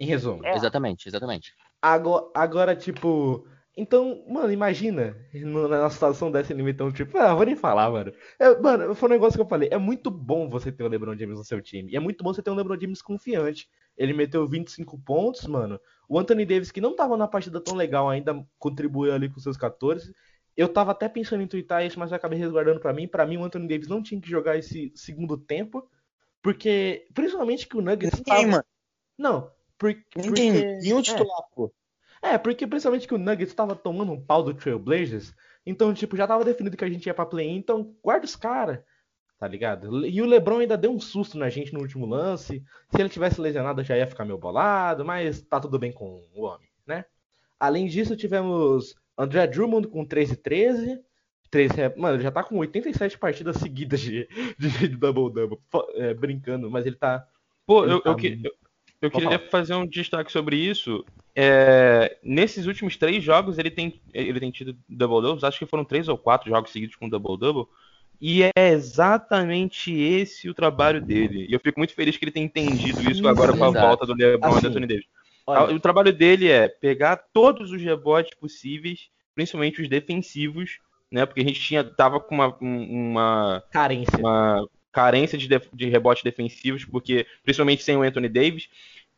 Em 0.00 0.06
resumo. 0.06 0.44
É. 0.46 0.54
Exatamente, 0.54 1.08
exatamente. 1.08 1.54
Agora, 1.82 2.30
agora, 2.34 2.76
tipo, 2.76 3.46
então, 3.76 4.24
mano, 4.26 4.50
imagina 4.50 5.14
na 5.34 5.90
situação 5.90 6.30
dessa 6.32 6.52
ele 6.52 6.68
então, 6.70 6.90
tipo, 6.90 7.18
ah, 7.18 7.34
vou 7.34 7.44
nem 7.44 7.54
falar, 7.54 7.90
mano. 7.90 8.10
É, 8.38 8.58
mano, 8.58 8.94
foi 8.94 9.08
um 9.08 9.12
negócio 9.12 9.36
que 9.36 9.42
eu 9.42 9.48
falei. 9.48 9.68
É 9.70 9.76
muito 9.76 10.10
bom 10.10 10.48
você 10.48 10.72
ter 10.72 10.82
o 10.82 10.88
LeBron 10.88 11.16
James 11.16 11.38
no 11.38 11.44
seu 11.44 11.60
time. 11.60 11.92
E 11.92 11.96
é 11.96 12.00
muito 12.00 12.24
bom 12.24 12.32
você 12.32 12.42
ter 12.42 12.50
um 12.50 12.54
LeBron 12.54 12.80
James 12.80 13.02
confiante. 13.02 13.68
Ele 13.94 14.14
meteu 14.14 14.48
25 14.48 14.98
pontos, 15.00 15.46
mano. 15.46 15.78
O 16.08 16.18
Anthony 16.18 16.46
Davis, 16.46 16.70
que 16.70 16.80
não 16.80 16.96
tava 16.96 17.18
na 17.18 17.28
partida 17.28 17.60
tão 17.60 17.74
legal 17.74 18.08
ainda, 18.08 18.42
contribuiu 18.58 19.12
ali 19.12 19.28
com 19.28 19.38
seus 19.40 19.58
14. 19.58 20.10
Eu 20.56 20.68
tava 20.68 20.92
até 20.92 21.06
pensando 21.06 21.42
em 21.42 21.46
twittar 21.46 21.84
isso, 21.84 21.98
mas 21.98 22.14
acabei 22.14 22.38
resguardando 22.38 22.80
para 22.80 22.94
mim. 22.94 23.06
Para 23.06 23.26
mim, 23.26 23.36
o 23.36 23.44
Anthony 23.44 23.68
Davis 23.68 23.88
não 23.88 24.02
tinha 24.02 24.18
que 24.18 24.30
jogar 24.30 24.56
esse 24.56 24.90
segundo 24.94 25.36
tempo. 25.36 25.86
Porque, 26.42 27.06
principalmente 27.12 27.68
que 27.68 27.76
o 27.76 27.82
Nuggets. 27.82 28.18
Ninguém, 28.20 28.34
tava... 28.34 28.46
mano. 28.46 28.64
Não, 29.18 29.50
porque. 29.76 30.02
Ninguém, 30.16 30.52
porque... 30.52 30.78
nenhum 30.78 31.02
titular, 31.02 31.40
é. 31.40 31.54
pô. 31.54 31.74
É, 32.22 32.38
porque 32.38 32.66
principalmente 32.66 33.06
que 33.06 33.14
o 33.14 33.18
Nuggets 33.18 33.52
estava 33.52 33.74
tomando 33.74 34.12
um 34.12 34.20
pau 34.20 34.42
do 34.42 34.54
Trailblazers, 34.54 35.34
então, 35.64 35.92
tipo, 35.92 36.16
já 36.16 36.26
tava 36.26 36.44
definido 36.44 36.76
que 36.76 36.84
a 36.84 36.88
gente 36.88 37.06
ia 37.06 37.14
pra 37.14 37.26
play 37.26 37.48
então 37.48 37.94
guarda 38.02 38.24
os 38.24 38.36
caras, 38.36 38.80
tá 39.38 39.46
ligado? 39.46 40.06
E 40.06 40.22
o 40.22 40.26
LeBron 40.26 40.60
ainda 40.60 40.76
deu 40.76 40.92
um 40.92 41.00
susto 41.00 41.36
na 41.36 41.48
gente 41.48 41.72
no 41.72 41.80
último 41.80 42.06
lance, 42.06 42.62
se 42.90 43.00
ele 43.00 43.08
tivesse 43.08 43.40
lesionado 43.40 43.82
já 43.82 43.96
ia 43.96 44.06
ficar 44.06 44.24
meio 44.24 44.38
bolado, 44.38 45.04
mas 45.04 45.42
tá 45.42 45.60
tudo 45.60 45.78
bem 45.78 45.92
com 45.92 46.22
o 46.34 46.42
homem, 46.42 46.68
né? 46.86 47.04
Além 47.58 47.86
disso, 47.86 48.16
tivemos 48.16 48.94
André 49.18 49.46
Drummond 49.46 49.88
com 49.88 50.04
13 50.04 50.34
e 50.34 50.36
13, 50.36 51.00
13 51.50 51.74
mano, 51.96 52.20
já 52.20 52.30
tá 52.30 52.44
com 52.44 52.58
87 52.58 53.18
partidas 53.18 53.56
seguidas 53.56 54.00
de, 54.00 54.28
de, 54.58 54.70
de 54.70 54.88
double-double, 54.88 55.58
é, 55.94 56.14
brincando, 56.14 56.70
mas 56.70 56.86
ele 56.86 56.96
tá... 56.96 57.26
Pô, 57.66 57.84
ele 57.84 57.94
eu, 57.94 58.00
tá... 58.00 58.10
eu, 58.10 58.16
eu, 58.44 58.52
eu 59.02 59.10
queria 59.10 59.38
fazer 59.50 59.74
um 59.74 59.86
destaque 59.86 60.30
sobre 60.30 60.56
isso. 60.56 61.04
É, 61.38 62.16
nesses 62.22 62.64
últimos 62.64 62.96
três 62.96 63.22
jogos 63.22 63.58
ele 63.58 63.70
tem, 63.70 64.00
ele 64.14 64.40
tem 64.40 64.50
tido 64.50 64.74
double 64.88 65.20
doubles, 65.20 65.44
acho 65.44 65.58
que 65.58 65.66
foram 65.66 65.84
três 65.84 66.08
ou 66.08 66.16
quatro 66.16 66.48
jogos 66.48 66.72
seguidos 66.72 66.96
com 66.96 67.10
double 67.10 67.36
double. 67.36 67.66
E 68.18 68.42
é 68.42 68.50
exatamente 68.56 69.92
esse 69.92 70.48
o 70.48 70.54
trabalho 70.54 70.98
dele. 70.98 71.46
E 71.46 71.52
eu 71.52 71.60
fico 71.60 71.78
muito 71.78 71.92
feliz 71.92 72.16
que 72.16 72.24
ele 72.24 72.32
tenha 72.32 72.46
entendido 72.46 73.02
isso 73.02 73.28
agora 73.28 73.54
com 73.54 73.64
a 73.64 73.70
volta 73.70 74.06
do 74.06 74.14
LeBron 74.14 74.48
assim, 74.48 74.58
e 74.58 74.62
do 74.62 74.68
Anthony 74.68 74.86
Davis. 74.86 75.04
Olha. 75.46 75.74
O 75.74 75.78
trabalho 75.80 76.10
dele 76.10 76.48
é 76.48 76.68
pegar 76.68 77.16
todos 77.16 77.70
os 77.70 77.82
rebotes 77.82 78.34
possíveis, 78.38 79.10
principalmente 79.34 79.82
os 79.82 79.88
defensivos, 79.90 80.78
né? 81.12 81.26
Porque 81.26 81.42
a 81.42 81.44
gente 81.44 81.60
tinha 81.60 81.84
tava 81.84 82.18
com 82.18 82.34
uma, 82.34 82.56
uma 82.58 83.62
carência, 83.70 84.18
uma 84.18 84.66
carência 84.90 85.36
de, 85.36 85.46
de 85.74 85.88
rebotes 85.90 86.24
defensivos, 86.24 86.84
porque 86.86 87.26
principalmente 87.44 87.82
sem 87.82 87.96
o 87.96 88.02
Anthony 88.02 88.30
Davis. 88.30 88.68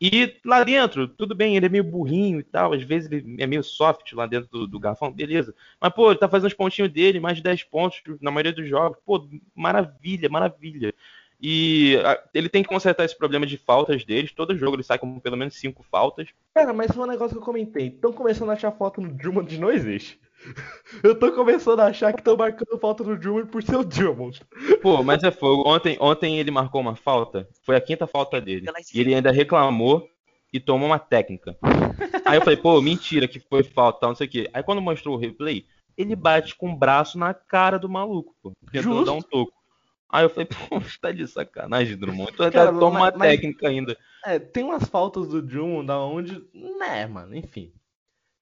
E 0.01 0.37
lá 0.45 0.63
dentro, 0.63 1.09
tudo 1.09 1.35
bem, 1.35 1.57
ele 1.57 1.67
é 1.67 1.69
meio 1.69 1.83
burrinho 1.83 2.39
e 2.39 2.45
tal, 2.45 2.73
às 2.73 2.83
vezes 2.83 3.11
ele 3.11 3.43
é 3.43 3.47
meio 3.47 3.65
soft 3.65 4.13
lá 4.13 4.27
dentro 4.27 4.49
do, 4.49 4.67
do 4.67 4.79
garfão, 4.79 5.11
beleza. 5.13 5.53
Mas, 5.81 5.93
pô, 5.93 6.11
ele 6.11 6.21
tá 6.21 6.29
fazendo 6.29 6.47
os 6.47 6.55
pontinhos 6.55 6.91
dele, 6.91 7.19
mais 7.19 7.39
de 7.39 7.43
10 7.43 7.65
pontos 7.65 8.01
na 8.21 8.31
maioria 8.31 8.53
dos 8.53 8.69
jogos. 8.69 8.99
Pô, 9.05 9.29
maravilha, 9.57 10.29
maravilha. 10.29 10.95
E 11.41 11.97
a, 12.05 12.23
ele 12.33 12.49
tem 12.49 12.63
que 12.63 12.69
consertar 12.69 13.05
esse 13.05 13.17
problema 13.17 13.45
de 13.45 13.57
faltas 13.57 14.05
deles. 14.05 14.33
Todo 14.33 14.57
jogo 14.57 14.77
ele 14.77 14.83
sai 14.85 14.99
com 14.99 15.19
pelo 15.19 15.37
menos 15.37 15.55
5 15.57 15.85
faltas. 15.91 16.29
Cara, 16.55 16.73
mas 16.73 16.93
foi 16.93 17.05
um 17.05 17.09
negócio 17.09 17.37
que 17.37 17.43
eu 17.43 17.45
comentei. 17.45 17.89
Estão 17.89 18.13
começando 18.13 18.51
a 18.51 18.55
achar 18.55 18.71
foto 18.73 19.01
no 19.01 19.13
Drummond 19.13 19.49
de 19.49 19.61
não 19.61 19.71
existe. 19.71 20.21
Eu 21.03 21.19
tô 21.19 21.33
começando 21.33 21.81
a 21.81 21.87
achar 21.87 22.13
que 22.13 22.21
estão 22.21 22.37
marcando 22.37 22.79
falta 22.79 23.05
no 23.05 23.17
Drummond 23.17 23.51
por 23.51 23.63
ser 23.63 23.77
o 23.77 23.85
Drummond. 23.85 24.41
Pô, 24.81 25.03
mas 25.03 25.23
é 25.23 25.31
fogo. 25.31 25.69
Ontem, 25.69 25.97
ontem 26.01 26.39
ele 26.39 26.51
marcou 26.51 26.81
uma 26.81 26.95
falta. 26.95 27.49
Foi 27.63 27.77
a 27.77 27.81
quinta 27.81 28.07
falta 28.07 28.41
dele. 28.41 28.67
E 28.95 29.01
ele 29.01 29.15
ainda 29.15 29.31
reclamou 29.31 30.09
e 30.53 30.59
tomou 30.59 30.89
uma 30.89 30.99
técnica. 30.99 31.57
Aí 32.25 32.39
eu 32.39 32.43
falei, 32.43 32.57
pô, 32.57 32.81
mentira 32.81 33.29
que 33.29 33.41
foi 33.41 33.63
falta, 33.63 34.07
não 34.07 34.15
sei 34.15 34.27
o 34.27 34.31
quê. 34.31 34.51
Aí 34.53 34.63
quando 34.63 34.81
mostrou 34.81 35.17
o 35.17 35.19
replay, 35.19 35.67
ele 35.97 36.15
bate 36.15 36.55
com 36.55 36.71
o 36.71 36.77
braço 36.77 37.19
na 37.19 37.35
cara 37.35 37.79
do 37.79 37.89
maluco, 37.89 38.35
pô. 38.43 38.53
Tentou 38.71 39.05
dar 39.05 39.13
um 39.13 39.23
toco. 39.23 39.53
Aí 40.11 40.25
eu 40.25 40.31
falei, 40.31 40.47
pô, 40.71 40.81
tá 41.01 41.13
de 41.13 41.27
sacanagem, 41.27 41.97
Drummond. 41.97 42.33
Tu 42.33 42.51
Cara, 42.51 42.73
toma 42.73 43.01
uma 43.01 43.11
mas, 43.11 43.19
técnica 43.19 43.69
ainda. 43.69 43.97
É, 44.25 44.39
tem 44.39 44.65
umas 44.65 44.89
faltas 44.89 45.29
do 45.29 45.43
Drummond 45.43 45.91
onde. 45.91 46.45
Né, 46.55 47.07
mano, 47.07 47.37
enfim. 47.37 47.73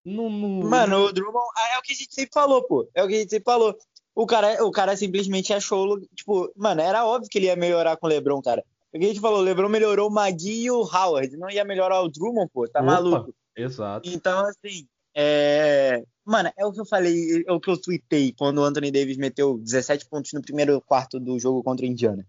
No, 0.07 0.31
no... 0.31 0.71
Mano, 0.71 1.07
o 1.07 1.13
Drummond 1.13 1.49
ah, 1.57 1.75
é 1.75 1.79
o 1.79 1.83
que 1.83 1.93
a 1.93 1.97
gente 1.97 2.15
sempre 2.15 2.31
falou, 2.33 2.63
pô. 2.63 2.89
É 2.95 3.03
o 3.03 3.09
que 3.09 3.15
a 3.15 3.19
gente 3.19 3.31
sempre 3.31 3.45
falou. 3.45 3.77
O 4.15 4.25
cara, 4.25 4.65
o 4.65 4.71
cara 4.71 4.97
simplesmente 4.97 5.53
achou. 5.53 6.01
Tipo, 6.15 6.49
mano, 6.55 6.81
era 6.81 7.05
óbvio 7.05 7.29
que 7.29 7.37
ele 7.37 7.47
ia 7.47 7.57
melhorar 7.57 7.97
com 7.97 8.07
o 8.07 8.09
Lebron, 8.09 8.41
cara. 8.41 8.65
O 8.95 8.99
que 8.99 9.05
a 9.05 9.09
gente 9.09 9.21
falou, 9.21 9.41
o 9.41 9.43
Lebron 9.43 9.69
melhorou 9.69 10.09
o 10.09 10.13
Magui 10.13 10.63
e 10.63 10.71
o 10.71 10.83
Howard. 10.83 11.37
Não 11.37 11.51
ia 11.51 11.65
melhorar 11.65 12.01
o 12.03 12.09
Drummond, 12.09 12.49
pô. 12.55 12.69
Tá 12.69 12.81
Opa, 12.81 12.93
maluco. 12.93 13.35
Exato. 13.57 14.09
Então, 14.09 14.47
assim. 14.47 14.87
É... 15.13 16.05
Mano, 16.25 16.53
é 16.57 16.65
o 16.65 16.73
que 16.73 16.81
eu 16.81 16.87
falei, 16.87 17.45
é 17.47 17.53
o 17.53 17.61
que 17.61 17.71
eu 17.71 17.81
tuitei 17.81 18.33
quando 18.39 18.59
o 18.59 18.65
Anthony 18.65 18.93
Davis 18.93 19.17
meteu 19.17 19.59
17 19.59 20.07
pontos 20.07 20.33
no 20.33 20.43
primeiro 20.43 20.81
quarto 20.81 21.19
do 21.19 21.39
jogo 21.39 21.65
contra 21.65 21.85
a 21.85 21.89
Indiana. 21.89 22.25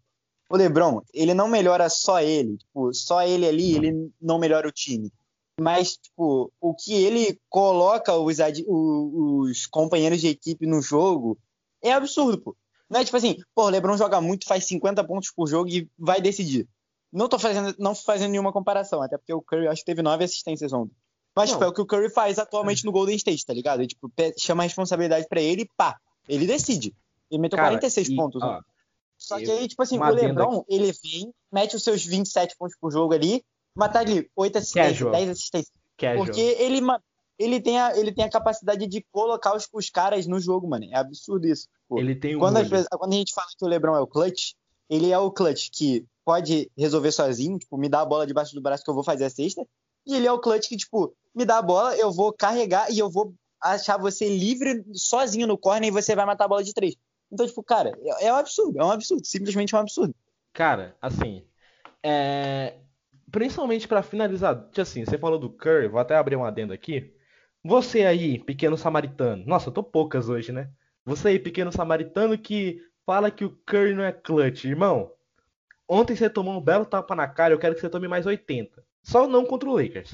O 0.50 0.56
LeBron, 0.56 1.02
ele 1.13 1.34
não 1.34 1.48
melhora 1.48 1.90
só 1.90 2.22
ele, 2.22 2.58
tipo, 2.58 2.94
só 2.94 3.22
ele 3.22 3.46
ali, 3.46 3.76
ele 3.76 4.12
não 4.22 4.40
melhora 4.40 4.68
o 4.68 4.72
time 4.72 5.12
mas 5.60 5.98
tipo, 5.98 6.52
o 6.62 6.74
que 6.74 6.93
ele 6.93 7.39
coloca 7.50 8.13
os, 8.13 8.38
os 8.67 9.65
companheiros 9.67 10.22
de 10.22 10.28
equipe 10.28 10.65
no 10.65 10.82
jogo 10.82 11.38
é 11.82 11.91
absurdo, 11.91 12.41
pô. 12.41 12.56
Não 12.89 13.00
é 13.00 13.06
tipo 13.06 13.17
assim, 13.17 13.38
pô, 13.54 13.65
o 13.65 13.70
LeBron 13.70 13.98
joga 13.98 14.22
muito, 14.22 14.48
faz 14.48 14.65
50 14.65 15.04
pontos 15.04 15.32
por 15.32 15.48
jogo 15.48 15.70
e 15.70 15.89
vai 15.98 16.22
decidir. 16.22 16.67
Não 17.12 17.28
tô 17.28 17.39
fazendo, 17.39 17.76
não 17.80 17.96
fazendo 17.96 18.32
nenhuma 18.32 18.54
comparação, 18.54 19.02
até 19.02 19.17
porque 19.17 19.34
o 19.34 19.41
Curry 19.41 19.67
acho 19.67 19.82
que 19.82 19.86
teve 19.86 20.02
nove 20.02 20.24
assistências 20.24 20.72
ontem. 20.72 20.96
Mas, 21.36 21.52
tipo, 21.52 21.63
é 21.63 21.67
o 21.67 21.74
que 21.74 21.82
o 21.82 21.86
Curry 21.86 22.10
faz 22.10 22.39
atualmente 22.39 22.84
no 22.84 22.91
Golden 22.91 23.15
State, 23.15 23.46
tá 23.46 23.54
ligado? 23.54 23.82
Ele, 23.82 23.88
tipo, 23.88 24.12
chama 24.39 24.63
a 24.63 24.65
responsabilidade 24.65 25.28
para 25.28 25.41
ele 25.41 25.63
e 25.63 25.70
pá, 25.78 25.96
ele 26.28 26.48
decide. 26.48 26.96
Ele 27.30 27.41
meteu 27.41 27.58
Cara, 27.58 27.70
46 27.70 28.10
e, 28.10 28.15
pontos. 28.15 28.41
Ó, 28.41 28.60
Só 29.17 29.38
que 29.38 29.52
aí, 29.52 29.67
tipo 29.67 29.82
assim, 29.84 30.00
o 30.00 30.10
LeBron, 30.10 30.63
ele 30.67 30.91
vem, 31.04 31.32
mete 31.52 31.76
os 31.76 31.84
seus 31.84 32.04
27 32.04 32.56
pontos 32.58 32.76
por 32.80 32.91
jogo 32.91 33.13
ali, 33.13 33.43
matar 33.78 34.00
ali 34.00 34.30
8 34.36 34.58
assistências, 34.58 35.12
10 35.12 35.30
assistências. 35.30 35.74
Casual. 35.98 36.26
Porque 36.26 36.42
ele, 36.42 36.82
ele, 37.40 37.62
tem 37.62 37.80
a, 37.80 37.98
ele 37.98 38.12
tem 38.12 38.26
a 38.26 38.30
capacidade 38.30 38.88
de 38.88 39.06
colocar 39.12 39.56
os, 39.56 39.68
os 39.72 39.90
caras 39.90 40.26
no 40.28 40.40
jogo, 40.40 40.68
mano. 40.68 40.86
É 40.92 40.98
absurdo 40.98 41.48
isso. 41.48 41.68
Pô. 41.88 42.00
Ele 42.00 42.16
tem 42.16 42.36
um 42.36 42.40
quando, 42.40 42.60
quando 42.70 43.13
a 43.13 43.16
gente 43.16 43.34
fala 43.34 43.48
que 43.58 43.66
o 43.66 43.68
LeBron 43.68 43.96
é 43.96 44.02
o 44.02 44.08
clutch, 44.08 44.54
ele 44.90 45.12
é 45.12 45.18
o 45.18 45.32
clutch 45.32 45.70
que 45.72 46.06
pode 46.26 46.70
resolver 46.78 47.12
sozinho, 47.12 47.58
tipo, 47.58 47.78
me 47.78 47.88
dá 47.88 48.02
a 48.02 48.06
bola 48.06 48.28
debaixo 48.28 48.54
do 48.54 48.62
braço 48.62 48.84
que 48.84 48.90
eu 48.90 48.96
vou 48.96 49.04
fazer 49.04 49.26
a 49.26 49.30
cesta. 49.30 49.66
E 50.06 50.16
ele 50.16 50.28
é 50.28 50.32
o 50.32 50.40
clutch 50.40 50.68
que, 50.68 50.78
tipo, 50.78 51.13
me 51.34 51.46
dá 51.46 51.60
a 51.60 51.62
bola, 51.62 51.96
eu 51.96 52.12
vou 52.12 52.34
carregar 52.34 52.92
e 52.92 53.00
eu 53.00 53.10
vou 53.10 53.34
achar 53.62 53.98
você 53.98 54.28
livre 54.28 54.84
sozinho 54.94 55.48
no 55.48 55.58
corner 55.58 55.88
e 55.88 55.92
você 55.92 56.16
vai 56.16 56.26
matar 56.26 56.46
a 56.46 56.48
bola 56.48 56.63
de 56.63 56.74
três. 56.74 56.96
Então, 57.32 57.46
tipo, 57.46 57.63
cara, 57.63 57.92
é, 58.02 58.28
é 58.28 58.34
um 58.34 58.38
absurdo, 58.38 58.80
é 58.80 58.84
um 58.84 58.92
absurdo, 58.92 59.26
simplesmente 59.26 59.74
é 59.74 59.78
um 59.78 59.82
absurdo. 59.82 60.16
Cara, 60.54 60.96
assim, 61.02 61.44
é 62.04 62.76
principalmente 63.32 63.88
para 63.88 64.02
finalizar, 64.02 64.70
assim, 64.78 65.06
você 65.06 65.18
falou 65.18 65.40
do 65.40 65.50
Curry, 65.50 65.88
vou 65.88 66.00
até 66.00 66.16
abrir 66.16 66.36
um 66.36 66.46
adendo 66.46 66.74
aqui. 66.74 67.13
Você 67.63 68.06
aí, 68.06 68.40
pequeno 68.40 68.78
samaritano. 68.78 69.44
Nossa, 69.46 69.70
eu 69.70 69.74
tô 69.74 69.84
poucas 69.84 70.30
hoje, 70.30 70.52
né? 70.52 70.70
Você 71.06 71.30
aí, 71.30 71.40
pequeno 71.40 71.72
samaritano 71.72 72.38
que 72.38 72.82
fala 73.06 73.32
que 73.32 73.46
o 73.46 73.58
Curry 73.66 73.94
não 73.94 74.04
é 74.04 74.12
clutch, 74.12 74.66
irmão. 74.66 75.12
Ontem 75.88 76.16
você 76.16 76.30
tomou 76.30 76.58
um 76.58 76.62
belo 76.62 76.86
tapa 76.86 77.16
na 77.16 77.28
cara, 77.28 77.54
eu 77.54 77.60
quero 77.60 77.76
que 77.76 77.82
você 77.82 77.90
tome 77.90 78.08
mais 78.08 78.26
80. 78.26 78.84
Só 79.04 79.28
não 79.28 79.46
contra 79.46 79.70
o 79.70 79.76
Lakers. 79.76 80.13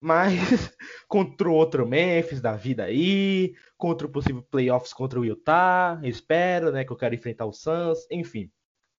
Mas 0.00 0.38
contra 1.08 1.48
o 1.48 1.52
outro 1.52 1.86
Memphis 1.86 2.40
da 2.40 2.56
vida 2.56 2.84
aí, 2.84 3.54
contra 3.76 4.06
o 4.06 4.10
possível 4.10 4.42
playoffs 4.42 4.92
contra 4.92 5.20
o 5.20 5.24
Utah, 5.24 6.00
espero, 6.04 6.72
né, 6.72 6.84
que 6.84 6.92
eu 6.92 6.96
quero 6.96 7.14
enfrentar 7.14 7.44
o 7.46 7.52
Suns, 7.52 8.06
enfim. 8.10 8.50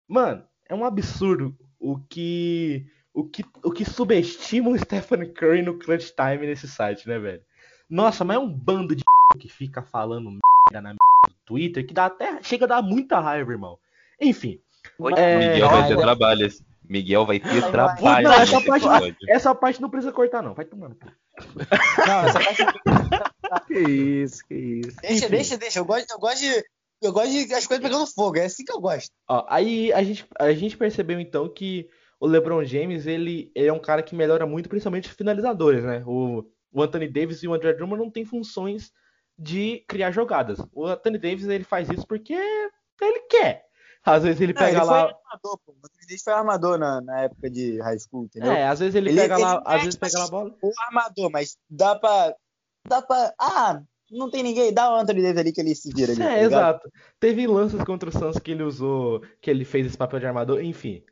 Mano, 0.07 0.45
é 0.69 0.75
um 0.75 0.85
absurdo 0.85 1.57
o 1.79 1.97
que 1.97 2.85
o 3.13 3.23
que 3.23 3.43
o 3.63 3.71
que 3.71 3.85
subestima 3.85 4.69
o 4.69 4.77
Stephen 4.79 5.31
Curry 5.33 5.61
no 5.61 5.77
clutch 5.77 6.11
time 6.11 6.47
nesse 6.47 6.67
site, 6.67 7.07
né, 7.07 7.19
velho? 7.19 7.43
Nossa, 7.89 8.23
mas 8.23 8.37
é 8.37 8.39
um 8.39 8.51
bando 8.51 8.95
de 8.95 9.03
que 9.39 9.49
fica 9.49 9.81
falando 9.81 10.31
merda 10.71 10.81
na 10.81 10.93
do 10.93 11.35
Twitter 11.45 11.85
que 11.85 11.93
dá 11.93 12.05
até 12.05 12.41
chega 12.41 12.65
a 12.65 12.67
dar 12.67 12.81
muita 12.81 13.19
raiva, 13.19 13.51
irmão. 13.51 13.77
Enfim, 14.19 14.59
é... 15.15 15.53
Miguel 15.53 15.69
vai 15.69 15.87
ter 15.87 15.97
trabalho. 15.97 16.49
Miguel 16.87 17.25
vai 17.25 17.39
ter 17.39 17.71
trabalho. 17.71 18.27
Não, 18.27 18.33
essa, 18.33 18.61
parte, 18.61 19.17
essa 19.29 19.55
parte 19.55 19.81
não 19.81 19.89
precisa 19.89 20.11
cortar, 20.11 20.43
não. 20.43 20.53
Vai 20.53 20.65
tomando. 20.65 20.97
Não, 22.05 22.25
essa 22.25 22.39
parte 22.39 22.63
não 22.63 23.59
Que 23.65 23.79
isso, 23.79 24.45
que 24.45 24.55
isso. 24.55 24.97
Deixa, 25.01 25.25
Enfim. 25.25 25.29
deixa, 25.29 25.57
deixa. 25.57 25.79
Eu 25.79 25.85
gosto, 25.85 26.11
eu 26.11 26.19
gosto 26.19 26.39
de. 26.39 26.63
Eu 27.01 27.11
gosto 27.11 27.31
de 27.31 27.53
as 27.53 27.65
coisas 27.65 27.83
pegando 27.83 28.05
fogo, 28.05 28.37
é 28.37 28.45
assim 28.45 28.63
que 28.63 28.71
eu 28.71 28.79
gosto. 28.79 29.09
Ó, 29.27 29.43
aí 29.49 29.91
a 29.91 30.03
gente, 30.03 30.25
a 30.37 30.51
gente 30.53 30.77
percebeu 30.77 31.19
então 31.19 31.49
que 31.49 31.89
o 32.21 32.27
LeBron 32.27 32.63
James 32.63 33.07
ele, 33.07 33.51
ele 33.55 33.67
é 33.67 33.73
um 33.73 33.79
cara 33.79 34.03
que 34.03 34.13
melhora 34.13 34.45
muito, 34.45 34.69
principalmente 34.69 35.09
os 35.09 35.15
finalizadores, 35.15 35.83
né? 35.83 36.03
O, 36.05 36.45
o 36.71 36.83
Anthony 36.83 37.07
Davis 37.07 37.41
e 37.41 37.47
o 37.47 37.53
André 37.53 37.73
Drummond 37.73 38.03
não 38.03 38.11
têm 38.11 38.23
funções 38.23 38.91
de 39.35 39.83
criar 39.87 40.11
jogadas. 40.11 40.59
O 40.71 40.85
Anthony 40.85 41.17
Davis 41.17 41.47
ele 41.47 41.63
faz 41.63 41.89
isso 41.89 42.05
porque 42.05 42.33
ele 42.33 43.19
quer. 43.21 43.65
Às 44.05 44.21
vezes 44.21 44.39
ele 44.39 44.53
pega 44.53 44.77
ele 44.77 44.85
lá. 44.85 44.85
Foi 44.85 45.15
armador, 45.15 45.59
pô. 45.65 45.71
O 45.71 46.23
foi 46.23 46.33
armador 46.33 46.77
na, 46.77 47.01
na 47.01 47.21
época 47.21 47.49
de 47.49 47.81
high 47.81 47.97
school, 47.97 48.25
entendeu? 48.25 48.51
É, 48.51 48.67
às 48.67 48.79
vezes 48.79 48.93
ele, 48.93 49.09
ele 49.09 49.19
pega 49.19 49.35
ele, 49.35 49.43
lá, 49.43 49.55
ele 49.55 49.63
às 49.65 49.83
vezes 49.83 49.95
pega 49.95 50.19
lá 50.19 50.25
a 50.25 50.29
bola. 50.29 50.55
O 50.61 50.71
armador, 50.87 51.31
mas 51.31 51.57
dá 51.67 51.95
pra. 51.95 52.35
Dá 52.87 53.01
pra. 53.01 53.33
Ah, 53.39 53.81
não 54.11 54.29
tem 54.29 54.43
ninguém, 54.43 54.71
dá 54.71 54.93
o 54.93 54.95
Anthony 54.95 55.23
Davis 55.23 55.39
ali 55.39 55.51
que 55.51 55.61
ele 55.61 55.73
se 55.73 55.91
vira 55.91 56.11
ali. 56.11 56.21
É, 56.21 56.25
tá 56.25 56.39
exato. 56.39 56.91
Teve 57.19 57.47
lances 57.47 57.83
contra 57.83 58.09
o 58.09 58.11
Suns 58.11 58.37
que 58.37 58.51
ele 58.51 58.61
usou, 58.61 59.21
que 59.41 59.49
ele 59.49 59.65
fez 59.65 59.87
esse 59.87 59.97
papel 59.97 60.19
de 60.19 60.27
armador, 60.27 60.63
enfim. 60.63 61.03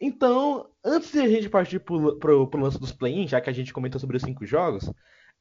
Então, 0.00 0.68
antes 0.84 1.12
de 1.12 1.20
a 1.20 1.28
gente 1.28 1.48
partir 1.48 1.78
pro, 1.78 2.18
pro, 2.18 2.46
pro 2.48 2.60
lance 2.60 2.78
dos 2.78 2.92
play-in, 2.92 3.26
já 3.28 3.40
que 3.40 3.48
a 3.48 3.52
gente 3.52 3.72
comentou 3.72 4.00
sobre 4.00 4.16
os 4.16 4.22
cinco 4.22 4.44
jogos, 4.44 4.90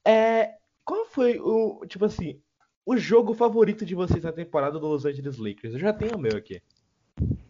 é. 0.06 0.52
Qual 0.86 1.06
foi 1.06 1.40
o. 1.40 1.86
Tipo 1.88 2.06
assim, 2.06 2.42
o 2.86 2.98
jogo 2.98 3.34
favorito 3.34 3.86
de 3.86 3.96
vocês 3.96 4.24
na 4.24 4.32
temporada 4.32 4.78
do 4.78 4.88
Los 4.88 5.06
Angeles 5.06 5.38
Lakers? 5.38 5.74
Eu 5.74 5.80
já 5.80 5.94
tenho 5.94 6.16
o 6.16 6.20
meu 6.20 6.38
aqui. 6.38 6.62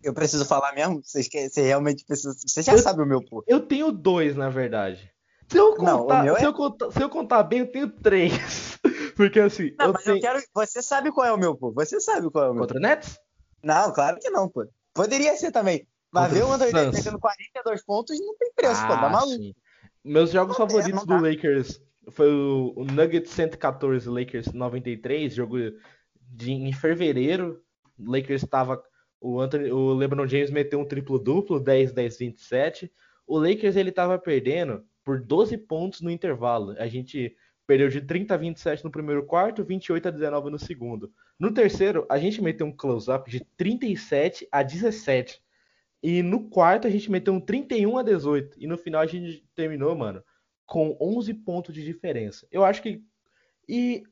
Eu 0.04 0.14
preciso 0.14 0.46
falar 0.46 0.74
mesmo? 0.74 1.02
Vocês, 1.04 1.28
você 1.28 1.62
realmente 1.62 2.06
precisa. 2.06 2.34
Você 2.34 2.62
já 2.62 2.74
eu, 2.74 2.80
sabe 2.80 3.02
o 3.02 3.06
meu 3.06 3.24
pô. 3.24 3.44
Eu 3.48 3.62
tenho 3.62 3.92
dois, 3.92 4.36
na 4.36 4.50
verdade. 4.50 5.12
Se 5.50 5.58
eu 5.58 5.76
contar, 5.76 6.24
não, 6.26 6.36
se, 6.36 6.44
é... 6.44 6.48
eu 6.48 6.54
contar 6.54 6.92
se 6.92 7.02
eu 7.02 7.10
contar 7.10 7.44
bem, 7.44 7.60
eu 7.60 7.72
tenho 7.72 7.90
três. 7.90 8.80
Porque 9.16 9.40
assim. 9.40 9.74
Não, 9.80 9.88
eu 9.88 9.94
mas 9.94 10.04
tenho... 10.04 10.18
eu 10.18 10.22
quero. 10.22 10.40
Você 10.54 10.82
sabe 10.82 11.12
qual 11.12 11.26
é 11.26 11.32
o 11.32 11.38
meu, 11.38 11.56
pô. 11.56 11.72
Você 11.72 12.00
sabe 12.00 12.30
qual 12.30 12.46
é 12.46 12.50
o 12.50 12.54
meu. 12.54 12.62
Contra 12.62 12.78
o 12.78 12.82
Nets? 12.82 13.18
Não, 13.64 13.92
claro 13.94 14.20
que 14.20 14.30
não, 14.30 14.50
pô. 14.50 14.68
Poderia 14.94 15.36
ser 15.38 15.52
também. 15.52 15.88
Mas 16.14 16.32
ver 16.32 16.44
o 16.44 16.52
Anthony 16.52 16.72
Davis 16.72 17.04
pegando 17.04 17.20
42 17.20 17.84
pontos 17.84 18.20
não 18.20 18.38
tem 18.38 18.54
preço, 18.54 18.82
ah, 18.84 18.88
pô. 18.88 18.94
Tá 18.94 19.10
maluco. 19.10 19.44
Sim. 19.44 19.56
Meus 20.04 20.32
jogos 20.32 20.58
não 20.58 20.68
favoritos 20.68 21.06
do 21.06 21.20
Lakers 21.20 21.82
foi 22.12 22.32
o, 22.32 22.74
o 22.76 22.86
Nuggets 22.86 23.32
114, 23.32 24.08
Lakers 24.08 24.54
93, 24.54 25.34
jogo 25.34 25.58
de, 26.16 26.52
em 26.52 26.72
fevereiro. 26.72 27.62
O 27.98 28.12
Lakers 28.12 28.44
estava 28.44 28.82
o, 29.20 29.40
Anthony, 29.40 29.72
o 29.72 29.94
LeBron 29.94 30.28
James 30.28 30.52
meteu 30.52 30.80
um 30.80 30.86
triplo-duplo, 30.86 31.60
10, 31.60 31.94
10, 31.94 32.18
27. 32.18 32.92
O 33.26 33.40
Lakers 33.40 33.76
ele 33.76 33.92
tava 33.92 34.20
perdendo 34.20 34.84
por 35.04 35.22
12 35.22 35.58
pontos 35.58 36.02
no 36.02 36.12
intervalo. 36.12 36.76
A 36.78 36.88
gente 36.88 37.36
perdeu 37.66 37.88
de 37.88 38.02
30 38.02 38.34
a 38.34 38.38
27 38.38 38.84
no 38.84 38.92
primeiro 38.92 39.26
quarto, 39.26 39.64
28 39.64 40.10
a 40.10 40.12
19 40.12 40.50
no 40.50 40.60
segundo. 40.60 41.12
No 41.40 41.54
terceiro, 41.54 42.06
a 42.10 42.20
gente 42.20 42.42
meteu 42.42 42.68
um 42.68 42.76
close-up 42.76 43.32
de 43.32 43.40
37 43.58 44.48
a 44.52 44.62
17. 44.62 45.43
E 46.04 46.22
no 46.22 46.50
quarto, 46.50 46.86
a 46.86 46.90
gente 46.90 47.10
meteu 47.10 47.34
um 47.34 47.40
31 47.40 47.98
a 47.98 48.04
18. 48.04 48.58
E 48.60 48.68
no 48.68 48.78
final, 48.78 49.02
a 49.02 49.08
gente 49.08 49.48
terminou, 49.56 49.96
mano, 49.96 50.22
com 50.66 50.98
11 51.00 51.34
pontos 51.34 51.74
de 51.74 51.84
diferença. 51.84 52.46
Eu 52.52 52.66
acho 52.66 52.82
que. 52.82 53.02
E 53.68 54.04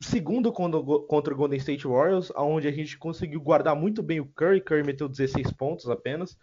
segundo 0.00 0.52
contra 0.52 1.34
o 1.34 1.36
Golden 1.36 1.58
State 1.58 1.86
Warriors, 1.86 2.30
onde 2.36 2.68
a 2.68 2.72
gente 2.72 2.96
conseguiu 2.98 3.40
guardar 3.40 3.74
muito 3.74 4.02
bem 4.02 4.20
o 4.20 4.26
Curry. 4.26 4.60
Curry 4.60 4.84
meteu 4.84 5.08
16 5.08 5.52
pontos 5.52 5.88
apenas. 5.88 6.38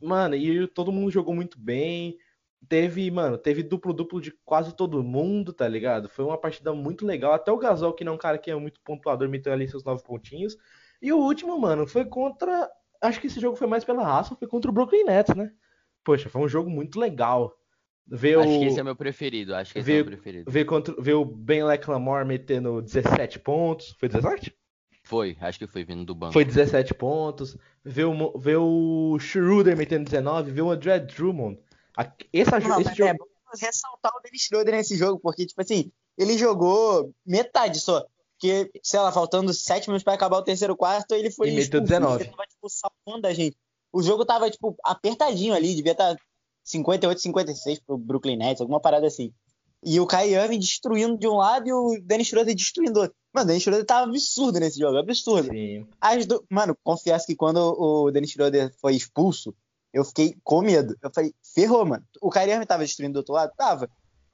Mano, 0.00 0.36
e 0.36 0.66
todo 0.68 0.92
mundo 0.92 1.10
jogou 1.10 1.34
muito 1.34 1.58
bem. 1.58 2.16
Teve, 2.68 3.10
mano, 3.10 3.38
teve 3.38 3.62
duplo-duplo 3.62 4.20
de 4.20 4.32
quase 4.44 4.76
todo 4.76 5.02
mundo, 5.02 5.52
tá 5.52 5.66
ligado? 5.66 6.08
Foi 6.08 6.24
uma 6.24 6.38
partida 6.38 6.72
muito 6.72 7.06
legal. 7.06 7.32
Até 7.32 7.50
o 7.50 7.58
Gasol, 7.58 7.94
que 7.94 8.04
não 8.04 8.12
é 8.12 8.14
um 8.14 8.18
cara 8.18 8.38
que 8.38 8.50
é 8.50 8.54
muito 8.54 8.80
pontuador, 8.82 9.28
meteu 9.28 9.52
ali 9.52 9.66
seus 9.66 9.82
nove 9.82 10.04
pontinhos. 10.04 10.56
E 11.00 11.12
o 11.12 11.18
último, 11.18 11.58
mano, 11.58 11.86
foi 11.86 12.04
contra. 12.04 12.70
Acho 13.00 13.20
que 13.20 13.26
esse 13.26 13.40
jogo 13.40 13.56
foi 13.56 13.66
mais 13.66 13.84
pela 13.84 14.04
raça, 14.04 14.36
foi 14.36 14.46
contra 14.46 14.70
o 14.70 14.74
Brooklyn 14.74 15.04
Nets, 15.04 15.34
né? 15.34 15.50
Poxa, 16.04 16.28
foi 16.28 16.42
um 16.42 16.48
jogo 16.48 16.68
muito 16.70 16.98
legal. 16.98 17.56
Ver 18.06 18.38
acho 18.38 18.48
o... 18.48 18.58
que 18.58 18.66
esse 18.66 18.80
é 18.80 18.82
meu 18.82 18.96
preferido. 18.96 19.54
Acho 19.54 19.72
que 19.72 19.78
esse 19.78 19.86
ver, 19.86 19.92
é 19.92 20.02
o 20.02 20.04
meu 20.04 20.16
preferido. 20.16 20.50
Ver, 20.50 20.64
contra, 20.64 20.94
ver 21.00 21.14
o 21.14 21.24
Ben 21.24 21.64
Leclamore 21.64 22.26
metendo 22.26 22.82
17 22.82 23.38
pontos. 23.38 23.94
Foi 23.98 24.08
17? 24.08 24.54
Foi, 25.04 25.36
acho 25.40 25.58
que 25.58 25.66
foi 25.66 25.84
vindo 25.84 26.04
do 26.04 26.14
banco. 26.14 26.32
Foi 26.32 26.44
17 26.44 26.92
pontos. 26.94 27.56
Ver 27.84 28.04
o, 28.04 28.38
ver 28.38 28.56
o 28.56 29.16
Schroeder 29.18 29.76
metendo 29.76 30.04
19. 30.04 30.50
Ver 30.50 30.62
o 30.62 30.70
André 30.70 30.98
Drummond. 30.98 31.58
Essa, 32.32 32.58
Não, 32.60 32.80
esse 32.80 32.94
jogo... 32.94 33.10
É 33.10 33.66
ressaltar 33.66 34.12
o 34.16 34.20
Dennis 34.20 34.42
Schroeder 34.42 34.74
nesse 34.74 34.96
jogo, 34.96 35.18
porque, 35.18 35.44
tipo 35.44 35.60
assim, 35.60 35.90
ele 36.16 36.38
jogou 36.38 37.12
metade 37.26 37.80
só. 37.80 38.04
Porque, 38.40 38.70
sei 38.82 38.98
lá, 38.98 39.12
faltando 39.12 39.52
7 39.52 39.88
minutos 39.88 40.02
para 40.02 40.14
acabar 40.14 40.38
o 40.38 40.42
terceiro 40.42 40.74
quarto, 40.74 41.12
ele 41.12 41.30
foi. 41.30 41.50
E 41.50 41.54
meteu 41.54 41.78
19. 41.78 42.24
Ele 42.24 42.30
tava, 42.30 42.44
tipo, 42.48 42.68
salvando 42.70 43.26
a 43.26 43.34
gente. 43.34 43.54
O 43.92 44.02
jogo 44.02 44.24
tava, 44.24 44.50
tipo, 44.50 44.74
apertadinho 44.82 45.52
ali, 45.52 45.74
devia 45.74 45.92
estar 45.92 46.14
tá 46.14 46.22
58, 46.64 47.20
56 47.20 47.80
pro 47.80 47.98
Brooklyn 47.98 48.36
Nets, 48.36 48.62
alguma 48.62 48.80
parada 48.80 49.06
assim. 49.06 49.30
E 49.84 50.00
o 50.00 50.06
Kai 50.06 50.34
Irving 50.34 50.58
destruindo 50.58 51.18
de 51.18 51.28
um 51.28 51.36
lado 51.36 51.68
e 51.68 51.72
o 51.72 51.98
Dennis 52.02 52.28
Schroeder 52.28 52.54
destruindo 52.54 52.94
do 52.94 53.00
outro. 53.00 53.16
Mano, 53.32 53.44
o 53.44 53.48
Dennis 53.48 53.62
Schroeder 53.62 53.84
tava 53.84 54.08
absurdo 54.08 54.58
nesse 54.58 54.78
jogo, 54.78 54.96
absurdo. 54.96 55.50
Sim. 55.50 55.86
Do... 56.26 56.44
Mano, 56.50 56.76
confesso 56.82 57.26
que 57.26 57.36
quando 57.36 57.58
o 57.58 58.10
Dennis 58.10 58.30
Schroeder 58.30 58.74
foi 58.80 58.94
expulso, 58.94 59.54
eu 59.92 60.04
fiquei 60.04 60.34
com 60.42 60.62
medo. 60.62 60.96
Eu 61.02 61.10
falei, 61.12 61.34
ferrou, 61.54 61.84
mano. 61.84 62.04
O 62.20 62.30
Kyrie 62.30 62.52
Irving 62.52 62.66
tava 62.66 62.84
destruindo 62.84 63.14
do 63.14 63.18
outro 63.18 63.34
lado? 63.34 63.52
Tava. 63.56 63.90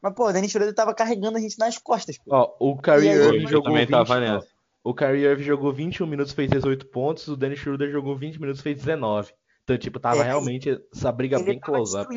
Mas, 0.07 0.15
pô, 0.15 0.29
o 0.29 0.33
Dennis 0.33 0.53
Schroeder 0.53 0.73
tava 0.73 0.95
carregando 0.95 1.37
a 1.37 1.41
gente 1.41 1.59
nas 1.59 1.79
costas. 1.79 2.17
Pô. 2.17 2.25
Ó, 2.29 2.57
o 2.61 2.77
Kyrie 2.81 3.09
Irving 3.09 3.49
jogou 3.49 3.75
20... 3.75 3.91
tava 3.91 4.21
nessa. 4.21 4.47
O 4.85 4.95
Kyrie 4.95 5.25
Irving 5.25 5.43
jogou 5.43 5.73
21 5.73 6.07
minutos, 6.07 6.33
fez 6.33 6.49
18 6.49 6.87
pontos. 6.87 7.27
O 7.27 7.37
Dennis 7.37 7.59
Schroeder 7.59 7.91
jogou 7.91 8.17
20 8.17 8.41
minutos, 8.41 8.63
fez 8.63 8.77
19. 8.77 9.33
Então, 9.65 9.77
tipo, 9.77 9.99
tava 9.99 10.21
é, 10.21 10.23
realmente 10.23 10.81
essa 10.95 11.11
briga 11.11 11.43
bem 11.43 11.59
close 11.59 11.99
up. 11.99 12.09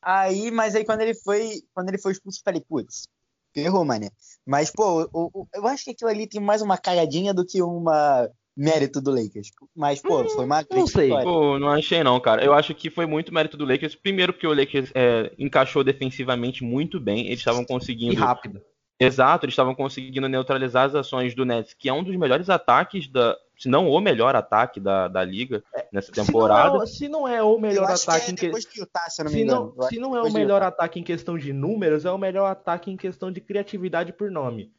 Aí, 0.00 0.52
mas 0.52 0.76
aí 0.76 0.84
quando 0.84 1.00
ele 1.00 1.14
foi, 1.14 1.62
quando 1.74 1.88
ele 1.88 1.98
foi 1.98 2.12
expulso, 2.12 2.38
eu 2.38 2.44
falei, 2.44 2.60
putz, 2.60 3.08
ferrou, 3.52 3.84
mané. 3.84 4.08
Mas, 4.46 4.70
pô, 4.70 5.00
eu, 5.12 5.48
eu 5.52 5.66
acho 5.66 5.82
que 5.82 5.90
aquilo 5.90 6.10
ali 6.10 6.28
tem 6.28 6.40
mais 6.40 6.62
uma 6.62 6.78
cagadinha 6.78 7.34
do 7.34 7.44
que 7.44 7.60
uma 7.60 8.30
mérito 8.56 9.00
do 9.00 9.10
Lakers. 9.10 9.50
Mas, 9.74 10.00
pô, 10.00 10.22
hum, 10.22 10.28
foi 10.28 10.44
uma 10.44 10.64
Não 10.70 10.86
sei. 10.86 11.08
Pô, 11.08 11.58
não 11.58 11.68
achei 11.68 12.02
não, 12.02 12.18
cara. 12.20 12.44
Eu 12.44 12.52
acho 12.52 12.74
que 12.74 12.90
foi 12.90 13.06
muito 13.06 13.32
mérito 13.32 13.56
do 13.56 13.64
Lakers. 13.64 13.94
Primeiro 13.94 14.32
porque 14.32 14.46
o 14.46 14.54
Lakers 14.54 14.90
é, 14.94 15.32
encaixou 15.38 15.82
defensivamente 15.82 16.62
muito 16.62 17.00
bem. 17.00 17.26
Eles 17.26 17.38
estavam 17.38 17.64
conseguindo... 17.64 18.12
E 18.14 18.16
rápido. 18.16 18.60
Exato, 19.00 19.44
eles 19.44 19.52
estavam 19.52 19.74
conseguindo 19.74 20.28
neutralizar 20.28 20.84
as 20.84 20.94
ações 20.94 21.34
do 21.34 21.44
Nets, 21.44 21.74
que 21.74 21.88
é 21.88 21.92
um 21.92 22.04
dos 22.04 22.14
melhores 22.14 22.48
ataques 22.48 23.08
da, 23.08 23.36
se 23.58 23.68
não 23.68 23.88
o 23.88 24.00
melhor 24.00 24.36
ataque 24.36 24.78
da, 24.78 25.08
da 25.08 25.24
liga 25.24 25.62
é, 25.74 25.86
nessa 25.92 26.12
temporada. 26.12 26.86
Se 26.86 27.08
não 27.08 27.26
é, 27.26 27.30
se 27.30 27.38
não 27.38 27.38
é 27.38 27.42
o 27.42 27.58
melhor 27.58 27.90
ataque 27.90 28.30
é 28.30 28.32
em 28.32 28.34
que... 28.36 28.46
Utah, 28.46 29.08
se, 29.08 29.24
não 29.24 29.30
se, 29.30 29.44
não, 29.44 29.74
se 29.88 29.98
não 29.98 30.16
é 30.16 30.22
o 30.22 30.32
melhor 30.32 30.62
ataque 30.62 31.00
em 31.00 31.02
questão 31.02 31.36
de 31.36 31.52
números, 31.52 32.04
é 32.04 32.10
o 32.12 32.18
melhor 32.18 32.46
ataque 32.46 32.90
em 32.90 32.96
questão 32.96 33.32
de 33.32 33.40
criatividade 33.40 34.12
por 34.12 34.30
nome. 34.30 34.70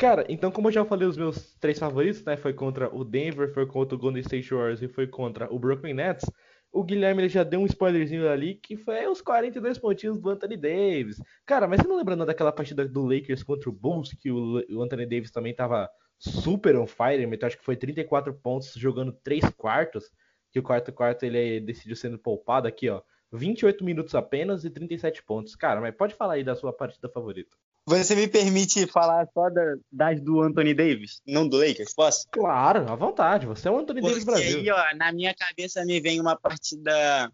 Cara, 0.00 0.24
então 0.30 0.50
como 0.50 0.68
eu 0.68 0.72
já 0.72 0.82
falei 0.82 1.06
os 1.06 1.18
meus 1.18 1.52
três 1.56 1.78
favoritos, 1.78 2.24
né, 2.24 2.34
foi 2.34 2.54
contra 2.54 2.88
o 2.88 3.04
Denver, 3.04 3.52
foi 3.52 3.66
contra 3.66 3.94
o 3.94 3.98
Golden 3.98 4.22
State 4.22 4.48
Warriors 4.48 4.80
e 4.80 4.88
foi 4.88 5.06
contra 5.06 5.52
o 5.52 5.58
Brooklyn 5.58 5.92
Nets. 5.92 6.24
O 6.72 6.82
Guilherme 6.82 7.28
já 7.28 7.42
deu 7.44 7.60
um 7.60 7.66
spoilerzinho 7.66 8.26
ali 8.26 8.54
que 8.54 8.78
foi 8.78 9.06
os 9.06 9.20
42 9.20 9.76
pontinhos 9.76 10.18
do 10.18 10.30
Anthony 10.30 10.56
Davis. 10.56 11.20
Cara, 11.44 11.68
mas 11.68 11.82
você 11.82 11.86
não 11.86 11.98
lembra 11.98 12.16
daquela 12.16 12.50
partida 12.50 12.88
do 12.88 13.04
Lakers 13.04 13.42
contra 13.42 13.68
o 13.68 13.72
Bulls 13.74 14.14
que 14.18 14.30
o, 14.30 14.64
o 14.70 14.82
Anthony 14.82 15.04
Davis 15.04 15.30
também 15.30 15.54
tava 15.54 15.86
super 16.18 16.76
on 16.76 16.86
fire, 16.86 17.26
meteu 17.26 17.48
acho 17.48 17.58
que 17.58 17.64
foi 17.64 17.76
34 17.76 18.32
pontos 18.32 18.72
jogando 18.72 19.12
3 19.22 19.50
quartos, 19.50 20.10
que 20.50 20.58
o 20.58 20.62
quarto 20.62 20.90
quarto 20.94 21.24
ele 21.24 21.60
decidiu 21.60 21.94
sendo 21.94 22.18
poupado 22.18 22.66
aqui, 22.66 22.88
ó. 22.88 23.02
28 23.34 23.84
minutos 23.84 24.14
apenas 24.14 24.64
e 24.64 24.70
37 24.70 25.22
pontos. 25.24 25.54
Cara, 25.54 25.78
mas 25.78 25.94
pode 25.94 26.14
falar 26.14 26.34
aí 26.34 26.42
da 26.42 26.56
sua 26.56 26.72
partida 26.72 27.10
favorita. 27.10 27.54
Você 27.98 28.14
me 28.14 28.28
permite 28.28 28.86
falar 28.86 29.26
só 29.34 29.50
da, 29.50 29.76
das 29.90 30.20
do 30.20 30.40
Anthony 30.40 30.72
Davis, 30.74 31.20
não 31.26 31.48
do 31.48 31.56
Lakers, 31.58 31.92
posso? 31.92 32.26
Claro, 32.30 32.90
à 32.90 32.94
vontade. 32.94 33.46
Você 33.46 33.66
é 33.66 33.70
o 33.70 33.78
Anthony 33.78 34.00
Porque 34.00 34.20
Davis 34.20 34.24
Brasil. 34.24 34.60
aí, 34.60 34.70
ó, 34.70 34.96
na 34.96 35.12
minha 35.12 35.34
cabeça 35.34 35.84
me 35.84 36.00
vem 36.00 36.20
uma 36.20 36.36
partida 36.36 37.32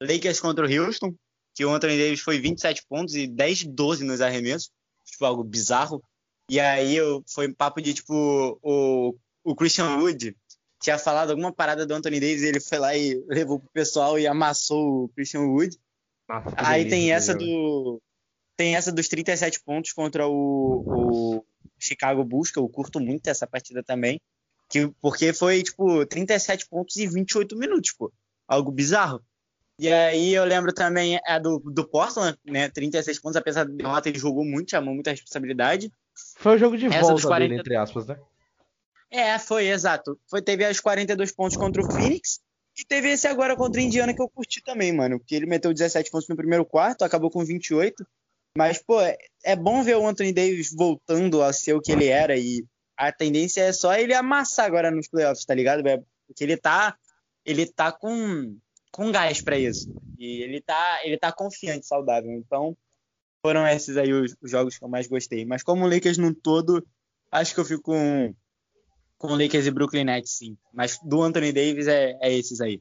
Lakers 0.00 0.40
contra 0.40 0.66
o 0.66 0.68
Houston, 0.68 1.14
que 1.54 1.64
o 1.64 1.70
Anthony 1.70 1.98
Davis 1.98 2.20
foi 2.20 2.38
27 2.40 2.84
pontos 2.88 3.14
e 3.14 3.26
10 3.26 3.64
12 3.64 4.04
nos 4.04 4.20
arremessos, 4.20 4.70
tipo 5.04 5.24
algo 5.24 5.44
bizarro. 5.44 6.02
E 6.50 6.58
aí 6.58 6.96
eu, 6.96 7.22
foi 7.28 7.48
um 7.48 7.54
papo 7.54 7.80
de 7.80 7.92
tipo 7.92 8.58
o, 8.62 9.14
o 9.44 9.54
Christian 9.54 9.96
Wood 9.98 10.34
tinha 10.80 10.98
falado 10.98 11.30
alguma 11.30 11.52
parada 11.52 11.86
do 11.86 11.94
Anthony 11.94 12.20
Davis, 12.20 12.42
ele 12.42 12.60
foi 12.60 12.78
lá 12.78 12.94
e 12.96 13.22
levou 13.26 13.58
pro 13.58 13.70
pessoal 13.70 14.18
e 14.18 14.26
amassou 14.26 15.04
o 15.04 15.08
Christian 15.10 15.42
Wood. 15.42 15.78
Nossa, 16.28 16.54
aí 16.56 16.88
tem 16.88 17.12
essa 17.12 17.34
do 17.34 18.00
tem 18.56 18.76
essa 18.76 18.92
dos 18.92 19.08
37 19.08 19.60
pontos 19.62 19.92
contra 19.92 20.26
o, 20.26 20.84
o 20.86 21.44
Chicago 21.78 22.24
Bulls, 22.24 22.50
que 22.50 22.58
eu 22.58 22.68
curto 22.68 23.00
muito 23.00 23.26
essa 23.28 23.46
partida 23.46 23.82
também, 23.82 24.20
que 24.68 24.88
porque 25.00 25.32
foi 25.32 25.62
tipo 25.62 26.04
37 26.06 26.68
pontos 26.68 26.96
e 26.96 27.06
28 27.06 27.56
minutos, 27.56 27.92
pô. 27.92 28.12
Algo 28.46 28.70
bizarro. 28.70 29.22
E 29.78 29.92
aí 29.92 30.32
eu 30.32 30.44
lembro 30.44 30.72
também 30.72 31.18
a 31.26 31.38
do, 31.38 31.58
do 31.58 31.86
Portland, 31.88 32.38
né? 32.44 32.68
36 32.68 33.20
pontos, 33.20 33.36
apesar 33.36 33.64
da 33.64 33.74
derrota, 33.74 34.08
ele 34.08 34.18
jogou 34.18 34.44
muito, 34.44 34.70
chamou 34.70 34.94
muita 34.94 35.10
responsabilidade. 35.10 35.90
Foi 36.36 36.54
o 36.54 36.58
jogo 36.58 36.76
de 36.76 36.86
Essa 36.86 37.00
volta 37.00 37.22
40... 37.22 37.48
dele, 37.48 37.60
entre 37.60 37.76
aspas, 37.76 38.06
né? 38.06 38.16
É, 39.10 39.38
foi, 39.38 39.66
exato. 39.68 40.18
Foi, 40.28 40.40
teve 40.40 40.64
as 40.64 40.78
42 40.78 41.32
pontos 41.32 41.56
contra 41.56 41.82
o 41.82 41.90
Phoenix 41.90 42.40
e 42.78 42.84
teve 42.84 43.10
esse 43.10 43.26
agora 43.26 43.56
contra 43.56 43.80
o 43.80 43.84
Indiana 43.84 44.14
que 44.14 44.22
eu 44.22 44.28
curti 44.28 44.62
também, 44.62 44.92
mano. 44.92 45.18
Porque 45.18 45.34
ele 45.34 45.46
meteu 45.46 45.72
17 45.72 46.10
pontos 46.10 46.28
no 46.28 46.36
primeiro 46.36 46.64
quarto, 46.64 47.04
acabou 47.04 47.30
com 47.30 47.44
28. 47.44 48.06
Mas, 48.56 48.80
pô, 48.80 49.00
é, 49.00 49.16
é 49.44 49.56
bom 49.56 49.82
ver 49.82 49.96
o 49.96 50.06
Anthony 50.06 50.32
Davis 50.32 50.72
voltando 50.72 51.42
a 51.42 51.52
ser 51.52 51.72
o 51.72 51.80
que 51.80 51.90
ele 51.90 52.06
era 52.06 52.36
e 52.36 52.64
a 52.96 53.10
tendência 53.10 53.62
é 53.62 53.72
só 53.72 53.94
ele 53.94 54.14
amassar 54.14 54.66
agora 54.66 54.90
nos 54.90 55.08
playoffs, 55.08 55.44
tá 55.44 55.54
ligado? 55.54 55.82
Porque 56.26 56.44
ele 56.44 56.56
tá, 56.56 56.96
ele 57.44 57.66
tá 57.66 57.90
com, 57.90 58.56
com 58.92 59.10
gás 59.10 59.42
para 59.42 59.58
isso. 59.58 59.92
E 60.18 60.42
ele 60.42 60.60
tá, 60.60 61.00
ele 61.04 61.18
tá 61.18 61.32
confiante, 61.32 61.86
saudável. 61.86 62.30
Então, 62.30 62.76
foram 63.42 63.66
esses 63.66 63.96
aí 63.96 64.12
os, 64.12 64.36
os, 64.40 64.50
jogos 64.50 64.78
que 64.78 64.84
eu 64.84 64.88
mais 64.88 65.08
gostei. 65.08 65.44
Mas 65.44 65.62
como 65.62 65.84
o 65.84 65.88
Lakers 65.88 66.16
no 66.16 66.32
todo, 66.32 66.86
acho 67.32 67.52
que 67.52 67.60
eu 67.60 67.64
fico 67.64 67.82
com, 67.82 68.32
com 69.18 69.34
Lakers 69.34 69.66
e 69.66 69.70
Brooklyn 69.72 70.04
Nets, 70.04 70.30
sim. 70.38 70.56
Mas 70.72 70.98
do 71.02 71.22
Anthony 71.22 71.52
Davis 71.52 71.88
é, 71.88 72.16
é 72.22 72.32
esses 72.32 72.60
aí. 72.60 72.80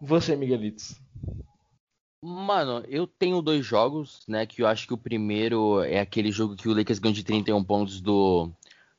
Você, 0.00 0.36
Miguelitos. 0.36 0.94
Mano, 2.26 2.82
eu 2.88 3.06
tenho 3.06 3.42
dois 3.42 3.66
jogos, 3.66 4.22
né? 4.26 4.46
Que 4.46 4.62
eu 4.62 4.66
acho 4.66 4.86
que 4.86 4.94
o 4.94 4.98
primeiro 4.98 5.82
é 5.82 6.00
aquele 6.00 6.30
jogo 6.30 6.56
que 6.56 6.66
o 6.66 6.74
Lakers 6.74 6.98
ganhou 6.98 7.14
de 7.14 7.22
31 7.22 7.62
pontos 7.62 8.00
do, 8.00 8.50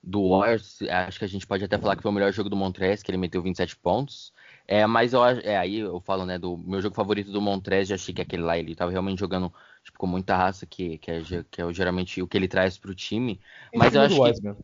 do 0.01 0.29
Warriors. 0.29 0.77
Acho 0.83 1.17
que 1.17 1.25
a 1.25 1.27
gente 1.27 1.47
pode 1.47 1.63
até 1.63 1.75
falar 1.75 1.95
que 1.95 2.03
foi 2.03 2.11
o 2.11 2.13
melhor 2.13 2.31
jogo 2.31 2.51
do 2.51 2.55
Montrez, 2.55 3.01
que 3.01 3.09
ele 3.09 3.17
meteu 3.17 3.41
27 3.41 3.77
pontos. 3.77 4.31
É, 4.67 4.85
mas 4.85 5.11
eu 5.11 5.25
é, 5.25 5.57
aí 5.57 5.79
eu 5.79 5.99
falo, 6.01 6.23
né, 6.23 6.37
do 6.37 6.55
meu 6.55 6.79
jogo 6.79 6.95
favorito 6.95 7.31
do 7.31 7.41
Montrez, 7.41 7.87
já 7.87 7.95
achei 7.95 8.13
que 8.13 8.21
aquele 8.21 8.43
lá 8.43 8.59
ele 8.59 8.75
tava 8.75 8.91
realmente 8.91 9.17
jogando 9.17 9.51
tipo, 9.83 9.97
com 9.97 10.05
muita 10.05 10.37
raça, 10.37 10.67
que, 10.67 10.99
que, 10.99 11.09
é, 11.09 11.23
que 11.49 11.61
é 11.63 11.73
geralmente 11.73 12.21
o 12.21 12.27
que 12.27 12.37
ele 12.37 12.47
traz 12.47 12.77
pro 12.77 12.93
time. 12.93 13.41
Em 13.73 13.79
mas 13.79 13.95
eu 13.95 14.01
acho 14.01 14.21
que. 14.21 14.55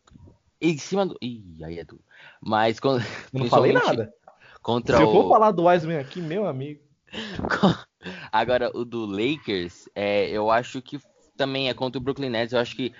Em 0.60 0.78
cima 0.78 1.04
do. 1.04 1.18
Ih, 1.20 1.64
aí 1.64 1.80
é 1.80 1.84
do. 1.84 2.00
Mas 2.40 2.78
quando. 2.78 3.04
Não 3.32 3.46
falei 3.50 3.72
nada. 3.72 4.14
Contra 4.62 4.98
Se 4.98 5.02
o... 5.02 5.06
eu 5.06 5.10
for 5.10 5.28
falar 5.28 5.50
do 5.50 5.64
Wiseman 5.64 5.98
aqui, 5.98 6.20
meu 6.20 6.46
amigo. 6.46 6.80
Agora, 8.30 8.70
o 8.74 8.84
do 8.84 9.06
Lakers, 9.06 9.88
é, 9.94 10.28
eu 10.30 10.50
acho 10.50 10.80
que 10.82 11.00
também 11.36 11.68
é 11.68 11.74
contra 11.74 11.98
o 11.98 12.02
Brooklyn 12.02 12.30
Nets. 12.30 12.52
Eu 12.52 12.60
acho 12.60 12.76
que 12.76 12.92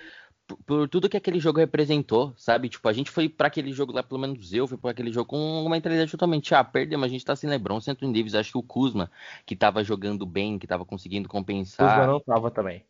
por, 0.65 0.87
tudo 0.89 1.09
que 1.09 1.17
aquele 1.17 1.39
jogo 1.39 1.59
representou, 1.59 2.33
sabe? 2.35 2.69
Tipo, 2.69 2.87
a 2.89 2.93
gente 2.93 3.09
foi 3.09 3.29
para 3.29 3.47
aquele 3.47 3.71
jogo 3.71 3.93
lá, 3.93 4.03
pelo 4.03 4.19
menos 4.19 4.53
eu 4.53 4.67
fui 4.67 4.77
para 4.77 4.91
aquele 4.91 5.11
jogo 5.11 5.29
com 5.29 5.61
uma 5.61 5.69
mentalidade 5.69 6.11
totalmente, 6.11 6.53
ah, 6.53 6.63
perdemos, 6.63 7.05
a 7.05 7.09
gente 7.09 7.23
tá 7.23 7.35
sem 7.35 7.49
LeBron, 7.49 7.79
sem 7.79 7.93
Anthony 7.93 8.13
Davis. 8.13 8.35
Acho 8.35 8.51
que 8.51 8.57
o 8.57 8.63
Kuzma, 8.63 9.09
que 9.45 9.55
tava 9.55 9.83
jogando 9.83 10.25
bem, 10.25 10.59
que 10.59 10.67
tava 10.67 10.85
conseguindo 10.85 11.29
compensar. 11.29 11.87
Kuzma 11.87 12.07
não 12.07 12.19
tava 12.19 12.51
também. 12.51 12.85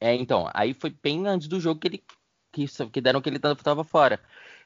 É, 0.00 0.14
então, 0.14 0.48
aí 0.54 0.74
foi 0.74 0.94
bem 1.02 1.26
antes 1.26 1.48
do 1.48 1.58
jogo 1.58 1.80
que 1.80 1.88
ele 1.88 2.04
que, 2.52 2.66
que 2.90 3.00
deram 3.00 3.20
que 3.20 3.28
ele 3.28 3.38
tava 3.38 3.84
fora. 3.84 4.20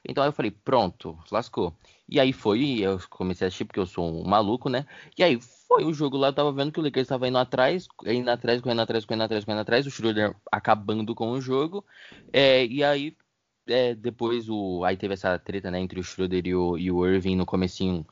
Então 0.07 0.23
aí 0.23 0.29
eu 0.29 0.33
falei, 0.33 0.51
pronto, 0.51 1.17
lascou. 1.31 1.75
E 2.07 2.19
aí 2.19 2.33
foi, 2.33 2.79
eu 2.79 2.99
comecei 3.09 3.45
a 3.45 3.47
assistir 3.47 3.65
porque 3.65 3.79
eu 3.79 3.85
sou 3.85 4.05
um 4.05 4.27
maluco, 4.27 4.69
né? 4.69 4.85
E 5.17 5.23
aí 5.23 5.39
foi 5.67 5.85
o 5.85 5.93
jogo 5.93 6.17
lá, 6.17 6.27
eu 6.29 6.33
tava 6.33 6.51
vendo 6.51 6.71
que 6.71 6.79
o 6.79 6.83
Lakers 6.83 7.05
estava 7.05 7.27
indo 7.27 7.37
atrás, 7.37 7.87
indo 8.05 8.29
atrás, 8.29 8.61
correndo 8.61 8.81
atrás, 8.81 9.05
correndo 9.05 9.23
atrás, 9.23 9.45
correndo 9.45 9.61
atrás, 9.61 9.87
o 9.87 9.91
Schroeder 9.91 10.35
acabando 10.51 11.15
com 11.15 11.31
o 11.31 11.41
jogo. 11.41 11.85
É, 12.31 12.65
e 12.65 12.83
aí 12.83 13.15
é, 13.67 13.95
depois 13.95 14.49
o 14.49 14.83
aí 14.83 14.97
teve 14.97 15.13
essa 15.13 15.39
treta 15.39 15.71
né, 15.71 15.79
entre 15.79 15.99
o 15.99 16.03
Schroeder 16.03 16.45
e 16.45 16.55
o, 16.55 16.77
e 16.77 16.91
o 16.91 17.05
Irving 17.07 17.35
no 17.35 17.45
comecinho 17.45 18.05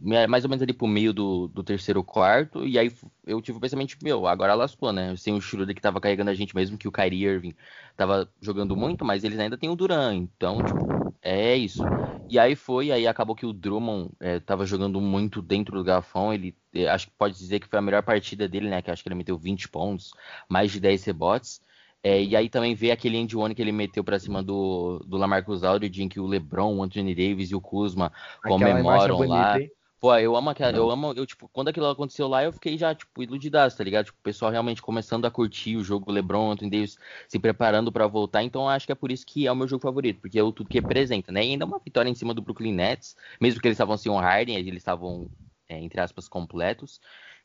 mais 0.00 0.44
ou 0.44 0.50
menos 0.50 0.62
ali 0.62 0.72
pro 0.72 0.86
meio 0.86 1.12
do, 1.12 1.48
do 1.48 1.62
terceiro 1.62 2.02
quarto, 2.02 2.66
e 2.66 2.78
aí 2.78 2.92
eu 3.26 3.40
tive 3.40 3.58
o 3.58 3.60
pensamento, 3.60 3.96
meu, 4.02 4.26
agora 4.26 4.54
lascou, 4.54 4.92
né? 4.92 5.14
Sem 5.16 5.34
o 5.34 5.40
Schroeder 5.40 5.74
que 5.74 5.80
tava 5.80 6.00
carregando 6.00 6.30
a 6.30 6.34
gente, 6.34 6.54
mesmo 6.54 6.76
que 6.76 6.88
o 6.88 6.92
Kyrie 6.92 7.24
Irving 7.24 7.54
tava 7.96 8.28
jogando 8.40 8.76
muito, 8.76 9.04
mas 9.04 9.24
eles 9.24 9.38
ainda 9.38 9.56
tem 9.56 9.70
o 9.70 9.76
Duran, 9.76 10.14
então, 10.14 10.58
tipo, 10.64 11.03
é 11.24 11.56
isso. 11.56 11.82
E 12.28 12.38
aí 12.38 12.54
foi, 12.54 12.92
aí 12.92 13.06
acabou 13.06 13.34
que 13.34 13.46
o 13.46 13.52
Drummond 13.52 14.10
é, 14.20 14.40
tava 14.40 14.66
jogando 14.66 15.00
muito 15.00 15.40
dentro 15.40 15.76
do 15.76 15.84
garrafão, 15.84 16.32
ele, 16.32 16.56
é, 16.74 16.88
acho 16.88 17.06
que 17.06 17.12
pode 17.16 17.34
dizer 17.34 17.60
que 17.60 17.66
foi 17.66 17.78
a 17.78 17.82
melhor 17.82 18.02
partida 18.02 18.48
dele, 18.48 18.68
né? 18.68 18.82
Que 18.82 18.90
acho 18.90 19.02
que 19.02 19.08
ele 19.08 19.14
meteu 19.14 19.36
20 19.38 19.68
pontos, 19.68 20.12
mais 20.48 20.70
de 20.70 20.80
10 20.80 21.04
rebotes. 21.04 21.62
É, 22.02 22.22
e 22.22 22.36
aí 22.36 22.50
também 22.50 22.74
vê 22.74 22.90
aquele 22.90 23.16
end 23.16 23.34
one 23.34 23.54
que 23.54 23.62
ele 23.62 23.72
meteu 23.72 24.04
para 24.04 24.18
cima 24.18 24.42
do, 24.42 24.98
do 25.06 25.16
Lamarcus 25.16 25.64
Aldridge, 25.64 26.02
em 26.02 26.08
que 26.08 26.20
o 26.20 26.26
LeBron, 26.26 26.76
o 26.76 26.82
Anthony 26.82 27.14
Davis 27.14 27.50
e 27.50 27.54
o 27.54 27.60
Kuzma 27.62 28.12
comemoram 28.42 29.20
lá. 29.26 29.54
Bonita, 29.54 29.74
Pô, 30.04 30.14
eu 30.18 30.36
amo 30.36 30.50
aquela. 30.50 30.76
Eu 30.76 30.90
amo. 30.90 31.14
Eu, 31.16 31.24
tipo, 31.24 31.48
quando 31.48 31.68
aquilo 31.68 31.88
aconteceu 31.88 32.28
lá, 32.28 32.44
eu 32.44 32.52
fiquei 32.52 32.76
já, 32.76 32.94
tipo, 32.94 33.22
iludidaço, 33.22 33.78
tá 33.78 33.82
ligado? 33.82 34.04
Tipo, 34.04 34.18
o 34.18 34.22
pessoal 34.22 34.50
realmente 34.50 34.82
começando 34.82 35.24
a 35.24 35.30
curtir 35.30 35.78
o 35.78 35.82
jogo, 35.82 36.10
o 36.10 36.12
LeBron, 36.12 36.50
Anthony 36.50 36.70
Davis 36.70 36.98
se 37.26 37.38
preparando 37.38 37.90
para 37.90 38.06
voltar. 38.06 38.42
Então, 38.42 38.68
acho 38.68 38.84
que 38.84 38.92
é 38.92 38.94
por 38.94 39.10
isso 39.10 39.24
que 39.24 39.46
é 39.46 39.50
o 39.50 39.56
meu 39.56 39.66
jogo 39.66 39.80
favorito, 39.80 40.20
porque 40.20 40.38
é 40.38 40.42
o 40.42 40.52
tudo 40.52 40.68
que 40.68 40.78
representa, 40.78 41.32
né? 41.32 41.42
E 41.46 41.52
ainda 41.52 41.64
uma 41.64 41.78
vitória 41.78 42.10
em 42.10 42.14
cima 42.14 42.34
do 42.34 42.42
Brooklyn 42.42 42.74
Nets, 42.74 43.16
mesmo 43.40 43.62
que 43.62 43.66
eles 43.66 43.76
estavam 43.76 43.96
sem 43.96 44.12
o 44.12 44.18
Harden, 44.18 44.58
eles 44.58 44.76
estavam, 44.76 45.26
é, 45.66 45.78
entre 45.80 45.98
aspas, 45.98 46.28
completos. 46.28 47.00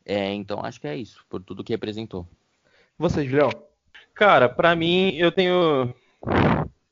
É, 0.06 0.34
então, 0.34 0.60
acho 0.62 0.82
que 0.82 0.88
é 0.90 0.98
isso, 0.98 1.24
por 1.30 1.42
tudo 1.42 1.64
que 1.64 1.72
representou. 1.72 2.28
Você, 2.98 3.24
Julião? 3.24 3.52
Cara, 4.14 4.50
para 4.50 4.76
mim, 4.76 5.16
eu 5.16 5.32
tenho 5.32 5.96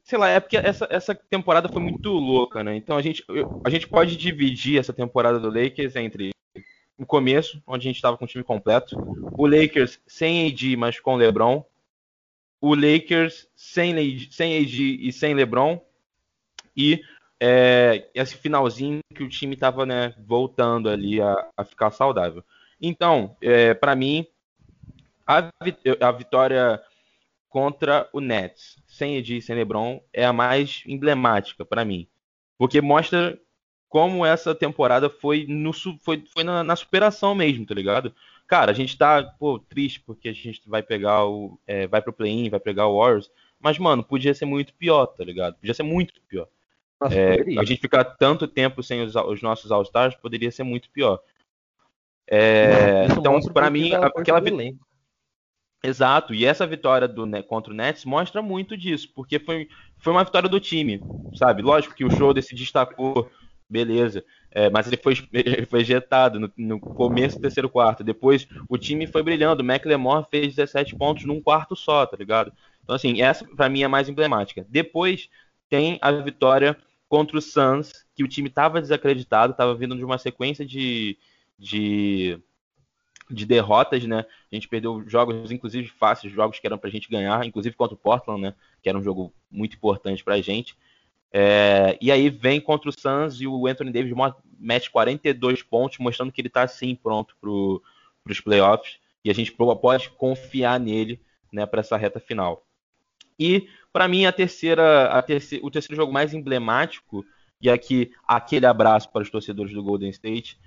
sei 0.08 0.18
lá, 0.18 0.30
é 0.30 0.40
porque 0.40 0.56
essa, 0.56 0.88
essa 0.90 1.14
temporada 1.14 1.68
foi 1.68 1.82
muito 1.82 2.10
louca, 2.12 2.64
né? 2.64 2.78
Então 2.78 2.96
a 2.96 3.02
gente, 3.02 3.26
a 3.66 3.70
gente 3.70 3.90
pode 3.90 4.16
dividir 4.16 4.80
essa 4.80 4.94
temporada 4.94 5.38
do 5.38 5.50
Lakers 5.50 5.98
entre 5.98 6.32
o 6.98 7.06
começo, 7.06 7.62
onde 7.68 7.86
a 7.86 7.90
gente 7.90 7.98
estava 7.98 8.18
com 8.18 8.24
o 8.24 8.28
time 8.28 8.44
completo, 8.44 8.96
o 9.38 9.46
Lakers 9.46 10.00
sem 10.08 10.48
AD, 10.48 10.78
mas 10.78 10.98
com 10.98 11.18
LeBron, 11.18 11.62
o 12.62 12.74
Lakers 12.74 13.50
sem, 13.54 13.94
sem 14.32 14.58
AD 14.58 14.98
e 15.02 15.12
sem 15.12 15.34
LeBron, 15.34 15.82
e 16.76 17.02
é, 17.38 18.10
esse 18.16 18.38
finalzinho 18.38 19.02
que 19.14 19.24
o 19.24 19.30
time 19.30 19.56
estava 19.56 19.86
né, 19.86 20.16
voltando 20.26 20.90
ali 20.90 21.22
a, 21.22 21.50
a, 21.58 21.66
ficar 21.66 21.92
saudável. 21.92 22.46
Então, 22.82 23.36
é, 23.42 23.74
para 23.74 23.94
mim, 23.94 24.26
a, 25.28 25.50
a 26.00 26.12
vitória 26.14 26.82
contra 27.58 28.08
o 28.14 28.20
Nets, 28.22 28.78
sem 28.86 29.18
Edi 29.18 29.38
e 29.38 29.42
sem 29.42 29.56
LeBron, 29.56 30.00
é 30.14 30.24
a 30.24 30.32
mais 30.32 30.84
emblemática 30.86 31.66
para 31.66 31.84
mim. 31.84 32.08
Porque 32.56 32.80
mostra 32.82 33.36
como 33.90 34.24
essa 34.24 34.54
temporada 34.54 35.10
foi, 35.10 35.48
no, 35.50 35.74
foi, 35.74 36.24
foi 36.32 36.44
na, 36.44 36.64
na, 36.64 36.76
superação 36.76 37.34
mesmo, 37.34 37.66
tá 37.66 37.74
ligado? 37.74 38.14
Cara, 38.46 38.70
a 38.70 38.76
gente 38.76 38.96
tá, 38.96 39.24
pô, 39.24 39.58
triste 39.58 40.02
porque 40.02 40.30
a 40.30 40.34
gente 40.34 40.62
vai 40.68 40.84
pegar 40.84 41.26
o. 41.26 41.60
É, 41.66 41.88
vai 41.88 42.00
pro 42.00 42.14
play-in, 42.14 42.48
vai 42.48 42.60
pegar 42.60 42.86
o 42.86 43.00
Warriors. 43.00 43.32
Mas, 43.60 43.80
mano, 43.80 44.04
podia 44.04 44.36
ser 44.36 44.46
muito 44.46 44.72
pior, 44.76 45.08
tá 45.08 45.24
ligado? 45.24 45.56
Podia 45.56 45.74
ser 45.74 45.82
muito 45.82 46.14
pior. 46.28 46.48
Nossa, 47.02 47.16
é, 47.16 47.38
a 47.58 47.64
gente 47.64 47.82
ficar 47.82 48.04
tanto 48.04 48.48
tempo 48.48 48.84
sem 48.84 49.02
os, 49.02 49.16
os 49.16 49.42
nossos 49.42 49.72
All-Stars 49.72 50.16
poderia 50.16 50.52
ser 50.52 50.62
muito 50.62 50.92
pior. 50.92 51.20
É, 52.28 53.08
então, 53.18 53.42
para 53.52 53.72
mim, 53.72 53.94
aquela 53.96 54.40
vitória. 54.40 54.76
Exato, 55.84 56.34
e 56.34 56.44
essa 56.44 56.66
vitória 56.66 57.08
do, 57.08 57.26
né, 57.26 57.42
contra 57.42 57.72
o 57.72 57.76
Nets 57.76 58.04
mostra 58.04 58.42
muito 58.42 58.76
disso, 58.76 59.10
porque 59.14 59.38
foi, 59.38 59.70
foi 60.00 60.12
uma 60.12 60.24
vitória 60.24 60.50
do 60.50 60.60
time, 60.60 61.00
sabe? 61.36 61.62
Lógico 61.62 61.94
que 61.94 62.04
o 62.04 62.10
Schroeder 62.10 62.44
se 62.44 62.56
destacou, 62.56 63.30
beleza, 63.70 64.24
é, 64.52 64.70
mas 64.70 64.88
ele 64.88 64.98
foi, 64.98 65.14
ele 65.32 65.66
foi 65.66 65.86
no, 66.34 66.52
no, 66.58 66.80
começo 66.80 67.38
do 67.38 67.42
terceiro 67.42 67.70
quarto. 67.70 68.04
Depois 68.04 68.48
o 68.68 68.78
time 68.78 69.06
foi 69.06 69.22
brilhando, 69.22 69.62
o 69.62 69.66
McLemore 69.66 70.26
fez 70.32 70.56
17 70.56 70.96
pontos 70.96 71.26
num 71.26 71.42
quarto 71.42 71.76
só, 71.76 72.06
tá 72.06 72.18
ligado? 72.18 72.52
Então, 72.84 72.96
assim, 72.96 73.22
essa 73.22 73.46
para 73.46 73.70
mim 73.70 73.84
é 73.84 73.88
mais 73.88 74.10
emblemática. 74.10 74.66
Depois 74.70 75.30
tem 75.70 76.00
a 76.02 76.12
vitória 76.12 76.76
contra 77.08 77.38
o 77.38 77.42
Suns, 77.42 77.92
que 78.16 78.24
o 78.24 78.28
time 78.28 78.50
estava 78.50 78.82
desacreditado, 78.82 79.52
estava 79.52 79.76
vindo 79.76 79.96
de 79.96 80.04
uma 80.04 80.18
sequência 80.18 80.66
de, 80.66 81.18
de 81.58 82.40
de 83.30 83.46
derrotas, 83.46 84.04
né? 84.06 84.26
A 84.52 84.56
gente 84.56 84.68
perdeu 84.68 85.04
jogos, 85.08 85.52
inclusive 85.52 85.88
fáceis, 85.88 86.34
jogos 86.34 86.60
que 86.60 86.68
eram 86.68 86.78
pra 86.78 86.90
gente 86.90 87.10
ganhar, 87.10 87.46
inclusive 87.46 87.76
contra 87.76 87.96
o 87.96 87.98
Portland, 87.98 88.42
né? 88.42 88.54
Que 88.82 88.90
era 88.90 88.98
um 88.98 89.04
jogo 89.04 89.34
muito 89.52 89.76
importante 89.76 90.24
pra 90.24 90.42
gente. 90.42 90.78
É, 91.32 91.98
e 92.02 92.12
aí 92.12 92.30
vem 92.30 92.62
contra 92.62 92.90
o 92.90 92.94
Suns 92.94 93.42
e 93.42 93.48
o 93.48 93.68
Anthony 93.68 93.92
Davis 93.92 94.14
mete 94.58 94.90
42 94.90 95.62
pontos, 95.62 95.98
mostrando 95.98 96.32
que 96.32 96.42
ele 96.42 96.50
tá 96.50 96.64
assim 96.64 96.96
pronto 96.96 97.36
pro, 97.40 97.82
pros 98.24 98.40
playoffs. 98.40 98.98
E 99.24 99.30
a 99.30 99.34
gente 99.34 99.52
pode 99.52 100.10
confiar 100.12 100.80
nele, 100.80 101.20
né, 101.52 101.66
para 101.66 101.82
essa 101.82 101.98
reta 101.98 102.20
final. 102.20 102.66
E 103.38 103.68
para 103.92 104.08
mim 104.08 104.26
a 104.26 104.32
terceira, 104.32 105.08
a 105.08 105.22
terceira, 105.22 105.66
o 105.66 105.72
terceiro 105.72 105.96
jogo 105.96 106.14
mais 106.14 106.34
emblemático 106.34 107.26
e 107.62 107.70
aqui 107.70 108.12
aquele 108.28 108.66
abraço 108.66 109.12
para 109.12 109.24
os 109.24 109.30
torcedores 109.30 109.74
do 109.74 109.84
Golden 109.84 110.10
State 110.10 110.58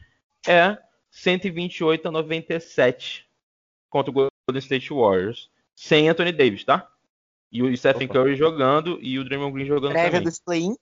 é 0.47 0.77
128 1.11 2.09
a 2.09 2.11
97 2.11 3.27
contra 3.89 4.11
o 4.11 4.15
Golden 4.15 4.59
State 4.59 4.93
Warriors, 4.93 5.51
sem 5.75 6.09
Anthony 6.09 6.33
Davis, 6.33 6.65
tá? 6.65 6.89
E 7.51 7.63
o 7.63 7.77
Stephen 7.77 8.07
Opa. 8.07 8.15
Curry 8.15 8.37
jogando 8.37 8.99
e 9.03 9.19
o 9.19 9.25
Draymond 9.25 9.53
Green 9.53 9.67
jogando 9.67 9.93
Prévia 9.93 10.21
também. 10.21 10.33
do 10.33 10.45
play-in? 10.45 10.77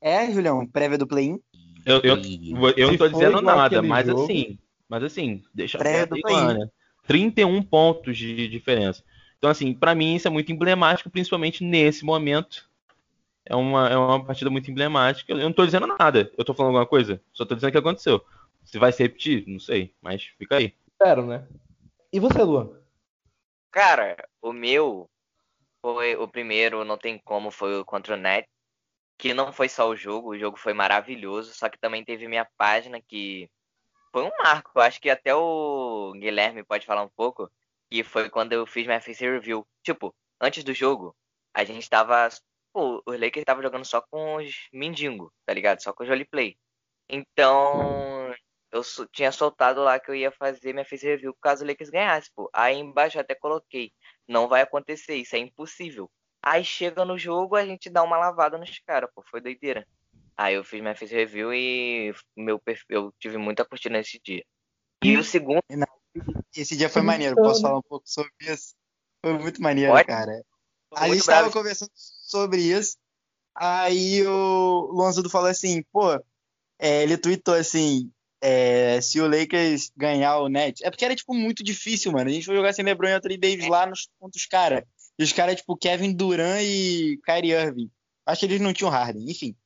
É, 0.00 0.32
Julião, 0.32 0.66
prévia 0.66 0.96
do 0.96 1.06
play-in? 1.06 1.38
Eu, 1.84 2.00
eu, 2.02 2.16
eu 2.76 2.90
não 2.90 2.96
tô 2.96 3.08
dizendo 3.08 3.42
nada, 3.42 3.82
mas 3.82 4.06
jogo. 4.06 4.24
assim, 4.24 4.58
mas 4.88 5.02
assim, 5.02 5.42
deixa 5.52 5.78
prévia 5.78 6.06
do 6.06 6.20
play-in. 6.20 6.58
Né? 6.58 6.70
31 7.06 7.62
pontos 7.62 8.16
de 8.16 8.48
diferença. 8.48 9.02
Então, 9.38 9.50
assim, 9.50 9.72
para 9.72 9.94
mim 9.94 10.14
isso 10.14 10.26
é 10.26 10.30
muito 10.30 10.50
emblemático, 10.50 11.10
principalmente 11.10 11.62
nesse 11.62 12.04
momento. 12.04 12.68
É 13.44 13.56
uma, 13.56 13.88
é 13.88 13.96
uma 13.96 14.22
partida 14.22 14.50
muito 14.50 14.70
emblemática. 14.70 15.32
Eu 15.32 15.38
não 15.38 15.52
tô 15.52 15.64
dizendo 15.64 15.86
nada. 15.86 16.30
Eu 16.36 16.44
tô 16.44 16.52
falando 16.52 16.70
alguma 16.70 16.86
coisa? 16.86 17.20
Só 17.32 17.46
tô 17.46 17.54
dizendo 17.54 17.72
que 17.72 17.78
aconteceu. 17.78 18.22
Se 18.68 18.78
vai 18.78 18.92
se 18.92 19.02
repetir, 19.02 19.46
não 19.46 19.58
sei, 19.58 19.94
mas 19.98 20.22
fica 20.22 20.58
aí. 20.58 20.76
Espero, 20.86 21.24
né? 21.24 21.48
E 22.12 22.20
você, 22.20 22.42
Luan? 22.42 22.78
Cara, 23.70 24.14
o 24.42 24.52
meu 24.52 25.08
foi 25.80 26.14
o 26.16 26.28
primeiro, 26.28 26.84
não 26.84 26.98
tem 26.98 27.18
como, 27.18 27.50
foi 27.50 27.80
o 27.80 27.84
contra 27.84 28.12
o 28.12 28.18
Net. 28.18 28.46
Que 29.16 29.32
não 29.32 29.54
foi 29.54 29.70
só 29.70 29.88
o 29.88 29.96
jogo, 29.96 30.30
o 30.30 30.38
jogo 30.38 30.58
foi 30.58 30.74
maravilhoso, 30.74 31.54
só 31.54 31.70
que 31.70 31.78
também 31.78 32.04
teve 32.04 32.28
minha 32.28 32.46
página 32.58 33.00
que 33.00 33.50
foi 34.12 34.24
um 34.24 34.30
marco. 34.38 34.70
Eu 34.74 34.82
acho 34.82 35.00
que 35.00 35.08
até 35.08 35.34
o 35.34 36.12
Guilherme 36.12 36.62
pode 36.62 36.84
falar 36.84 37.02
um 37.02 37.10
pouco. 37.16 37.50
Que 37.90 38.04
foi 38.04 38.28
quando 38.28 38.52
eu 38.52 38.66
fiz 38.66 38.86
minha 38.86 39.00
face 39.00 39.24
review. 39.24 39.66
Tipo, 39.82 40.14
antes 40.38 40.62
do 40.62 40.74
jogo, 40.74 41.16
a 41.54 41.64
gente 41.64 41.88
tava. 41.88 42.28
Pô, 42.70 43.02
os 43.06 43.18
Lakers 43.18 43.46
tava 43.46 43.62
jogando 43.62 43.86
só 43.86 44.02
com 44.02 44.36
os 44.36 44.68
mendigo, 44.70 45.32
tá 45.46 45.54
ligado? 45.54 45.82
Só 45.82 45.90
com 45.94 46.02
os 46.02 46.08
roleplay. 46.08 46.58
Então, 47.08 48.17
eu 48.70 48.82
tinha 49.12 49.32
soltado 49.32 49.82
lá 49.82 49.98
que 49.98 50.10
eu 50.10 50.14
ia 50.14 50.30
fazer 50.30 50.72
minha 50.72 50.84
face 50.84 51.06
review 51.06 51.34
caso 51.40 51.64
o 51.64 51.66
Lakers 51.66 51.90
ganhasse, 51.90 52.30
pô. 52.34 52.50
Aí 52.52 52.76
embaixo 52.76 53.16
eu 53.16 53.22
até 53.22 53.34
coloquei, 53.34 53.92
não 54.26 54.48
vai 54.48 54.62
acontecer, 54.62 55.14
isso 55.16 55.34
é 55.36 55.38
impossível. 55.38 56.10
Aí 56.42 56.64
chega 56.64 57.04
no 57.04 57.18
jogo, 57.18 57.56
a 57.56 57.64
gente 57.64 57.90
dá 57.90 58.02
uma 58.02 58.18
lavada 58.18 58.58
nos 58.58 58.78
caras, 58.80 59.10
pô, 59.14 59.22
foi 59.28 59.40
doideira. 59.40 59.86
Aí 60.36 60.54
eu 60.54 60.62
fiz 60.62 60.80
minha 60.80 60.94
face 60.94 61.14
review 61.14 61.52
e 61.52 62.14
meu 62.36 62.58
perfil, 62.58 62.86
eu 62.88 63.14
tive 63.18 63.38
muita 63.38 63.64
curtida 63.64 63.96
nesse 63.96 64.20
dia. 64.22 64.44
E 65.02 65.16
o 65.16 65.24
segundo. 65.24 65.62
Esse 66.54 66.76
dia 66.76 66.88
foi 66.88 67.02
maneiro, 67.02 67.36
posso 67.36 67.62
falar 67.62 67.78
um 67.78 67.82
pouco 67.82 68.08
sobre 68.08 68.32
isso? 68.40 68.74
Foi 69.24 69.32
muito 69.32 69.60
maneiro, 69.60 69.92
Pode? 69.92 70.06
cara. 70.06 70.42
Foi 70.88 70.98
a 70.98 71.08
gente 71.08 71.18
estava 71.18 71.50
conversando 71.50 71.90
sobre 71.94 72.60
isso. 72.60 72.96
Aí 73.54 74.24
o 74.26 74.90
Luan 74.92 75.10
Zudo 75.10 75.28
falou 75.28 75.48
assim, 75.48 75.82
pô, 75.90 76.14
é, 76.78 77.02
ele 77.02 77.18
tweetou 77.18 77.54
assim, 77.54 78.12
é, 78.40 79.00
se 79.00 79.20
o 79.20 79.26
Lakers 79.26 79.90
ganhar 79.96 80.38
o 80.38 80.48
Net. 80.48 80.84
É 80.84 80.90
porque 80.90 81.04
era, 81.04 81.14
tipo, 81.14 81.34
muito 81.34 81.62
difícil, 81.62 82.12
mano. 82.12 82.30
A 82.30 82.32
gente 82.32 82.46
foi 82.46 82.56
jogar 82.56 82.72
sem 82.72 82.84
LeBron 82.84 83.08
e 83.08 83.12
Anthony 83.12 83.36
Davis 83.36 83.68
lá 83.68 83.86
nos, 83.86 84.08
contra 84.18 84.38
os 84.38 84.46
caras. 84.46 84.84
E 85.18 85.24
os 85.24 85.32
caras, 85.32 85.56
tipo, 85.56 85.76
Kevin 85.76 86.12
Durant 86.14 86.62
e 86.62 87.18
Kyrie 87.24 87.52
Irving. 87.52 87.90
Acho 88.24 88.40
que 88.40 88.46
eles 88.46 88.60
não 88.60 88.72
tinham 88.72 88.90
Harden, 88.90 89.28
enfim. 89.28 89.56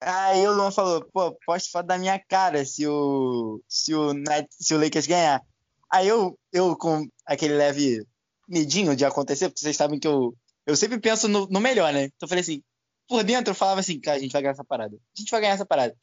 Aí 0.00 0.46
o 0.46 0.52
Luan 0.52 0.70
falou, 0.70 1.04
pô, 1.12 1.32
poste 1.46 1.70
foto 1.70 1.86
da 1.86 1.98
minha 1.98 2.18
cara 2.18 2.64
se 2.64 2.86
o, 2.86 3.62
se 3.68 3.94
o, 3.94 4.12
Net, 4.12 4.46
se 4.50 4.74
o 4.74 4.78
Lakers 4.80 5.06
ganhar. 5.06 5.42
Aí 5.90 6.08
eu, 6.08 6.38
eu 6.52 6.76
com 6.76 7.06
aquele 7.24 7.54
leve 7.54 8.04
medinho 8.48 8.94
de 8.94 9.04
acontecer, 9.04 9.48
porque 9.48 9.60
vocês 9.60 9.76
sabem 9.76 9.98
que 9.98 10.06
eu, 10.06 10.36
eu 10.66 10.76
sempre 10.76 10.98
penso 10.98 11.28
no, 11.28 11.46
no 11.46 11.60
melhor, 11.60 11.92
né? 11.92 12.04
Então 12.04 12.26
eu 12.26 12.28
falei 12.28 12.42
assim, 12.42 12.62
por 13.08 13.22
dentro 13.24 13.52
eu 13.52 13.54
falava 13.54 13.80
assim, 13.80 14.00
cara, 14.00 14.16
a 14.16 14.20
gente 14.20 14.32
vai 14.32 14.42
ganhar 14.42 14.52
essa 14.52 14.64
parada. 14.64 14.96
A 14.96 15.20
gente 15.20 15.30
vai 15.30 15.40
ganhar 15.40 15.54
essa 15.54 15.66
parada. 15.66 15.96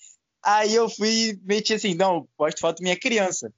Aí 0.44 0.76
eu 0.76 0.90
fui 0.90 1.40
meti 1.44 1.74
assim, 1.74 1.94
não, 1.94 2.28
poste 2.38 2.60
foto 2.60 2.84
minha 2.84 3.00
criança. 3.00 3.52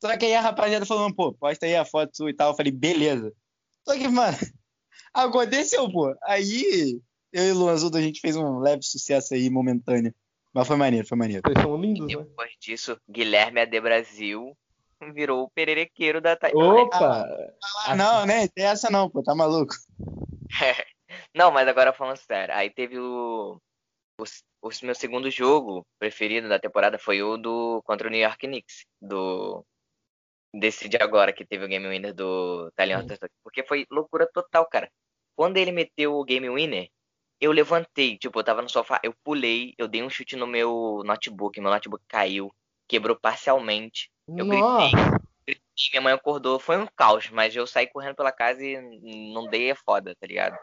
Só 0.00 0.16
que 0.16 0.26
aí 0.26 0.34
a 0.34 0.40
rapaziada 0.40 0.86
falou, 0.86 1.12
pô, 1.12 1.32
posta 1.32 1.66
aí 1.66 1.74
a 1.74 1.84
foto 1.84 2.16
sua 2.16 2.30
e 2.30 2.34
tal. 2.34 2.52
Eu 2.52 2.56
falei, 2.56 2.70
beleza. 2.70 3.32
Só 3.86 3.96
que, 3.96 4.06
mano, 4.06 4.36
aconteceu, 5.12 5.90
pô. 5.90 6.14
Aí 6.22 7.00
eu 7.32 7.44
e 7.44 7.52
o 7.52 7.58
Luan 7.58 7.76
Zudo, 7.76 7.98
a 7.98 8.00
gente 8.00 8.20
fez 8.20 8.36
um 8.36 8.58
leve 8.60 8.82
sucesso 8.82 9.34
aí, 9.34 9.50
momentâneo. 9.50 10.14
Mas 10.52 10.66
foi 10.66 10.76
maneiro, 10.76 11.06
foi 11.06 11.18
maneiro. 11.18 11.42
Vocês 11.44 11.60
são 11.60 11.76
lindos, 11.76 12.10
e 12.10 12.16
né? 12.16 12.22
depois 12.22 12.50
disso, 12.60 12.98
Guilherme 13.08 13.60
AD 13.60 13.80
Brasil 13.80 14.56
virou 15.12 15.44
o 15.44 15.50
pererequeiro 15.50 16.20
da 16.20 16.36
timeline. 16.36 16.82
Opa! 16.82 17.26
Ah, 17.86 17.94
não, 17.94 18.26
né? 18.26 18.48
Tem 18.48 18.64
essa 18.64 18.90
não, 18.90 19.10
pô, 19.10 19.22
tá 19.22 19.34
maluco. 19.34 19.74
não, 21.34 21.50
mas 21.50 21.68
agora 21.68 21.92
falando 21.92 22.16
sério. 22.16 22.54
Aí 22.54 22.70
teve 22.70 22.98
o, 22.98 23.60
o, 24.18 24.24
o 24.68 24.70
meu 24.82 24.94
segundo 24.94 25.30
jogo 25.30 25.86
preferido 25.98 26.48
da 26.48 26.58
temporada 26.58 26.98
foi 26.98 27.22
o 27.22 27.36
do 27.36 27.82
contra 27.84 28.08
o 28.08 28.10
New 28.10 28.20
York 28.20 28.46
Knicks, 28.46 28.84
do 29.00 29.64
desse 30.52 30.88
de 30.88 30.96
agora 30.96 31.32
que 31.32 31.44
teve 31.44 31.64
o 31.64 31.68
game 31.68 31.88
winner 31.88 32.14
do 32.14 32.70
Talion 32.74 33.06
porque 33.42 33.62
foi 33.62 33.86
loucura 33.90 34.28
total, 34.32 34.66
cara. 34.66 34.90
Quando 35.36 35.56
ele 35.56 35.70
meteu 35.70 36.14
o 36.14 36.24
game 36.24 36.48
winner, 36.48 36.88
eu 37.40 37.52
levantei, 37.52 38.18
tipo, 38.18 38.38
eu 38.40 38.44
tava 38.44 38.62
no 38.62 38.68
sofá, 38.68 39.00
eu 39.04 39.14
pulei, 39.22 39.74
eu 39.78 39.86
dei 39.86 40.02
um 40.02 40.10
chute 40.10 40.34
no 40.34 40.46
meu 40.46 41.02
notebook, 41.04 41.60
meu 41.60 41.70
notebook 41.70 42.02
caiu, 42.08 42.52
quebrou 42.88 43.16
parcialmente. 43.16 44.10
Eu 44.26 44.46
gritei, 44.46 44.90
gritei, 45.46 45.62
minha 45.92 46.02
mãe 46.02 46.12
acordou, 46.12 46.58
foi 46.58 46.76
um 46.76 46.86
caos, 46.96 47.30
mas 47.30 47.54
eu 47.54 47.66
saí 47.66 47.86
correndo 47.86 48.16
pela 48.16 48.32
casa 48.32 48.64
e 48.64 49.32
não 49.32 49.46
dei 49.46 49.70
a 49.70 49.76
foda, 49.76 50.16
tá 50.18 50.26
ligado? 50.26 50.58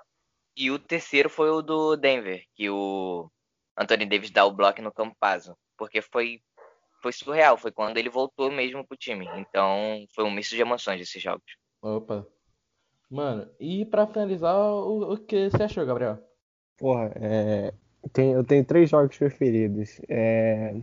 E 0.57 0.69
o 0.71 0.79
terceiro 0.79 1.29
foi 1.29 1.49
o 1.49 1.61
do 1.61 1.95
Denver, 1.95 2.43
que 2.53 2.69
o 2.69 3.29
Anthony 3.77 4.05
Davis 4.05 4.31
dá 4.31 4.45
o 4.45 4.53
bloco 4.53 4.81
no 4.81 4.91
Campazzo, 4.91 5.55
porque 5.77 6.01
foi 6.01 6.41
foi 7.01 7.11
surreal, 7.11 7.55
foi 7.55 7.71
quando 7.71 7.97
ele 7.97 8.09
voltou 8.09 8.51
mesmo 8.51 8.83
pro 8.83 8.97
time. 8.97 9.29
Então, 9.37 10.03
foi 10.15 10.23
um 10.23 10.31
misto 10.31 10.55
de 10.55 10.61
emoções 10.61 10.99
esses 10.99 11.21
jogos. 11.21 11.55
Opa. 11.79 12.25
Mano, 13.11 13.47
e 13.59 13.85
para 13.85 14.07
finalizar, 14.07 14.55
o, 14.55 15.13
o, 15.13 15.17
que 15.17 15.51
você 15.51 15.61
achou, 15.61 15.85
Gabriel? 15.85 16.17
Porra, 16.75 17.11
é, 17.15 17.73
tem, 18.11 18.31
eu 18.31 18.43
tenho 18.43 18.65
três 18.65 18.89
jogos 18.89 19.15
preferidos. 19.15 20.01
É, 20.09 20.75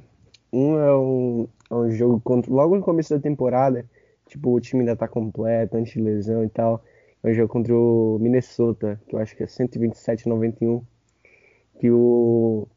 um 0.53 0.79
é 0.79 0.97
um, 0.97 1.49
é 1.69 1.75
um 1.75 1.91
jogo 1.91 2.21
contra, 2.21 2.53
logo 2.53 2.77
no 2.77 2.83
começo 2.83 3.13
da 3.13 3.21
temporada, 3.21 3.85
tipo, 4.29 4.55
o 4.55 4.61
time 4.61 4.83
ainda 4.83 4.95
tá 4.95 5.09
completo, 5.09 5.77
antes 5.77 5.93
de 5.95 6.01
lesão 6.01 6.45
e 6.45 6.49
tal. 6.49 6.85
É 7.23 7.31
um 7.31 7.35
jogo 7.35 7.53
contra 7.53 7.75
o 7.75 8.19
Minnesota, 8.21 9.01
que 9.09 9.17
eu 9.17 9.19
acho 9.19 9.37
que 9.37 9.43
é 9.43 9.47
127-91. 9.47 10.85
Que 11.81 11.91
o, 11.91 12.69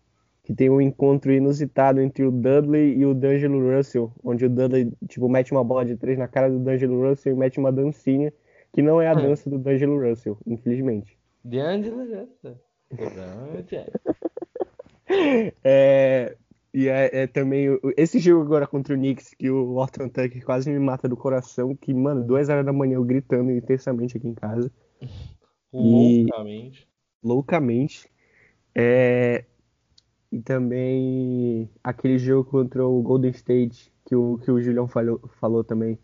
que 0.45 0.53
tem 0.53 0.69
um 0.69 0.79
encontro 0.79 1.33
inusitado 1.33 1.99
entre 1.99 2.23
o 2.23 2.31
Dudley 2.31 2.95
e 2.95 3.05
o 3.05 3.15
D'Angelo 3.15 3.75
Russell, 3.75 4.11
onde 4.23 4.45
o 4.45 4.49
Dudley, 4.49 4.93
tipo, 5.07 5.27
mete 5.27 5.51
uma 5.51 5.63
bola 5.63 5.83
de 5.83 5.97
três 5.97 6.19
na 6.19 6.27
cara 6.27 6.49
do 6.49 6.59
D'Angelo 6.59 7.09
Russell 7.09 7.33
e 7.33 7.35
mete 7.35 7.59
uma 7.59 7.71
dancinha, 7.71 8.31
que 8.71 8.81
não 8.81 9.01
é 9.01 9.07
a 9.07 9.13
hum. 9.13 9.23
dança 9.23 9.49
do 9.49 9.57
D'Angelo 9.57 9.99
Russell, 9.99 10.37
infelizmente. 10.45 11.17
D'Angelo 11.43 12.01
Russell. 12.01 12.59
é, 15.63 16.37
e 16.71 16.87
é, 16.87 17.23
é, 17.23 17.27
também 17.27 17.79
esse 17.97 18.19
jogo 18.19 18.43
agora 18.43 18.67
contra 18.67 18.93
o 18.93 18.97
Knicks, 18.97 19.33
que 19.33 19.49
o 19.49 19.75
Orton 19.75 20.09
Tucker 20.09 20.45
quase 20.45 20.69
me 20.69 20.77
mata 20.77 21.09
do 21.09 21.17
coração, 21.17 21.75
que, 21.75 21.91
mano, 21.91 22.23
duas 22.23 22.49
horas 22.49 22.65
da 22.65 22.71
manhã 22.71 22.95
eu 22.95 23.03
gritando 23.03 23.49
intensamente 23.49 24.15
aqui 24.15 24.27
em 24.27 24.35
casa. 24.35 24.71
Loucamente. 25.73 26.87
E, 27.23 27.27
loucamente. 27.27 28.07
É, 28.75 29.43
e 30.35 30.41
também 30.41 31.69
aquele 31.81 32.17
jogo 32.17 32.49
contra 32.49 32.85
o 32.85 33.01
Golden 33.01 33.31
State, 33.31 33.89
que 34.03 34.13
o, 34.13 34.37
que 34.39 34.51
o 34.51 34.61
Julião 34.61 34.85
falou, 34.85 35.17
falou 35.39 35.63
também. 35.63 35.97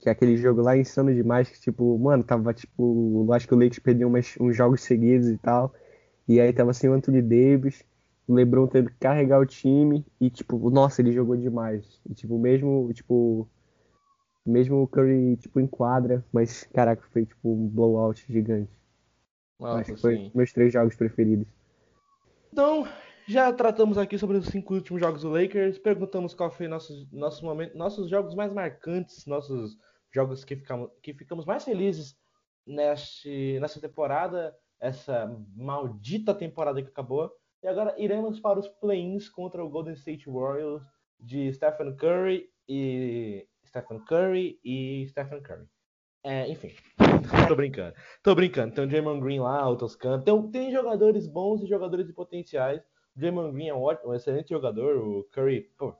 Que 0.00 0.08
é 0.08 0.12
aquele 0.12 0.36
jogo 0.36 0.60
lá 0.62 0.76
insano 0.76 1.14
demais, 1.14 1.48
que 1.48 1.60
tipo, 1.60 1.96
mano, 1.96 2.24
tava 2.24 2.52
tipo, 2.52 3.24
eu 3.24 3.32
acho 3.32 3.46
que 3.46 3.54
o 3.54 3.56
Lakers 3.56 3.78
perdeu 3.78 4.08
umas, 4.08 4.34
uns 4.40 4.56
jogos 4.56 4.80
seguidos 4.80 5.28
e 5.28 5.38
tal. 5.38 5.72
E 6.26 6.40
aí 6.40 6.52
tava 6.52 6.72
sem 6.72 6.90
o 6.90 6.92
Anthony 6.92 7.22
Davis, 7.22 7.84
o 8.26 8.34
LeBron 8.34 8.66
tendo 8.66 8.90
que 8.90 8.96
carregar 8.96 9.40
o 9.40 9.46
time 9.46 10.04
e 10.20 10.28
tipo, 10.28 10.70
nossa, 10.70 11.00
ele 11.00 11.12
jogou 11.12 11.36
demais. 11.36 12.00
E 12.10 12.14
tipo, 12.14 12.36
mesmo, 12.36 12.92
tipo, 12.92 13.48
mesmo 14.44 14.82
o 14.82 14.88
Curry 14.88 15.36
tipo 15.36 15.60
em 15.60 15.68
quadra, 15.68 16.24
mas 16.32 16.64
caraca, 16.74 17.04
foi 17.12 17.26
tipo 17.26 17.48
um 17.48 17.68
blowout 17.68 18.24
gigante. 18.28 18.76
Nossa, 19.60 19.82
acho 19.82 19.94
que 19.94 20.00
foi 20.00 20.32
meus 20.34 20.52
três 20.52 20.72
jogos 20.72 20.96
preferidos. 20.96 21.46
Então, 22.52 22.88
já 23.28 23.52
tratamos 23.52 23.98
aqui 23.98 24.18
sobre 24.18 24.38
os 24.38 24.46
cinco 24.46 24.74
últimos 24.74 25.00
jogos 25.02 25.20
do 25.20 25.30
Lakers, 25.30 25.78
perguntamos 25.78 26.32
qual 26.32 26.50
foi 26.50 26.66
nossos, 26.66 27.10
nossos, 27.12 27.42
momentos, 27.42 27.76
nossos 27.76 28.08
jogos 28.08 28.34
mais 28.34 28.52
marcantes, 28.52 29.26
nossos 29.26 29.76
jogos 30.10 30.44
que 30.44 30.56
ficamos, 30.56 30.90
que 31.02 31.12
ficamos 31.12 31.44
mais 31.44 31.62
felizes 31.62 32.16
neste, 32.66 33.58
nessa 33.60 33.78
temporada, 33.80 34.56
essa 34.80 35.30
maldita 35.54 36.34
temporada 36.34 36.82
que 36.82 36.88
acabou. 36.88 37.30
E 37.62 37.68
agora 37.68 37.94
iremos 37.98 38.40
para 38.40 38.58
os 38.58 38.68
play-ins 38.68 39.28
contra 39.28 39.62
o 39.62 39.68
Golden 39.68 39.94
State 39.94 40.24
Warriors 40.30 40.82
de 41.20 41.52
Stephen 41.52 41.94
Curry 41.96 42.48
e 42.66 43.46
Stephen 43.66 44.00
Curry 44.06 44.58
e 44.64 45.06
Stephen 45.08 45.42
Curry. 45.42 45.66
É, 46.24 46.48
enfim, 46.48 46.74
tô 47.46 47.54
brincando. 47.54 47.94
Tô 48.22 48.34
brincando. 48.34 48.74
Tem 48.74 48.84
o 48.84 48.88
Draymond 48.88 49.20
Green 49.20 49.40
lá, 49.40 49.68
o 49.68 49.76
Toscano. 49.76 50.22
Tem, 50.22 50.50
tem 50.50 50.72
jogadores 50.72 51.26
bons 51.26 51.62
e 51.62 51.66
jogadores 51.66 52.06
de 52.06 52.12
potenciais. 52.14 52.82
Draymond 53.18 53.52
Green 53.52 53.68
é 53.68 53.74
um, 53.74 53.82
ótimo, 53.82 54.12
um 54.12 54.14
excelente 54.14 54.50
jogador. 54.50 54.96
O 54.96 55.24
Curry, 55.24 55.62
pô. 55.76 55.92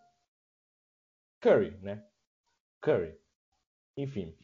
Curry, 1.41 1.77
né? 1.83 2.05
Curry. 2.81 3.14
Enfim. 3.97 4.37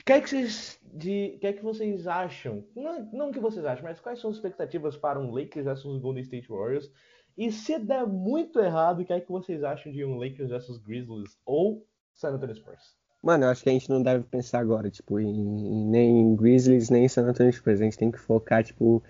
O 0.00 0.04
que 0.04 0.12
é 0.14 0.20
que 0.20 0.30
vocês, 0.30 0.80
de, 0.82 1.36
que 1.38 1.46
é 1.46 1.52
que 1.52 1.62
vocês 1.62 2.06
acham? 2.06 2.64
Não, 2.74 3.04
não 3.12 3.30
que 3.30 3.38
vocês 3.38 3.66
acham, 3.66 3.84
mas 3.84 4.00
quais 4.00 4.18
são 4.18 4.30
as 4.30 4.36
expectativas 4.36 4.96
para 4.96 5.20
um 5.20 5.30
Lakers 5.30 5.66
versus 5.66 6.00
Golden 6.00 6.22
State 6.22 6.48
Warriors? 6.48 6.90
E 7.36 7.52
se 7.52 7.78
der 7.78 8.06
muito 8.06 8.58
errado, 8.58 9.00
o 9.00 9.04
que 9.04 9.12
é 9.12 9.20
que 9.20 9.30
vocês 9.30 9.62
acham 9.62 9.92
de 9.92 10.02
um 10.02 10.16
Lakers 10.16 10.48
versus 10.48 10.78
Grizzlies 10.78 11.38
ou 11.44 11.86
San 12.14 12.30
Antonio 12.30 12.56
Spurs? 12.56 12.96
Mano, 13.22 13.44
eu 13.44 13.50
acho 13.50 13.62
que 13.62 13.68
a 13.68 13.72
gente 13.72 13.90
não 13.90 14.02
deve 14.02 14.24
pensar 14.24 14.60
agora, 14.60 14.90
tipo, 14.90 15.20
em, 15.20 15.86
nem 15.90 16.20
em 16.20 16.34
Grizzlies, 16.34 16.88
nem 16.88 17.04
em 17.04 17.08
San 17.08 17.28
Antonio 17.28 17.52
Spurs. 17.52 17.80
A 17.80 17.84
gente 17.84 17.98
tem 17.98 18.10
que 18.10 18.18
focar, 18.18 18.64
tipo, 18.64 19.02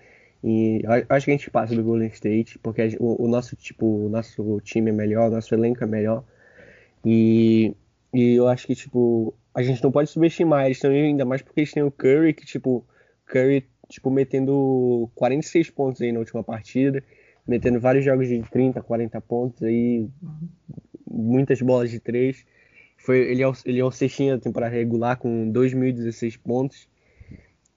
Eu 0.43 0.91
acho 1.09 1.25
que 1.25 1.31
a 1.31 1.35
gente 1.37 1.51
passa 1.51 1.75
do 1.75 1.83
Golden 1.83 2.07
State, 2.07 2.57
porque 2.59 2.97
o, 2.99 3.25
o 3.25 3.27
nosso, 3.27 3.55
tipo, 3.55 3.85
o 3.85 4.09
nosso 4.09 4.59
time 4.61 4.89
é 4.89 4.93
melhor, 4.93 5.29
o 5.29 5.35
nosso 5.35 5.53
elenco 5.53 5.83
é 5.83 5.87
melhor. 5.87 6.23
E, 7.05 7.75
e 8.13 8.35
eu 8.35 8.47
acho 8.47 8.65
que, 8.65 8.75
tipo, 8.75 9.35
a 9.53 9.61
gente 9.61 9.83
não 9.83 9.91
pode 9.91 10.09
subestimar 10.09 10.65
eles 10.65 10.79
também, 10.79 11.07
ainda 11.07 11.25
mais 11.25 11.41
porque 11.41 11.59
eles 11.59 11.71
têm 11.71 11.83
o 11.83 11.91
Curry, 11.91 12.33
que, 12.33 12.45
tipo, 12.45 12.83
Curry, 13.25 13.67
tipo, 13.87 14.09
metendo 14.09 15.09
46 15.15 15.69
pontos 15.69 16.01
aí 16.01 16.11
na 16.11 16.19
última 16.19 16.43
partida, 16.43 17.03
metendo 17.47 17.79
vários 17.79 18.03
jogos 18.03 18.27
de 18.27 18.41
30, 18.41 18.81
40 18.81 19.21
pontos 19.21 19.61
aí, 19.61 20.07
muitas 21.09 21.61
bolas 21.61 21.91
de 21.91 21.99
três. 21.99 22.45
Foi, 22.97 23.17
ele, 23.17 23.43
é 23.43 23.47
o, 23.47 23.53
ele 23.65 23.79
é 23.79 23.83
o 23.83 23.91
sextinho 23.91 24.37
da 24.37 24.41
temporada 24.41 24.73
regular 24.73 25.17
com 25.17 25.51
2.016 25.51 26.39
pontos, 26.39 26.87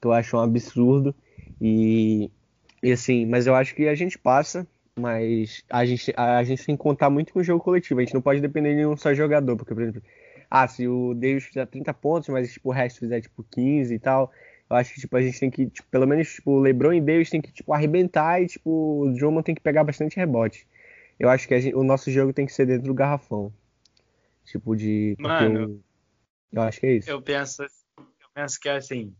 que 0.00 0.06
eu 0.06 0.12
acho 0.12 0.36
um 0.36 0.40
absurdo. 0.40 1.14
E, 1.60 2.30
e 2.84 2.92
assim, 2.92 3.24
mas 3.24 3.46
eu 3.46 3.54
acho 3.54 3.74
que 3.74 3.88
a 3.88 3.94
gente 3.94 4.18
passa, 4.18 4.66
mas 4.94 5.64
a 5.70 5.86
gente, 5.86 6.12
a, 6.14 6.36
a 6.36 6.44
gente 6.44 6.66
tem 6.66 6.76
que 6.76 6.82
contar 6.82 7.08
muito 7.08 7.32
com 7.32 7.38
o 7.38 7.42
jogo 7.42 7.64
coletivo. 7.64 7.98
A 7.98 8.04
gente 8.04 8.12
não 8.12 8.20
pode 8.20 8.42
depender 8.42 8.76
de 8.76 8.84
um 8.84 8.94
só 8.94 9.14
jogador, 9.14 9.56
porque, 9.56 9.72
por 9.72 9.82
exemplo, 9.82 10.02
ah, 10.50 10.68
se 10.68 10.86
o 10.86 11.14
Davis 11.14 11.44
fizer 11.44 11.66
30 11.66 11.94
pontos, 11.94 12.28
mas 12.28 12.52
tipo, 12.52 12.68
o 12.68 12.72
resto 12.72 13.00
fizer 13.00 13.22
tipo 13.22 13.42
15 13.50 13.94
e 13.94 13.98
tal, 13.98 14.30
eu 14.68 14.76
acho 14.76 14.92
que 14.92 15.00
tipo, 15.00 15.16
a 15.16 15.22
gente 15.22 15.40
tem 15.40 15.50
que, 15.50 15.66
tipo, 15.66 15.88
pelo 15.88 16.06
menos, 16.06 16.34
tipo, 16.34 16.50
o 16.50 16.60
LeBron 16.60 16.92
e 16.92 17.00
Davis 17.00 17.30
tem 17.30 17.40
que 17.40 17.50
tipo, 17.50 17.72
arrebentar 17.72 18.42
e 18.42 18.48
tipo, 18.48 18.70
o 19.00 19.14
Drummond 19.14 19.44
tem 19.46 19.54
que 19.54 19.62
pegar 19.62 19.82
bastante 19.82 20.16
rebote. 20.16 20.68
Eu 21.18 21.30
acho 21.30 21.48
que 21.48 21.58
gente, 21.58 21.74
o 21.74 21.82
nosso 21.82 22.10
jogo 22.10 22.34
tem 22.34 22.44
que 22.44 22.52
ser 22.52 22.66
dentro 22.66 22.86
do 22.86 22.92
garrafão. 22.92 23.50
Tipo 24.44 24.76
de. 24.76 25.16
Mano, 25.18 25.58
eu, 25.58 25.80
eu, 26.52 26.62
acho 26.62 26.80
que 26.80 26.86
é 26.86 26.92
isso. 26.96 27.10
Eu 27.10 27.22
penso, 27.22 27.62
eu 27.62 28.28
penso 28.34 28.60
que 28.60 28.68
assim. 28.68 29.14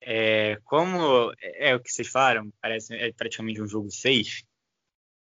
É, 0.00 0.58
como 0.64 1.32
é, 1.40 1.70
é 1.70 1.74
o 1.74 1.80
que 1.80 1.90
vocês 1.90 2.08
falaram, 2.08 2.52
parece 2.60 2.94
é 2.94 3.12
praticamente 3.12 3.60
um 3.60 3.66
jogo 3.66 3.90
6. 3.90 4.44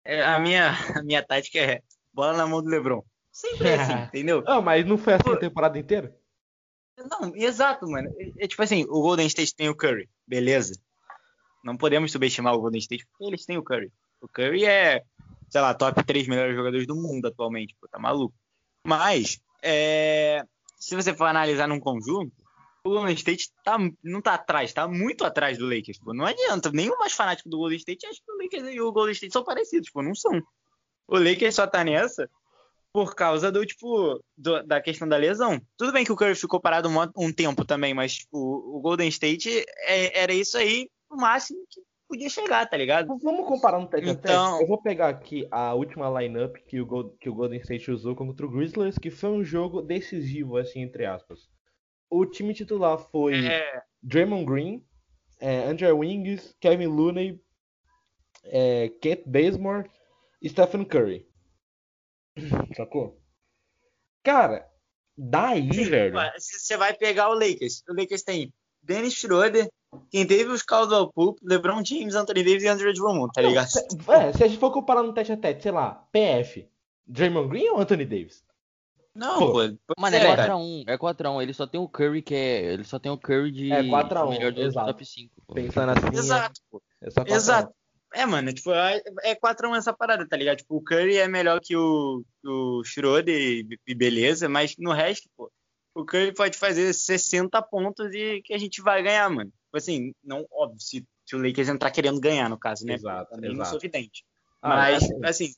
É, 0.05 0.23
a, 0.23 0.39
minha, 0.39 0.71
a 0.99 1.03
minha 1.03 1.23
tática 1.23 1.59
é 1.59 1.83
bola 2.13 2.37
na 2.37 2.47
mão 2.47 2.63
do 2.63 2.69
Lebron. 2.69 3.05
Sempre 3.31 3.69
é 3.69 3.75
assim, 3.75 3.93
entendeu? 4.05 4.43
Não, 4.43 4.61
mas 4.63 4.85
não 4.87 4.99
foi 4.99 5.15
assim 5.15 5.31
a 5.31 5.37
temporada 5.37 5.79
inteira? 5.79 6.15
Não, 6.99 7.35
exato, 7.35 7.87
mano. 7.89 8.13
É, 8.19 8.45
é, 8.45 8.49
tipo 8.49 8.63
assim, 8.63 8.85
o 8.85 9.01
Golden 9.01 9.27
State 9.27 9.55
tem 9.55 9.69
o 9.69 9.77
Curry, 9.77 10.09
beleza. 10.27 10.75
Não 11.65 11.77
podemos 11.77 12.13
subestimar 12.13 12.55
o 12.55 12.61
Golden 12.61 12.81
State 12.81 13.07
porque 13.07 13.25
eles 13.25 13.47
têm 13.47 13.57
o 13.57 13.63
Curry. 13.63 13.91
O 14.21 14.29
Curry 14.29 14.67
é, 14.67 15.03
sei 15.49 15.61
lá, 15.61 15.75
top 15.75 16.03
3 16.05 16.29
melhores 16.29 16.55
jogadores 16.55 16.87
do 16.87 16.97
mundo 16.97 17.27
atualmente, 17.27 17.75
pô, 17.81 17.89
tá 17.89 17.99
maluco. 17.99 18.35
Mas, 18.85 19.41
é, 19.63 20.45
se 20.77 20.97
você 20.97 21.15
for 21.15 21.27
analisar 21.27 21.69
num 21.69 21.81
conjunto, 21.81 22.33
o 22.85 22.91
Golden 22.91 23.15
State 23.15 23.51
tá, 23.65 23.79
não 24.03 24.21
tá 24.21 24.35
atrás, 24.35 24.73
tá 24.73 24.89
muito 24.89 25.25
atrás 25.25 25.57
do 25.59 25.67
Lakers, 25.67 25.99
pô. 25.99 26.13
Não 26.13 26.25
adianta, 26.25 26.71
nenhum 26.73 26.99
mais 26.99 27.13
fanático 27.13 27.49
do 27.49 27.59
Golden 27.59 27.79
State 27.79 28.07
acha 28.07 28.21
que 28.25 28.33
o 28.33 28.43
Lakers 28.43 28.75
e 28.75 28.81
o 28.81 28.93
Golden 28.93 29.13
State 29.13 29.33
são 29.33 29.45
parecidos, 29.45 29.91
pô, 29.91 30.03
não 30.03 30.15
são. 30.15 30.41
O 31.07 31.19
Lakers 31.19 31.55
só 31.55 31.67
tá 31.67 31.85
nessa 31.85 32.29
por 32.93 33.15
causa 33.15 33.51
do, 33.51 33.65
tipo, 33.65 34.23
do, 34.37 34.63
da 34.65 34.81
questão 34.81 35.09
da 35.09 35.17
lesão. 35.17 35.61
Tudo 35.79 35.93
bem 35.93 36.05
que 36.05 36.13
o 36.13 36.17
Curry 36.17 36.35
ficou 36.35 36.61
parado 36.61 36.89
um, 36.89 37.27
um 37.27 37.33
tempo 37.33 37.65
também, 37.65 37.95
mas 37.95 38.17
tipo, 38.17 38.39
o 38.39 38.81
Golden 38.81 39.09
State 39.09 39.65
é, 39.87 40.21
era 40.21 40.33
isso 40.33 40.59
aí, 40.59 40.91
o 41.09 41.17
máximo 41.17 41.65
que 41.71 41.81
podia 42.07 42.29
chegar, 42.29 42.69
tá 42.69 42.77
ligado? 42.77 43.17
Vamos 43.23 43.47
comparar 43.47 43.79
no 43.79 43.87
tete 43.87 44.11
então... 44.11 44.61
Eu 44.61 44.67
vou 44.67 44.83
pegar 44.83 45.09
aqui 45.09 45.49
a 45.51 45.73
última 45.73 46.21
lineup 46.21 46.57
que 46.67 46.81
o, 46.81 47.11
que 47.19 47.31
o 47.31 47.35
Golden 47.35 47.61
State 47.61 47.91
usou 47.91 48.15
contra 48.15 48.45
o 48.45 48.51
Grizzlies, 48.51 48.99
que 48.99 49.11
foi 49.11 49.31
um 49.31 49.43
jogo 49.43 49.81
decisivo, 49.81 50.59
assim, 50.59 50.83
entre 50.83 51.07
aspas. 51.07 51.49
O 52.15 52.27
time 52.27 52.53
titular 52.53 52.99
foi 52.99 53.47
é... 53.47 53.83
Draymond 54.03 54.45
Green, 54.45 54.85
é, 55.41 55.65
Andrew 55.65 55.97
Wings, 55.97 56.55
Kevin 56.61 56.89
Looney, 56.89 57.41
é, 58.45 58.91
Kent 59.01 59.23
Bazemore 59.25 59.91
e 60.43 60.49
Stephen 60.51 60.85
Curry. 60.85 61.27
Sacou? 62.77 63.19
Cara, 64.23 64.71
daí, 65.17 65.73
Sim, 65.73 65.85
velho. 65.85 66.15
Você 66.39 66.77
vai 66.77 66.93
pegar 66.93 67.31
o 67.31 67.35
Lakers. 67.35 67.83
O 67.89 67.95
Lakers 67.95 68.23
tem 68.23 68.53
Dennis 68.83 69.15
Schroeder, 69.15 69.71
quem 70.11 70.27
teve 70.27 70.51
os 70.51 70.63
Caldwell 70.63 71.11
Poop, 71.11 71.41
LeBron 71.43 71.83
James, 71.83 72.15
Anthony 72.15 72.45
Davis 72.45 72.65
e 72.65 72.69
Andrew 72.69 72.93
Drummond, 72.93 73.33
tá 73.33 73.41
ligado? 73.41 73.71
Não, 74.07 74.13
é, 74.13 74.35
se 74.35 74.45
a 74.45 74.49
gente 74.49 74.61
for 74.61 74.71
comparar 74.71 75.03
no 75.03 75.15
tete 75.15 75.33
a 75.33 75.37
tete, 75.39 75.63
sei 75.63 75.73
lá, 75.73 76.07
PF, 76.13 76.69
Draymond 77.07 77.49
Green 77.49 77.71
ou 77.71 77.81
Anthony 77.81 78.05
Davis? 78.05 78.45
Não, 79.15 79.39
pô. 79.39 79.53
pô 79.53 79.95
mano, 79.99 80.17
é 80.17 80.37
4x1. 80.37 80.85
É 80.87 80.99
4x1. 80.99 81.43
Ele 81.43 81.53
só 81.53 81.67
tem 81.67 81.81
o 81.81 81.89
Curry 81.89 82.23
que 82.23 82.35
é. 82.35 82.73
Ele 82.73 82.85
só 82.85 82.99
tem 82.99 83.13
o 83.13 83.19
Curry 83.19 83.51
de. 83.51 83.73
É 83.73 83.83
4x1. 83.83 84.31
Melhor 84.31 84.53
do 84.53 84.63
exato. 84.63 84.87
top 84.87 85.05
5. 85.05 85.43
Pô. 85.47 85.55
Pensando 85.55 85.91
assim. 85.91 86.19
Exato, 86.19 86.61
pô. 86.71 86.83
É 87.01 87.35
exato. 87.35 87.75
É, 88.15 88.27
mano, 88.27 88.53
tipo, 88.53 88.71
é 88.73 89.35
4x1 89.35 89.77
essa 89.77 89.93
parada, 89.93 90.29
tá 90.29 90.37
ligado? 90.37 90.59
Tipo, 90.59 90.77
o 90.77 90.83
Curry 90.83 91.17
é 91.17 91.27
melhor 91.27 91.61
que 91.61 91.75
o, 91.75 92.23
o 92.45 92.85
Schroeder 92.85 93.67
e 93.87 93.95
beleza, 93.95 94.51
mas 94.51 94.77
no 94.79 94.93
resto, 94.93 95.31
pô, 95.35 95.51
o 95.95 96.05
Curry 96.05 96.35
pode 96.35 96.59
fazer 96.59 96.93
60 96.93 97.61
pontos 97.63 98.13
e 98.13 98.43
que 98.43 98.53
a 98.53 98.59
gente 98.59 98.83
vai 98.83 99.03
ganhar, 99.03 99.31
mano. 99.31 99.51
Tipo 99.51 99.77
assim, 99.77 100.13
não, 100.23 100.47
óbvio, 100.51 100.79
se, 100.79 101.07
se 101.25 101.35
o 101.35 101.43
Lakers 101.43 101.69
entrar 101.69 101.91
querendo 101.91 102.21
ganhar, 102.21 102.51
no 102.51 102.59
caso, 102.59 102.85
né? 102.85 102.95
Exato, 102.95 103.31
Também 103.31 103.51
exato. 103.51 103.59
não 103.59 103.65
sou 103.65 103.79
evidente. 103.79 104.25
Ah, 104.61 104.69
mas, 104.69 105.03
é. 105.03 105.29
assim, 105.29 105.55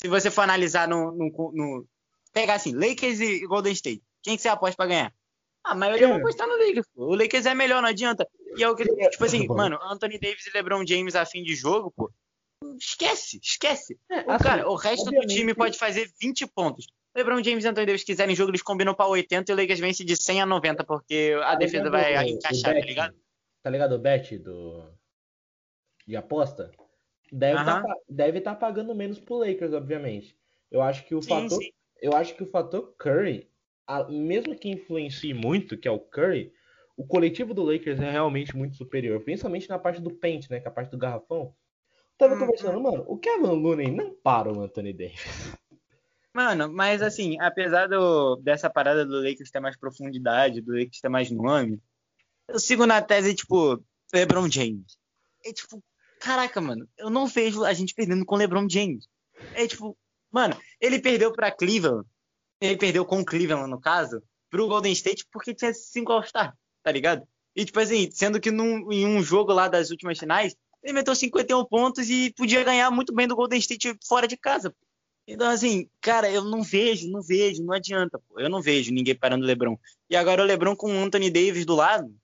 se 0.00 0.08
você 0.08 0.30
for 0.30 0.42
analisar 0.42 0.86
no, 0.86 1.10
no, 1.10 1.52
no, 1.52 1.88
Pegar 2.36 2.56
assim, 2.56 2.74
Lakers 2.74 3.18
e 3.18 3.46
Golden 3.46 3.72
State, 3.72 4.02
quem 4.22 4.36
que 4.36 4.42
você 4.42 4.48
aposta 4.48 4.76
pra 4.76 4.84
ganhar? 4.84 5.14
A 5.64 5.74
maioria 5.74 6.04
é. 6.04 6.10
vai 6.10 6.18
apostar 6.18 6.46
no 6.46 6.58
Lakers, 6.58 6.86
pô. 6.94 7.06
O 7.06 7.14
Lakers 7.14 7.46
é 7.46 7.54
melhor, 7.54 7.80
não 7.80 7.88
adianta. 7.88 8.28
E 8.58 8.62
é 8.62 8.68
o 8.68 8.76
que, 8.76 8.84
tipo 8.84 9.24
assim, 9.24 9.48
mano, 9.48 9.78
Anthony 9.82 10.18
Davis 10.18 10.46
e 10.46 10.50
LeBron 10.52 10.86
James 10.86 11.16
a 11.16 11.24
fim 11.24 11.42
de 11.42 11.54
jogo, 11.54 11.90
pô. 11.96 12.12
Esquece, 12.78 13.40
esquece. 13.42 13.98
É, 14.10 14.20
o, 14.20 14.32
assim, 14.32 14.44
cara, 14.44 14.68
o 14.68 14.74
resto 14.74 15.10
do 15.10 15.26
time 15.26 15.54
pode 15.54 15.78
fazer 15.78 16.12
20 16.20 16.46
pontos. 16.48 16.86
LeBron 17.16 17.42
James 17.42 17.64
e 17.64 17.68
Anthony 17.68 17.86
Davis 17.86 18.04
quiserem 18.04 18.36
jogo, 18.36 18.50
eles 18.50 18.60
combinam 18.60 18.92
para 18.92 19.06
80 19.06 19.50
e 19.50 19.54
o 19.54 19.56
Lakers 19.56 19.80
vence 19.80 20.04
de 20.04 20.14
100 20.14 20.42
a 20.42 20.46
90, 20.46 20.84
porque 20.84 21.34
a 21.40 21.52
tá 21.52 21.54
defesa 21.54 21.88
vai 21.88 22.18
o, 22.18 22.28
encaixar, 22.28 22.76
o 22.76 22.80
tá 22.80 22.86
ligado? 22.86 23.16
Tá 23.62 23.70
ligado 23.70 23.92
o 23.94 23.98
bet 23.98 24.36
do... 24.36 24.84
de 26.06 26.14
aposta? 26.14 26.70
Deve 27.32 27.58
uh 27.58 27.64
-huh. 27.64 27.82
tá, 27.82 28.28
estar 28.28 28.42
tá 28.42 28.54
pagando 28.54 28.94
menos 28.94 29.18
pro 29.18 29.38
Lakers, 29.38 29.72
obviamente. 29.72 30.36
Eu 30.70 30.82
acho 30.82 31.06
que 31.06 31.14
o 31.14 31.22
sim, 31.22 31.28
fator, 31.28 31.62
sim. 31.62 31.70
Eu 32.00 32.14
acho 32.14 32.34
que 32.34 32.42
o 32.42 32.50
fator 32.50 32.94
Curry, 32.98 33.50
a, 33.86 34.04
mesmo 34.04 34.56
que 34.56 34.68
influencie 34.68 35.34
muito, 35.34 35.76
que 35.76 35.88
é 35.88 35.90
o 35.90 36.00
Curry, 36.00 36.52
o 36.96 37.06
coletivo 37.06 37.52
do 37.52 37.62
Lakers 37.62 38.00
é 38.00 38.10
realmente 38.10 38.56
muito 38.56 38.76
superior, 38.76 39.20
principalmente 39.20 39.68
na 39.68 39.78
parte 39.78 40.00
do 40.00 40.10
paint, 40.10 40.48
né, 40.48 40.60
que 40.60 40.66
é 40.66 40.70
a 40.70 40.74
parte 40.74 40.90
do 40.90 40.98
garrafão. 40.98 41.54
Tava 42.16 42.34
uhum. 42.34 42.40
conversando, 42.40 42.80
mano, 42.80 43.04
o 43.06 43.18
Kevin 43.18 43.48
Looney 43.48 43.90
não 43.90 44.14
para 44.14 44.50
o 44.50 44.62
Anthony 44.62 44.92
Davis. 44.92 45.52
Mano, 46.32 46.70
mas 46.70 47.02
assim, 47.02 47.38
apesar 47.40 47.88
do, 47.88 48.36
dessa 48.36 48.68
parada 48.68 49.04
do 49.04 49.22
Lakers 49.22 49.50
ter 49.50 49.60
mais 49.60 49.76
profundidade, 49.76 50.60
do 50.60 50.72
Lakers 50.72 51.00
ter 51.00 51.08
mais 51.08 51.30
nome, 51.30 51.80
eu 52.48 52.58
sigo 52.58 52.86
na 52.86 53.02
tese, 53.02 53.34
tipo, 53.34 53.82
LeBron 54.12 54.48
James. 54.50 54.98
É 55.44 55.52
tipo, 55.52 55.82
caraca, 56.20 56.60
mano, 56.60 56.88
eu 56.98 57.10
não 57.10 57.26
vejo 57.26 57.64
a 57.64 57.72
gente 57.72 57.94
perdendo 57.94 58.24
com 58.24 58.36
LeBron 58.36 58.68
James. 58.68 59.06
É 59.54 59.66
tipo, 59.66 59.96
mano, 60.36 60.54
ele 60.78 60.98
perdeu 60.98 61.32
pra 61.32 61.50
Cleveland, 61.50 62.06
ele 62.60 62.76
perdeu 62.76 63.06
com 63.06 63.20
o 63.20 63.24
Cleveland, 63.24 63.70
no 63.70 63.80
caso, 63.80 64.22
pro 64.50 64.68
Golden 64.68 64.92
State 64.92 65.26
porque 65.32 65.54
tinha 65.54 65.72
cinco 65.72 66.12
All-Star, 66.12 66.54
tá 66.82 66.92
ligado? 66.92 67.26
E 67.54 67.64
tipo 67.64 67.80
assim, 67.80 68.10
sendo 68.10 68.38
que 68.38 68.50
num, 68.50 68.92
em 68.92 69.06
um 69.06 69.22
jogo 69.22 69.50
lá 69.50 69.66
das 69.66 69.90
últimas 69.90 70.18
finais, 70.18 70.54
ele 70.82 70.92
meteu 70.92 71.14
51 71.14 71.64
pontos 71.64 72.10
e 72.10 72.34
podia 72.36 72.62
ganhar 72.62 72.90
muito 72.90 73.14
bem 73.14 73.26
do 73.26 73.34
Golden 73.34 73.58
State 73.58 73.96
fora 74.06 74.28
de 74.28 74.36
casa. 74.36 74.76
Então, 75.26 75.48
assim, 75.48 75.88
cara, 76.02 76.30
eu 76.30 76.44
não 76.44 76.62
vejo, 76.62 77.10
não 77.10 77.22
vejo, 77.22 77.64
não 77.64 77.74
adianta, 77.74 78.20
pô. 78.28 78.38
Eu 78.38 78.50
não 78.50 78.60
vejo 78.60 78.92
ninguém 78.92 79.16
parando 79.16 79.42
o 79.42 79.46
Lebron. 79.46 79.78
E 80.08 80.14
agora 80.14 80.42
o 80.42 80.44
Lebron 80.44 80.76
com 80.76 80.92
o 80.92 81.02
Anthony 81.02 81.30
Davis 81.30 81.64
do 81.64 81.74
lado. 81.74 82.14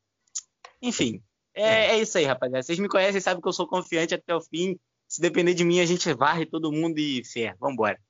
Enfim, 0.82 1.22
é, 1.54 1.96
é 1.96 1.98
isso 1.98 2.18
aí, 2.18 2.24
rapaziada. 2.24 2.62
Vocês 2.62 2.78
me 2.78 2.88
conhecem, 2.88 3.20
sabem 3.22 3.40
que 3.40 3.48
eu 3.48 3.52
sou 3.52 3.66
confiante 3.66 4.14
até 4.14 4.34
o 4.34 4.40
fim. 4.40 4.78
Se 5.12 5.20
depender 5.20 5.52
de 5.52 5.62
mim, 5.62 5.78
a 5.78 5.84
gente 5.84 6.10
varre 6.14 6.46
todo 6.46 6.72
mundo 6.72 6.98
e 6.98 7.22
fé. 7.22 7.54
Vambora. 7.60 8.00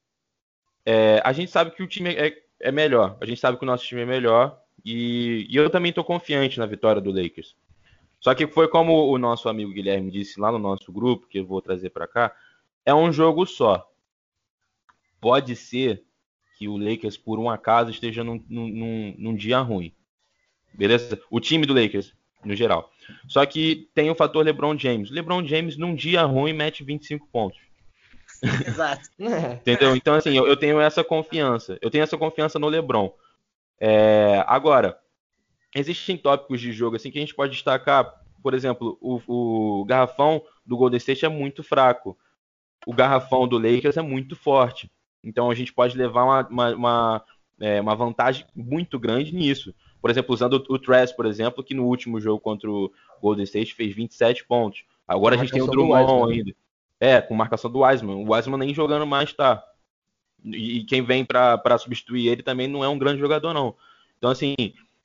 É, 0.87 1.21
a 1.25 1.33
gente 1.33 1.51
sabe 1.51 1.73
que 1.73 1.83
o 1.83 1.89
time 1.89 2.15
é, 2.15 2.33
é, 2.61 2.71
melhor. 2.71 3.19
A 3.21 3.27
gente 3.27 3.41
sabe 3.41 3.59
que 3.59 3.65
o 3.65 3.67
nosso 3.67 3.85
time 3.85 4.03
é 4.03 4.07
melhor. 4.07 4.63
E, 4.85 5.45
e 5.51 5.57
eu 5.57 5.69
também 5.69 5.89
estou 5.89 6.05
confiante 6.05 6.61
na 6.61 6.67
vitória 6.67 7.03
do 7.03 7.11
Lakers. 7.11 7.57
Só 8.21 8.33
que 8.37 8.47
foi 8.47 8.69
como 8.69 9.11
o 9.11 9.19
nosso 9.19 9.49
amigo 9.49 9.73
Guilherme 9.73 10.13
disse 10.13 10.39
lá 10.39 10.53
no 10.53 10.61
nosso 10.61 10.93
grupo, 10.93 11.27
que 11.27 11.41
eu 11.41 11.45
vou 11.45 11.61
trazer 11.61 11.91
para 11.91 12.07
cá, 12.07 12.33
é 12.87 12.95
um 12.95 13.13
jogo 13.13 13.47
só. 13.47 13.85
Pode 15.21 15.57
ser 15.57 16.05
que 16.57 16.69
o 16.69 16.77
Lakers, 16.77 17.17
por 17.17 17.41
um 17.41 17.51
acaso, 17.51 17.91
esteja 17.91 18.23
num, 18.23 18.41
num, 18.49 19.15
num 19.19 19.35
dia 19.35 19.59
ruim. 19.59 19.93
Beleza? 20.73 21.21
O 21.29 21.41
time 21.41 21.67
do 21.67 21.75
Lakers, 21.75 22.15
no 22.45 22.55
geral. 22.55 22.92
Só 23.29 23.45
que 23.47 23.89
tem 23.95 24.11
o 24.11 24.15
fator 24.15 24.45
LeBron 24.45 24.77
James. 24.79 25.11
LeBron 25.11 25.45
James, 25.47 25.77
num 25.77 25.95
dia 25.95 26.23
ruim, 26.23 26.53
mete 26.53 26.85
25 26.85 27.29
pontos. 27.29 27.59
Exato. 28.43 29.09
Entendeu? 29.61 29.95
Então, 29.95 30.15
assim, 30.15 30.37
eu, 30.37 30.47
eu, 30.47 30.57
tenho 30.57 30.81
essa 30.81 31.05
confiança. 31.05 31.79
Eu 31.81 31.91
tenho 31.91 32.03
essa 32.03 32.19
confiança 32.19 32.59
no 32.59 32.69
LeBron. 32.69 33.15
É, 33.81 34.45
agora, 34.47 34.99
existem 35.75 36.17
tópicos 36.17 36.61
de 36.61 36.73
jogo 36.73 36.97
assim 36.97 37.11
que 37.11 37.19
a 37.19 37.21
gente 37.21 37.35
pode 37.35 37.53
destacar. 37.53 38.21
Por 38.43 38.55
exemplo, 38.55 38.99
o, 39.01 39.21
o 39.27 39.85
garrafão 39.85 40.43
do 40.67 40.77
Golden 40.77 40.99
State 40.99 41.25
é 41.25 41.29
muito 41.29 41.63
fraco. 41.63 42.17
O 42.87 42.93
garrafão 42.93 43.47
do 43.47 43.59
Lakers 43.59 43.97
é 43.97 44.03
muito 44.03 44.35
forte. 44.35 44.91
Então 45.23 45.51
a 45.51 45.55
gente 45.55 45.73
pode 45.73 45.97
levar 45.97 46.25
uma, 46.25 46.49
uma, 46.49 46.75
uma, 46.75 47.25
é, 47.61 47.81
uma 47.81 47.95
vantagem 47.95 48.45
muito 48.55 48.99
grande 48.99 49.33
nisso. 49.35 49.73
Por 50.03 50.11
exemplo, 50.11 50.35
usando 50.35 50.65
o, 50.69 50.79
Trash, 50.81 51.13
por 51.13 51.27
exemplo, 51.27 51.63
que 51.63 51.75
no 51.75 51.87
último 51.87 52.21
jogo 52.21 52.41
contra 52.41 52.69
o 52.69 52.93
Golden 53.23 53.45
State 53.45 53.73
fez 53.73 53.95
27 53.95 54.45
pontos. 54.45 54.85
Agora 55.07 55.37
a 55.37 55.39
gente 55.39 55.53
tem 55.53 55.63
o 55.63 55.67
Drummond 55.69 56.33
ainda. 56.33 56.53
É, 56.99 57.21
com 57.21 57.35
marcação 57.35 57.71
do 57.71 57.81
Wiseman. 57.81 58.17
O 58.17 58.33
Wiseman 58.33 58.59
nem 58.59 58.75
jogando 58.75 59.07
mais 59.07 59.33
tá. 59.33 59.65
E, 60.45 60.79
e 60.79 60.85
quem 60.85 61.03
vem 61.03 61.25
para 61.25 61.79
substituir 61.79 62.27
ele 62.27 62.43
também 62.43 62.67
não 62.67 62.83
é 62.83 62.89
um 62.89 62.99
grande 62.99 63.21
jogador, 63.21 63.55
não. 63.55 63.77
Então, 64.19 64.29
assim, 64.29 64.55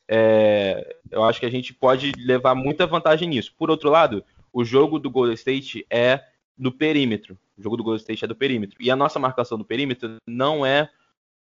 é, 0.08 0.96
eu 1.12 1.24
acho 1.24 1.40
que 1.40 1.46
a 1.46 1.52
gente 1.52 1.76
pode 1.76 2.12
levar 2.18 2.56
muita 2.56 2.88
vantagem 2.88 3.30
nisso. 3.30 3.54
Por 3.56 3.70
outro 3.70 3.92
lado, 3.92 4.24
o 4.52 4.66
jogo 4.66 4.98
do 4.98 5.12
Golden 5.12 5.36
State 5.36 5.86
é 5.92 6.24
do 6.58 6.72
perímetro. 6.72 7.38
O 7.56 7.62
jogo 7.62 7.78
do 7.78 7.84
Golden 7.84 8.02
State 8.02 8.26
é 8.26 8.28
do 8.28 8.36
perímetro. 8.36 8.78
E 8.80 8.90
a 8.90 8.96
nossa 8.96 9.20
marcação 9.20 9.60
do 9.60 9.66
perímetro 9.66 10.16
não 10.26 10.66
é 10.66 10.90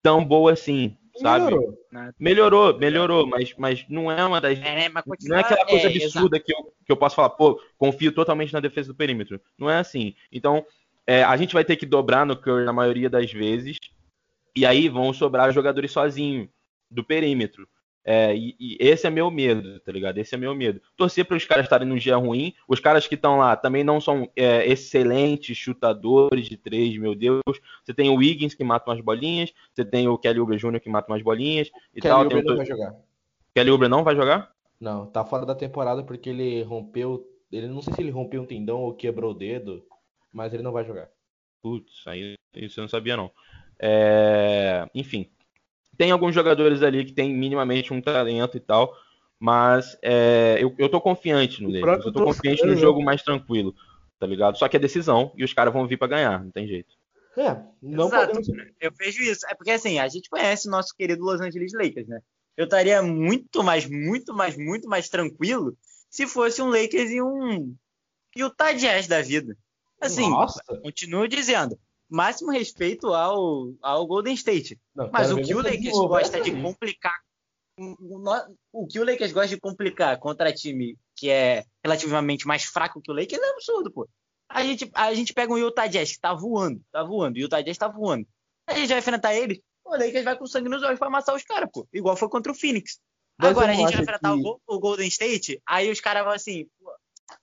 tão 0.03 0.23
boa 0.23 0.53
assim 0.53 0.95
sabe? 1.17 1.45
Melhorou. 1.45 1.77
Melhorou, 2.19 2.77
melhorou, 2.77 3.27
mas, 3.27 3.53
mas 3.57 3.85
não 3.89 4.11
é 4.11 4.23
uma 4.23 4.39
das. 4.41 4.57
É, 4.59 4.75
né? 4.75 4.89
não 5.23 5.37
é 5.37 5.41
aquela 5.41 5.65
coisa 5.65 5.87
é, 5.87 5.95
absurda 5.95 6.39
que 6.39 6.53
eu, 6.53 6.73
que 6.85 6.91
eu 6.91 6.97
posso 6.97 7.15
falar, 7.15 7.31
pô, 7.31 7.61
confio 7.77 8.11
totalmente 8.11 8.53
na 8.53 8.59
defesa 8.59 8.89
do 8.89 8.95
perímetro. 8.95 9.39
Não 9.57 9.69
é 9.69 9.77
assim. 9.77 10.15
Então, 10.31 10.65
é, 11.05 11.23
a 11.23 11.35
gente 11.37 11.53
vai 11.53 11.63
ter 11.63 11.75
que 11.75 11.85
dobrar 11.85 12.25
no 12.25 12.35
Curry 12.35 12.65
na 12.65 12.73
maioria 12.73 13.09
das 13.09 13.31
vezes. 13.31 13.77
E 14.55 14.65
aí 14.65 14.89
vão 14.89 15.13
sobrar 15.13 15.53
jogadores 15.53 15.91
sozinhos 15.91 16.49
do 16.89 17.03
perímetro. 17.03 17.67
É, 18.09 18.33
e, 18.33 18.55
e, 18.57 18.77
esse 18.79 19.05
é 19.05 19.09
meu 19.09 19.29
medo, 19.29 19.81
tá 19.81 19.91
ligado? 19.91 20.17
Esse 20.17 20.33
é 20.33 20.37
meu 20.37 20.55
medo. 20.55 20.81
Torcer 20.95 21.25
para 21.25 21.35
os 21.35 21.43
caras 21.43 21.65
estarem 21.65 21.85
num 21.85 21.97
dia 21.97 22.15
ruim. 22.15 22.53
Os 22.65 22.79
caras 22.79 23.05
que 23.05 23.15
estão 23.15 23.37
lá 23.37 23.53
também 23.57 23.83
não 23.83 23.99
são 23.99 24.31
é, 24.33 24.65
excelentes 24.65 25.57
chutadores 25.57 26.47
de 26.47 26.55
três, 26.55 26.97
meu 26.97 27.13
Deus. 27.13 27.43
Você 27.83 27.93
tem 27.93 28.09
o 28.09 28.15
Wiggins 28.15 28.53
que 28.53 28.63
mata 28.63 28.89
umas 28.89 29.01
bolinhas. 29.01 29.53
Você 29.73 29.83
tem 29.83 30.07
o 30.07 30.17
Kelly 30.17 30.39
Oubre 30.39 30.55
Jr. 30.55 30.79
que 30.79 30.89
mata 30.89 31.11
umas 31.11 31.21
bolinhas. 31.21 31.67
E 31.93 31.99
Kelly 31.99 32.13
tal. 32.13 32.23
Oubre 32.23 32.41
não 32.41 32.55
vai 32.55 32.65
jogar. 32.65 32.95
Kelly 33.53 33.71
Oubre 33.71 33.87
não 33.89 34.03
vai 34.05 34.15
jogar? 34.15 34.51
Não, 34.79 35.05
tá 35.07 35.25
fora 35.25 35.45
da 35.45 35.53
temporada 35.53 36.01
porque 36.01 36.29
ele 36.29 36.63
rompeu. 36.63 37.27
Ele 37.51 37.67
não 37.67 37.81
sei 37.81 37.93
se 37.93 38.01
ele 38.01 38.09
rompeu 38.09 38.41
um 38.41 38.45
tendão 38.45 38.83
ou 38.83 38.93
quebrou 38.93 39.31
o 39.31 39.37
dedo, 39.37 39.85
mas 40.31 40.53
ele 40.53 40.63
não 40.63 40.71
vai 40.71 40.85
jogar. 40.85 41.09
Putz, 41.61 42.07
aí 42.07 42.35
isso 42.55 42.79
eu 42.79 42.83
não 42.83 42.89
sabia 42.89 43.17
não. 43.17 43.29
É... 43.77 44.87
Enfim, 44.95 45.29
tem 45.97 46.11
alguns 46.11 46.35
jogadores 46.35 46.81
ali 46.83 47.03
que 47.05 47.11
tem 47.11 47.33
minimamente 47.33 47.93
um 47.93 48.01
talento 48.01 48.55
e 48.55 48.59
tal, 48.59 48.95
mas 49.39 49.97
é, 50.01 50.57
eu, 50.59 50.73
eu 50.77 50.89
tô 50.89 51.01
confiante 51.01 51.61
no 51.61 51.69
Lakers. 51.69 52.05
Eu 52.05 52.11
tô 52.11 52.23
confiante 52.23 52.65
no 52.65 52.75
jogo 52.75 53.03
mais 53.03 53.21
tranquilo, 53.23 53.75
tá 54.19 54.27
ligado? 54.27 54.57
Só 54.57 54.67
que 54.67 54.77
é 54.77 54.79
decisão 54.79 55.31
e 55.35 55.43
os 55.43 55.53
caras 55.53 55.73
vão 55.73 55.87
vir 55.87 55.97
para 55.97 56.07
ganhar, 56.07 56.43
não 56.43 56.51
tem 56.51 56.67
jeito. 56.67 56.95
É, 57.37 57.55
não 57.81 58.07
Exato. 58.07 58.33
podemos... 58.33 58.47
Eu 58.79 58.91
vejo 58.97 59.21
isso. 59.21 59.45
É 59.47 59.53
porque 59.53 59.71
assim, 59.71 59.99
a 59.99 60.07
gente 60.07 60.29
conhece 60.29 60.67
o 60.67 60.71
nosso 60.71 60.95
querido 60.95 61.23
Los 61.23 61.39
Angeles 61.39 61.71
Lakers, 61.73 62.07
né? 62.07 62.19
Eu 62.55 62.65
estaria 62.65 63.01
muito 63.03 63.63
mais, 63.63 63.87
muito 63.87 64.33
mais, 64.33 64.57
muito 64.57 64.89
mais 64.89 65.07
tranquilo 65.07 65.77
se 66.09 66.25
fosse 66.25 66.61
um 66.61 66.69
Lakers 66.69 67.11
e 67.11 67.21
um 67.21 67.75
Utah 68.35 68.71
Jazz 68.71 69.07
da 69.07 69.21
vida. 69.21 69.55
Assim, 70.01 70.29
Nossa. 70.29 70.63
continuo 70.81 71.27
dizendo, 71.27 71.77
máximo 72.09 72.51
respeito 72.51 73.13
ao, 73.13 73.73
ao 73.81 74.07
Golden 74.07 74.33
State. 74.33 74.79
Não, 74.95 75.09
Mas 75.11 75.31
o 75.31 75.41
que 75.41 75.53
o 75.53 75.61
Lakers 75.61 75.93
novo, 75.93 76.07
gosta 76.07 76.41
de 76.41 76.51
complicar. 76.51 77.15
O 78.71 78.87
que 78.87 78.99
o 78.99 79.03
Lakers 79.03 79.31
gosta 79.31 79.49
de 79.49 79.59
complicar 79.59 80.17
contra 80.19 80.53
time 80.53 80.97
que 81.15 81.29
é 81.29 81.63
relativamente 81.83 82.47
mais 82.47 82.63
fraco 82.63 83.01
que 83.01 83.11
o 83.11 83.15
Lakers 83.15 83.41
é 83.41 83.49
absurdo, 83.49 83.91
pô. 83.91 84.07
A 84.49 84.63
gente, 84.63 84.89
a 84.93 85.13
gente 85.13 85.33
pega 85.33 85.53
um 85.53 85.57
Utah 85.57 85.87
Jazz 85.87 86.13
que 86.13 86.19
tá 86.19 86.33
voando, 86.33 86.81
tá 86.91 87.03
voando, 87.03 87.35
o 87.35 87.39
Utah 87.39 87.61
Jazz 87.61 87.77
tá 87.77 87.87
voando. 87.87 88.25
A 88.65 88.73
gente 88.73 88.89
vai 88.89 88.99
enfrentar 88.99 89.35
eles, 89.35 89.59
o 89.83 89.91
Lakers 89.91 90.23
vai 90.23 90.37
com 90.37 90.45
sangue 90.45 90.69
nos 90.69 90.83
olhos 90.83 90.99
pra 90.99 91.07
amassar 91.07 91.35
os 91.35 91.43
caras, 91.43 91.69
pô. 91.71 91.87
Igual 91.93 92.15
foi 92.15 92.29
contra 92.29 92.51
o 92.51 92.55
Phoenix. 92.55 92.99
Mas 93.37 93.51
Agora 93.51 93.71
a 93.71 93.75
gente 93.75 93.93
vai 93.93 94.01
enfrentar 94.01 94.35
que... 94.35 94.57
o, 94.67 94.79
Golden 94.79 95.07
State, 95.07 95.61
aí 95.65 95.91
os 95.91 96.01
caras 96.01 96.23
vão 96.23 96.33
assim, 96.33 96.65
pô, 96.79 96.91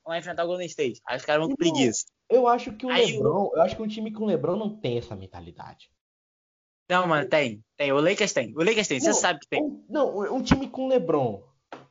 vamos 0.04 0.18
enfrentar 0.18 0.44
o 0.44 0.46
Golden 0.46 0.66
State. 0.66 1.00
Aí 1.06 1.16
os 1.16 1.24
caras 1.24 1.42
vão 1.42 1.50
com 1.50 1.56
preguiça. 1.56 2.04
Eu 2.28 2.48
acho 2.48 2.72
que 2.72 2.86
o 2.86 2.90
Aí, 2.90 3.12
LeBron, 3.12 3.50
eu 3.54 3.62
acho 3.62 3.76
que 3.76 3.82
um 3.82 3.88
time 3.88 4.10
com 4.12 4.24
o 4.24 4.26
LeBron 4.26 4.56
não 4.56 4.76
tem 4.76 4.98
essa 4.98 5.14
mentalidade. 5.14 5.90
Não, 6.88 7.06
mano, 7.06 7.28
tem. 7.28 7.64
Tem. 7.76 7.92
O 7.92 8.00
Lakers 8.00 8.32
tem. 8.32 8.54
O 8.54 8.62
Lakers 8.62 8.88
tem. 8.88 9.00
Você 9.00 9.12
sabe 9.12 9.40
que 9.40 9.48
tem. 9.48 9.62
Um, 9.62 9.84
não, 9.88 10.34
um 10.34 10.42
time 10.42 10.68
com 10.68 10.84
o 10.84 10.88
LeBron 10.88 11.42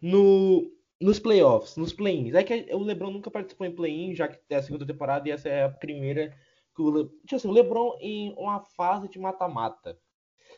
no, 0.02 0.72
nos 1.02 1.20
playoffs, 1.20 1.78
nos 1.78 1.94
play-ins. 1.94 2.34
É 2.34 2.44
que 2.44 2.68
o 2.74 2.84
LeBron 2.84 3.12
nunca 3.12 3.32
participou 3.32 3.66
em 3.66 3.76
play-in, 3.76 4.16
já 4.16 4.28
que 4.28 4.40
é 4.50 4.56
a 4.56 4.64
segunda 4.64 4.86
temporada 4.86 5.28
e 5.28 5.32
essa 5.32 5.50
é 5.50 5.66
a 5.66 5.70
primeira. 5.70 6.36
Que 6.76 6.82
o, 6.82 6.90
Le... 6.90 7.10
tipo 7.26 7.36
assim, 7.36 7.48
o 7.48 7.52
LeBron 7.52 7.98
em 8.00 8.34
uma 8.38 8.60
fase 8.60 9.08
de 9.08 9.20
mata-mata. 9.20 9.98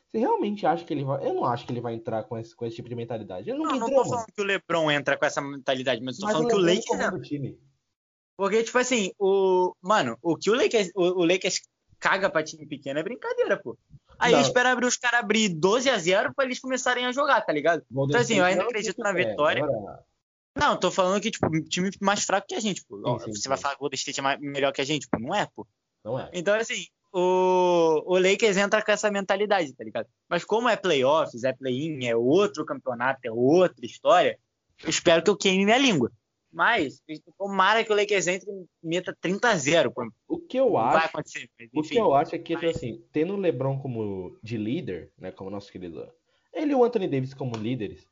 Você 0.08 0.20
realmente 0.20 0.66
acha 0.66 0.84
que 0.84 0.94
ele 0.94 1.04
vai. 1.04 1.26
Eu 1.26 1.34
não 1.34 1.46
acho 1.46 1.66
que 1.66 1.72
ele 1.72 1.82
vai 1.82 1.94
entrar 1.94 2.24
com 2.24 2.38
esse, 2.38 2.56
com 2.56 2.66
esse 2.66 2.76
tipo 2.76 2.90
de 2.90 2.96
mentalidade. 2.96 3.50
Eu 3.50 3.58
não, 3.58 3.66
não, 3.66 3.80
não 3.80 3.90
tô 3.90 4.06
falando 4.06 4.26
que 4.34 4.42
o 4.42 4.46
LeBron 4.46 4.92
entra 4.92 5.18
com 5.18 5.26
essa 5.26 5.42
mentalidade, 5.42 6.02
mas 6.02 6.18
tô 6.18 6.26
mas 6.26 6.34
falando 6.34 6.50
que 6.50 6.56
o 6.56 6.60
Lakers. 6.60 7.28
Time. 7.28 7.58
Porque, 8.38 8.64
tipo 8.64 8.78
assim, 8.78 9.12
o. 9.18 9.74
Mano, 9.82 10.18
o 10.22 10.36
que 10.36 10.50
o 10.50 10.56
Lakers, 10.56 10.92
o, 10.96 11.22
o 11.22 11.26
Lakers 11.26 11.62
caga 12.00 12.30
pra 12.30 12.44
time 12.44 12.66
pequeno 12.68 13.00
é 13.00 13.04
brincadeira, 13.04 13.58
pô. 13.58 13.78
Aí 14.20 14.34
não. 14.34 14.42
espera 14.42 14.72
abrir 14.72 14.86
os 14.86 14.98
caras 14.98 15.20
abrir 15.20 15.50
12 15.50 15.90
a 15.90 15.98
0 15.98 16.34
pra 16.34 16.46
eles 16.46 16.60
começarem 16.60 17.06
a 17.06 17.12
jogar, 17.12 17.42
tá 17.42 17.52
ligado? 17.52 17.84
então, 17.92 18.20
assim, 18.20 18.36
eu 18.36 18.46
ainda 18.46 18.64
acredito 18.64 19.00
na 19.00 19.12
vitória. 19.12 19.64
Agora... 19.64 20.04
Não, 20.56 20.78
tô 20.78 20.90
falando 20.90 21.22
que, 21.22 21.32
tipo, 21.32 21.50
time 21.64 21.90
mais 22.02 22.24
fraco 22.24 22.48
que 22.48 22.56
a 22.56 22.60
gente, 22.60 22.84
pô. 22.86 22.98
Sim, 22.98 23.26
sim, 23.26 23.34
Você 23.34 23.42
sim. 23.42 23.50
vai 23.50 23.58
falar 23.58 23.74
que 23.74 23.80
o 23.80 23.82
Golden 23.82 23.98
State 23.98 24.22
é 24.22 24.38
melhor 24.38 24.72
que 24.72 24.82
a 24.82 24.86
gente, 24.86 25.08
pô. 25.10 25.20
Não 25.20 25.36
é, 25.36 25.48
pô. 25.54 25.68
Não 26.04 26.18
é. 26.18 26.30
Então, 26.34 26.56
assim, 26.56 26.86
o, 27.12 28.04
o 28.06 28.18
Lakers 28.18 28.56
entra 28.58 28.82
com 28.82 28.92
essa 28.92 29.12
mentalidade, 29.12 29.74
tá 29.74 29.84
ligado? 29.84 30.08
Mas 30.30 30.46
como 30.46 30.70
é 30.70 30.76
playoffs, 30.76 31.44
é 31.44 31.52
play-in, 31.52 32.06
é 32.06 32.16
outro 32.16 32.66
campeonato, 32.66 33.22
é 33.26 33.32
outra 33.32 33.86
história, 33.86 34.40
eu 34.84 34.90
espero 34.90 35.24
que 35.24 35.30
eu 35.30 35.38
queime 35.38 35.66
minha 35.66 35.78
língua. 35.78 36.12
Mas, 36.56 37.04
tomara 37.38 37.84
que 37.84 37.92
o 37.92 37.96
Lakers 37.96 38.28
entre 38.28 38.50
e 38.50 38.66
meta 38.82 39.14
30 39.20 39.50
a 39.50 39.58
0. 39.58 39.94
O 40.26 40.40
que 40.40 40.56
eu 40.56 40.78
acho. 40.78 41.12
Mas, 41.14 41.34
o 41.74 41.82
que 41.82 41.98
eu 41.98 42.16
acho 42.16 42.34
é 42.34 42.40
que, 42.40 42.56
tipo 42.56 42.66
mas... 42.66 42.78
assim, 42.78 43.04
tendo 43.12 43.34
o 43.34 43.38
LeBron 43.38 43.78
como 43.78 44.40
de 44.42 44.56
líder, 44.56 45.12
né, 45.18 45.32
como 45.32 45.50
nosso 45.50 45.70
querido. 45.70 46.10
Ele 46.54 46.72
e 46.72 46.76
o 46.76 46.82
Anthony 46.82 47.10
Davis 47.10 47.34
como 47.34 47.58
líderes, 47.58 48.08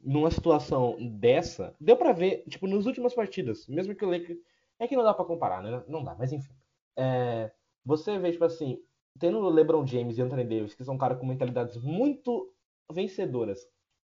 numa 0.00 0.28
situação 0.28 0.96
dessa, 0.98 1.72
deu 1.80 1.96
para 1.96 2.10
ver, 2.12 2.42
tipo, 2.48 2.66
nas 2.66 2.84
últimas 2.84 3.14
partidas, 3.14 3.68
mesmo 3.68 3.94
que 3.94 4.04
o 4.04 4.10
Lakers. 4.10 4.40
É 4.80 4.88
que 4.88 4.96
não 4.96 5.04
dá 5.04 5.14
para 5.14 5.24
comparar, 5.24 5.62
né? 5.62 5.84
Não 5.86 6.02
dá, 6.02 6.16
mas 6.16 6.32
enfim. 6.32 6.52
É, 6.96 7.52
você 7.84 8.18
vê, 8.18 8.32
tipo 8.32 8.44
assim, 8.44 8.82
tendo 9.20 9.38
o 9.38 9.48
LeBron 9.48 9.86
James 9.86 10.18
e 10.18 10.22
Anthony 10.22 10.42
Davis, 10.42 10.74
que 10.74 10.82
são 10.82 10.98
caras 10.98 11.16
com 11.16 11.26
mentalidades 11.26 11.76
muito 11.76 12.52
vencedoras. 12.90 13.64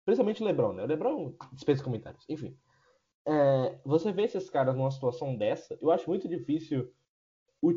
Principalmente 0.06 0.42
o 0.42 0.46
LeBron, 0.46 0.72
né? 0.72 0.82
O 0.82 0.86
LeBron 0.86 1.34
dispensa 1.52 1.84
comentários. 1.84 2.24
Enfim 2.26 2.56
é, 3.26 3.78
você 3.84 4.12
vê 4.12 4.22
esses 4.22 4.48
caras 4.48 4.76
numa 4.76 4.90
situação 4.90 5.34
dessa, 5.34 5.76
eu 5.82 5.90
acho 5.90 6.08
muito 6.08 6.28
difícil 6.28 6.88
o, 7.60 7.72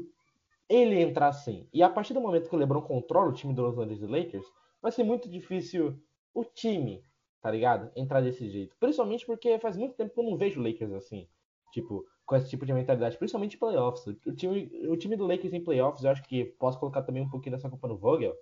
ele 0.70 1.02
entrar 1.02 1.30
assim. 1.30 1.68
E 1.74 1.82
a 1.82 1.90
partir 1.90 2.14
do 2.14 2.22
momento 2.22 2.48
que 2.48 2.56
o 2.56 2.60
LeBron 2.60 2.82
controla 2.84 3.30
o 3.30 3.34
time 3.34 3.54
dos 3.54 3.66
Los 3.66 3.80
Angeles 3.80 4.10
Lakers, 4.10 4.46
vai 4.82 4.92
ser 4.92 5.04
muito 5.04 5.28
difícil 5.28 6.00
o 6.34 6.46
time, 6.46 7.04
tá 7.42 7.50
ligado? 7.50 7.92
Entrar 7.96 8.22
desse 8.22 8.48
jeito. 8.48 8.76
Principalmente 8.80 9.26
porque 9.26 9.58
faz 9.58 9.76
muito 9.76 9.96
tempo 9.96 10.14
que 10.14 10.20
eu 10.20 10.24
não 10.24 10.38
vejo 10.38 10.62
Lakers 10.62 10.94
assim. 10.94 11.28
Tipo, 11.74 12.06
com 12.26 12.36
esse 12.36 12.50
tipo 12.50 12.66
de 12.66 12.74
mentalidade, 12.74 13.18
principalmente 13.18 13.56
em 13.56 13.60
playoffs. 13.60 14.06
O 14.06 14.34
time, 14.34 14.72
o 14.88 14.96
time 14.96 15.16
do 15.16 15.26
Lakers 15.26 15.54
em 15.54 15.64
playoffs, 15.64 16.04
eu 16.04 16.12
acho 16.12 16.24
que 16.24 16.46
posso 16.46 16.80
colocar 16.80 17.02
também 17.02 17.24
um 17.24 17.30
pouquinho 17.30 17.56
dessa 17.56 17.70
culpa 17.70 17.88
no 17.88 17.98
Vogel. 17.98 18.36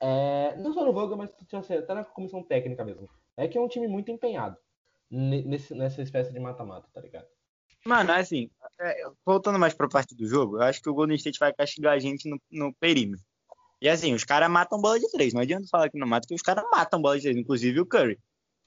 É, 0.00 0.56
não 0.56 0.72
só 0.72 0.84
no 0.84 0.92
Vogel, 0.92 1.18
mas 1.18 1.30
até 1.70 1.94
na 1.94 2.04
comissão 2.04 2.42
técnica 2.42 2.82
mesmo. 2.82 3.08
É 3.36 3.46
que 3.46 3.58
é 3.58 3.60
um 3.60 3.68
time 3.68 3.86
muito 3.86 4.10
empenhado 4.10 4.56
nesse, 5.10 5.74
nessa 5.74 6.02
espécie 6.02 6.32
de 6.32 6.40
mata-mata, 6.40 6.88
tá 6.92 7.00
ligado? 7.00 7.26
Mano, 7.84 8.12
assim, 8.12 8.50
é, 8.80 9.04
voltando 9.24 9.58
mais 9.58 9.72
pra 9.72 9.88
parte 9.88 10.14
do 10.14 10.26
jogo, 10.26 10.56
eu 10.56 10.62
acho 10.62 10.82
que 10.82 10.90
o 10.90 10.94
Golden 10.94 11.16
State 11.16 11.38
vai 11.38 11.52
castigar 11.52 11.94
a 11.94 11.98
gente 11.98 12.28
no, 12.28 12.40
no 12.50 12.74
perímetro. 12.74 13.24
E 13.80 13.88
assim, 13.88 14.14
os 14.14 14.24
caras 14.24 14.50
matam 14.50 14.80
bola 14.80 14.98
de 14.98 15.10
três. 15.10 15.32
Não 15.32 15.42
adianta 15.42 15.68
falar 15.70 15.88
que 15.90 15.98
não 15.98 16.06
mata, 16.06 16.22
porque 16.22 16.34
os 16.34 16.42
caras 16.42 16.64
matam 16.72 17.00
bola 17.00 17.16
de 17.16 17.22
três, 17.22 17.36
inclusive 17.36 17.80
o 17.80 17.86
Curry. 17.86 18.18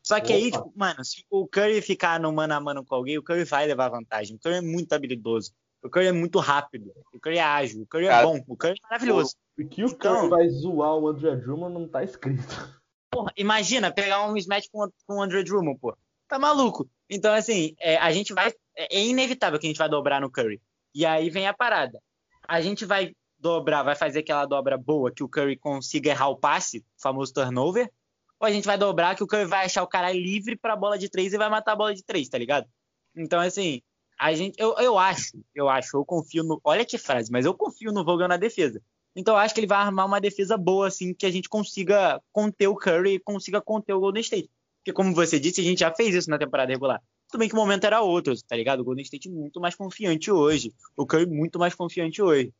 Só 0.01 0.19
que 0.19 0.31
Opa. 0.31 0.35
aí, 0.35 0.51
tipo, 0.51 0.73
mano, 0.75 1.03
se 1.03 1.25
o 1.29 1.47
Curry 1.47 1.81
ficar 1.81 2.19
no 2.19 2.31
mano 2.31 2.53
a 2.53 2.59
mano 2.59 2.85
com 2.85 2.95
alguém, 2.95 3.17
o 3.17 3.23
Curry 3.23 3.43
vai 3.43 3.65
levar 3.65 3.89
vantagem. 3.89 4.35
O 4.35 4.39
Curry 4.39 4.55
é 4.55 4.61
muito 4.61 4.93
habilidoso. 4.93 5.51
O 5.83 5.89
Curry 5.89 6.07
é 6.07 6.11
muito 6.11 6.39
rápido. 6.39 6.91
O 7.13 7.19
Curry 7.19 7.37
é 7.37 7.43
ágil. 7.43 7.81
O 7.81 7.87
Curry 7.87 8.07
é 8.07 8.23
bom. 8.23 8.39
O 8.47 8.55
Curry 8.55 8.73
é 8.73 8.87
maravilhoso. 8.89 9.35
O 9.57 9.67
que 9.67 9.83
o 9.83 9.87
então, 9.87 10.15
Curry 10.15 10.29
vai 10.29 10.49
zoar 10.49 10.95
o 10.95 11.07
André 11.07 11.35
Drummond 11.35 11.73
não 11.73 11.87
tá 11.87 12.03
escrito. 12.03 12.79
Porra, 13.11 13.33
imagina 13.35 13.91
pegar 13.91 14.25
um 14.25 14.33
mismatch 14.33 14.67
com, 14.71 14.87
com 15.05 15.17
o 15.17 15.21
André 15.21 15.43
Drummond, 15.43 15.79
pô. 15.79 15.97
Tá 16.29 16.37
maluco. 16.37 16.87
Então, 17.09 17.33
assim, 17.33 17.75
é, 17.79 17.97
a 17.97 18.11
gente 18.11 18.33
vai. 18.33 18.53
É 18.77 19.03
inevitável 19.03 19.59
que 19.59 19.65
a 19.65 19.69
gente 19.69 19.79
vai 19.79 19.89
dobrar 19.89 20.21
no 20.21 20.31
Curry. 20.31 20.61
E 20.93 21.03
aí 21.03 21.27
vem 21.29 21.47
a 21.47 21.53
parada. 21.53 21.99
A 22.47 22.61
gente 22.61 22.85
vai 22.85 23.13
dobrar, 23.39 23.81
vai 23.81 23.95
fazer 23.95 24.19
aquela 24.19 24.45
dobra 24.45 24.77
boa 24.77 25.11
que 25.11 25.23
o 25.23 25.27
Curry 25.27 25.57
consiga 25.57 26.11
errar 26.11 26.29
o 26.29 26.37
passe, 26.37 26.79
o 26.79 27.01
famoso 27.01 27.33
turnover, 27.33 27.91
ou 28.39 28.47
a 28.47 28.51
gente 28.51 28.65
vai 28.65 28.77
dobrar 28.77 29.15
que 29.15 29.23
o 29.23 29.27
Curry 29.27 29.45
vai 29.45 29.65
achar 29.65 29.81
o 29.81 29.87
cara 29.87 30.11
livre 30.11 30.55
pra 30.55 30.75
bola 30.75 30.99
de 30.99 31.09
três 31.09 31.33
e 31.33 31.37
vai 31.37 31.49
matar 31.49 31.71
a 31.71 31.75
bola 31.75 31.95
de 31.95 32.03
três, 32.03 32.29
tá 32.29 32.37
ligado? 32.37 32.67
Então, 33.15 33.39
assim, 33.39 33.81
a 34.19 34.33
gente, 34.33 34.55
eu, 34.59 34.75
eu 34.77 34.99
acho, 34.99 35.43
eu 35.55 35.67
acho, 35.67 35.97
eu 35.97 36.05
confio 36.05 36.43
no. 36.43 36.61
Olha 36.63 36.85
que 36.85 36.97
frase, 36.97 37.31
mas 37.31 37.45
eu 37.45 37.55
confio 37.55 37.91
no 37.91 38.05
Vogel 38.05 38.27
na 38.27 38.37
defesa. 38.37 38.81
Então, 39.15 39.33
eu 39.33 39.39
acho 39.39 39.53
que 39.53 39.59
ele 39.61 39.67
vai 39.67 39.79
armar 39.79 40.05
uma 40.05 40.21
defesa 40.21 40.55
boa, 40.55 40.87
assim, 40.87 41.13
que 41.13 41.25
a 41.25 41.31
gente 41.31 41.49
consiga 41.49 42.21
conter 42.31 42.67
o 42.67 42.75
Curry 42.75 43.15
e 43.15 43.19
consiga 43.19 43.59
conter 43.59 43.93
o 43.93 43.99
Golden 43.99 44.21
State. 44.21 44.49
Porque, 44.89 44.93
como 44.93 45.13
você 45.13 45.39
disse, 45.39 45.61
a 45.61 45.63
gente 45.63 45.79
já 45.79 45.93
fez 45.93 46.15
isso 46.15 46.29
na 46.29 46.37
temporada 46.39 46.71
regular. 46.71 46.99
Tudo 47.29 47.39
bem 47.39 47.47
que 47.47 47.53
o 47.53 47.57
momento 47.57 47.83
era 47.83 48.01
outro, 48.01 48.33
tá 48.47 48.55
ligado? 48.55 48.79
O 48.79 48.83
Golden 48.83 49.03
State 49.03 49.29
muito 49.29 49.59
mais 49.61 49.75
confiante 49.75 50.31
hoje. 50.31 50.73
O 50.97 51.05
Curry 51.05 51.27
muito 51.27 51.59
mais 51.59 51.75
confiante 51.75 52.21
hoje. 52.21 52.51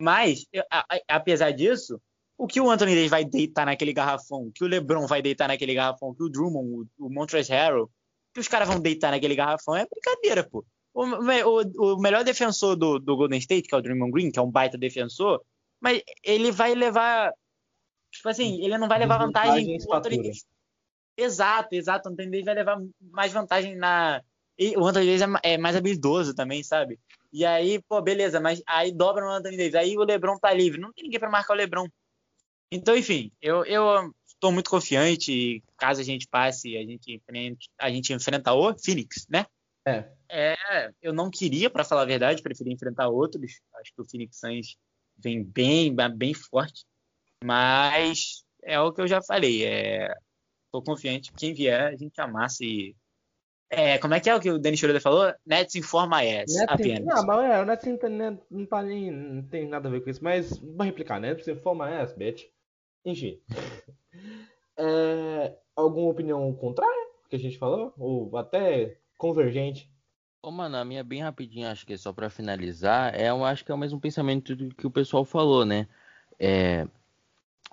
Mas, 0.00 0.46
apesar 1.06 1.50
disso, 1.50 2.00
o 2.38 2.46
que 2.46 2.58
o 2.60 2.70
Anthony 2.70 2.94
Davis 2.94 3.10
vai 3.10 3.24
deitar 3.24 3.66
naquele 3.66 3.92
garrafão, 3.92 4.50
que 4.54 4.64
o 4.64 4.66
LeBron 4.66 5.06
vai 5.06 5.20
deitar 5.20 5.48
naquele 5.48 5.74
garrafão, 5.74 6.14
que 6.14 6.22
o 6.22 6.28
Drummond, 6.30 6.88
o, 6.98 7.10
Montrezl 7.10 7.52
Harrell, 7.52 7.90
que 8.32 8.40
os 8.40 8.48
caras 8.48 8.66
vão 8.66 8.80
deitar 8.80 9.10
naquele 9.10 9.34
garrafão 9.34 9.76
é 9.76 9.86
brincadeira, 9.86 10.42
pô. 10.42 10.64
O, 10.94 11.04
o, 11.04 11.94
o 11.96 12.00
melhor 12.00 12.24
defensor 12.24 12.76
do, 12.76 12.98
do, 12.98 13.16
Golden 13.16 13.38
State, 13.40 13.68
que 13.68 13.74
é 13.74 13.78
o 13.78 13.82
Draymond 13.82 14.10
Green, 14.10 14.30
que 14.30 14.38
é 14.38 14.42
um 14.42 14.50
baita 14.50 14.78
defensor, 14.78 15.42
mas 15.80 16.00
ele 16.22 16.50
vai 16.50 16.74
levar, 16.74 17.30
tipo 18.10 18.28
assim, 18.28 18.64
ele 18.64 18.78
não 18.78 18.88
vai 18.88 18.98
levar 18.98 19.18
vantagem. 19.18 19.66
Davis. 20.22 20.46
Exato, 21.16 21.74
exato. 21.74 22.08
O 22.08 22.12
Anthony 22.12 22.30
Davis 22.30 22.44
vai 22.44 22.54
levar 22.54 22.80
mais 23.00 23.32
vantagem 23.32 23.76
na. 23.76 24.22
E 24.58 24.76
o 24.76 24.86
Anthony 24.86 25.06
Davis 25.06 25.22
é, 25.42 25.54
é 25.54 25.58
mais 25.58 25.76
habilidoso 25.76 26.34
também, 26.34 26.62
sabe? 26.62 26.98
E 27.32 27.44
aí, 27.44 27.82
pô, 27.88 28.00
beleza, 28.00 28.40
mas 28.40 28.62
aí 28.66 28.92
dobra 28.92 29.24
no 29.24 29.30
Anthony 29.30 29.56
Davis. 29.56 29.74
Aí 29.74 29.96
o 29.96 30.04
LeBron 30.04 30.38
tá 30.38 30.52
livre. 30.52 30.80
Não 30.80 30.92
tem 30.92 31.04
ninguém 31.04 31.18
para 31.18 31.30
marcar 31.30 31.54
o 31.54 31.56
LeBron. 31.56 31.88
Então, 32.70 32.96
enfim, 32.96 33.30
eu, 33.40 33.64
eu 33.64 34.12
estou 34.26 34.52
muito 34.52 34.70
confiante. 34.70 35.62
Caso 35.76 36.00
a 36.00 36.04
gente 36.04 36.28
passe, 36.28 36.76
a 36.76 36.82
gente, 36.82 37.22
a 37.78 37.90
gente 37.90 38.12
enfrenta 38.12 38.52
o 38.52 38.76
Phoenix, 38.78 39.26
né? 39.28 39.46
É. 39.86 40.08
É, 40.30 40.90
eu 41.02 41.12
não 41.12 41.30
queria, 41.30 41.68
para 41.68 41.84
falar 41.84 42.02
a 42.02 42.06
verdade, 42.06 42.42
preferia 42.42 42.72
enfrentar 42.72 43.08
outros. 43.08 43.60
Acho 43.80 43.92
que 43.94 44.02
o 44.02 44.08
Phoenix 44.08 44.38
Suns 44.38 44.76
vem 45.16 45.44
bem, 45.44 45.94
bem 46.16 46.34
forte. 46.34 46.84
Mas 47.44 48.44
é 48.62 48.80
o 48.80 48.92
que 48.92 49.00
eu 49.00 49.06
já 49.06 49.22
falei. 49.22 49.64
É, 49.64 50.14
tô 50.74 50.82
confiante. 50.82 51.32
Quem 51.32 51.54
vier, 51.54 51.92
a 51.92 51.96
gente 51.96 52.20
amassa 52.20 52.64
e 52.64 52.96
é, 53.70 53.98
como 53.98 54.14
é 54.14 54.20
que 54.20 54.28
é 54.28 54.34
o 54.34 54.40
que 54.40 54.50
o 54.50 54.58
Denis 54.58 54.80
Schroeder 54.80 55.00
falou? 55.00 55.32
Nets 55.46 55.74
informa 55.76 56.24
S, 56.24 56.64
apenas. 56.68 57.04
Não, 57.04 57.24
mas 57.24 57.50
é, 57.50 57.60
o 57.60 57.64
Nets 57.64 57.86
não, 57.86 58.10
não, 58.10 58.40
não, 58.50 58.66
tá 58.66 58.82
nem, 58.82 59.10
não 59.10 59.42
tem 59.42 59.68
nada 59.68 59.88
a 59.88 59.90
ver 59.90 60.02
com 60.02 60.10
isso, 60.10 60.22
mas 60.22 60.58
vou 60.58 60.84
replicar, 60.84 61.20
Nets 61.20 61.46
informa 61.46 61.90
S, 61.90 62.16
bitch. 62.16 62.44
Enfim. 63.04 63.40
É, 64.76 65.56
alguma 65.76 66.10
opinião 66.10 66.52
contrária 66.52 67.06
que 67.30 67.36
a 67.36 67.38
gente 67.38 67.56
falou? 67.56 67.94
Ou 67.96 68.36
até 68.36 68.98
convergente? 69.16 69.88
Ô, 70.42 70.50
mano, 70.50 70.76
a 70.76 70.84
minha 70.84 71.04
bem 71.04 71.22
rapidinho, 71.22 71.68
acho 71.68 71.86
que 71.86 71.92
é 71.92 71.96
só 71.96 72.12
para 72.12 72.28
finalizar, 72.28 73.14
é, 73.14 73.30
eu 73.30 73.44
acho 73.44 73.64
que 73.64 73.70
é 73.70 73.74
o 73.74 73.78
mesmo 73.78 74.00
pensamento 74.00 74.56
do 74.56 74.74
que 74.74 74.84
o 74.84 74.90
pessoal 74.90 75.24
falou, 75.24 75.64
né? 75.64 75.86
É, 76.40 76.88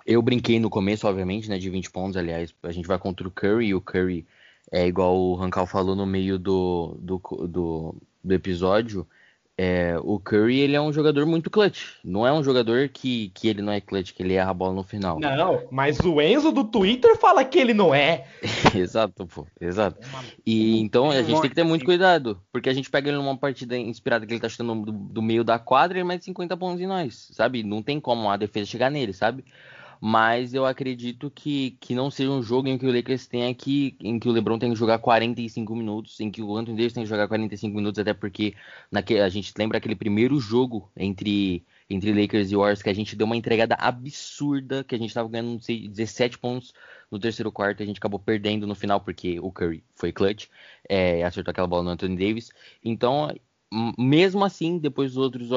eu 0.06 0.20
brinquei 0.22 0.58
no 0.58 0.70
começo, 0.70 1.06
obviamente, 1.06 1.48
né, 1.48 1.58
de 1.58 1.70
20 1.70 1.90
pontos, 1.90 2.16
aliás, 2.16 2.54
a 2.62 2.72
gente 2.72 2.86
vai 2.86 2.98
contra 2.98 3.26
o 3.26 3.30
Curry, 3.30 3.68
e 3.68 3.74
o 3.74 3.80
Curry 3.80 4.26
é 4.70 4.86
igual 4.86 5.16
o 5.16 5.34
Rancal 5.34 5.66
falou 5.66 5.94
no 5.94 6.06
meio 6.06 6.38
do, 6.38 6.96
do, 7.00 7.18
do, 7.46 7.94
do 8.22 8.34
episódio, 8.34 9.06
é, 9.56 9.96
o 10.02 10.18
Curry 10.18 10.60
ele 10.60 10.74
é 10.74 10.80
um 10.80 10.92
jogador 10.92 11.26
muito 11.26 11.50
clutch. 11.50 11.96
Não 12.02 12.26
é 12.26 12.32
um 12.32 12.42
jogador 12.42 12.88
que, 12.88 13.30
que 13.34 13.48
ele 13.48 13.60
não 13.60 13.72
é 13.72 13.80
clutch, 13.80 14.12
que 14.12 14.22
ele 14.22 14.34
erra 14.34 14.50
a 14.50 14.54
bola 14.54 14.72
no 14.72 14.82
final. 14.82 15.20
Não, 15.20 15.62
mas 15.70 16.00
o 16.00 16.20
Enzo 16.20 16.50
do 16.50 16.64
Twitter 16.64 17.16
fala 17.16 17.44
que 17.44 17.58
ele 17.58 17.74
não 17.74 17.94
é. 17.94 18.26
exato, 18.74 19.26
pô, 19.26 19.46
exato. 19.60 20.00
E 20.44 20.80
então 20.80 21.10
a 21.10 21.22
gente 21.22 21.40
tem 21.40 21.50
que 21.50 21.54
ter 21.54 21.64
muito 21.64 21.84
cuidado, 21.84 22.40
porque 22.50 22.68
a 22.68 22.74
gente 22.74 22.90
pega 22.90 23.10
ele 23.10 23.18
numa 23.18 23.36
partida 23.36 23.76
inspirada 23.76 24.26
que 24.26 24.32
ele 24.32 24.40
tá 24.40 24.48
chutando 24.48 24.86
do, 24.86 24.92
do 24.92 25.22
meio 25.22 25.44
da 25.44 25.58
quadra 25.58 25.98
e 25.98 26.04
mete 26.04 26.24
50 26.24 26.56
pontos 26.56 26.80
em 26.80 26.86
nós, 26.86 27.28
sabe? 27.32 27.62
Não 27.62 27.82
tem 27.82 28.00
como 28.00 28.30
a 28.30 28.36
defesa 28.36 28.66
chegar 28.66 28.90
nele, 28.90 29.12
sabe? 29.12 29.44
Mas 30.04 30.52
eu 30.52 30.66
acredito 30.66 31.30
que, 31.30 31.76
que 31.80 31.94
não 31.94 32.10
seja 32.10 32.28
um 32.28 32.42
jogo 32.42 32.66
em 32.66 32.76
que 32.76 32.84
o 32.84 32.92
Lakers 32.92 33.28
tenha 33.28 33.54
que, 33.54 33.96
em 34.00 34.18
que 34.18 34.28
o 34.28 34.32
LeBron 34.32 34.58
tenha 34.58 34.72
que 34.72 34.78
jogar 34.78 34.98
45 34.98 35.76
minutos, 35.76 36.18
em 36.18 36.28
que 36.28 36.42
o 36.42 36.56
Anthony 36.56 36.76
Davis 36.76 36.92
tenha 36.92 37.04
que 37.04 37.08
jogar 37.08 37.28
45 37.28 37.76
minutos, 37.76 38.00
até 38.00 38.12
porque 38.12 38.52
naquele, 38.90 39.20
a 39.20 39.28
gente 39.28 39.52
lembra 39.56 39.78
aquele 39.78 39.94
primeiro 39.94 40.40
jogo 40.40 40.90
entre 40.96 41.64
entre 41.88 42.12
Lakers 42.12 42.50
e 42.50 42.56
Warriors 42.56 42.82
que 42.82 42.90
a 42.90 42.94
gente 42.94 43.14
deu 43.14 43.26
uma 43.26 43.36
entregada 43.36 43.76
absurda, 43.78 44.82
que 44.82 44.96
a 44.96 44.98
gente 44.98 45.10
estava 45.10 45.28
ganhando 45.28 45.52
não 45.52 45.60
sei, 45.60 45.86
17 45.86 46.36
pontos 46.36 46.74
no 47.08 47.18
terceiro 47.20 47.52
quarto, 47.52 47.80
a 47.80 47.86
gente 47.86 47.98
acabou 47.98 48.18
perdendo 48.18 48.66
no 48.66 48.74
final 48.74 49.00
porque 49.00 49.38
o 49.38 49.52
Curry 49.52 49.84
foi 49.94 50.10
clutch, 50.10 50.48
é, 50.88 51.22
acertou 51.22 51.52
aquela 51.52 51.68
bola 51.68 51.84
no 51.84 51.90
Anthony 51.90 52.16
Davis. 52.16 52.50
Então 52.84 53.30
mesmo 53.98 54.44
assim, 54.44 54.78
depois 54.78 55.14
dos 55.14 55.22
outros, 55.22 55.48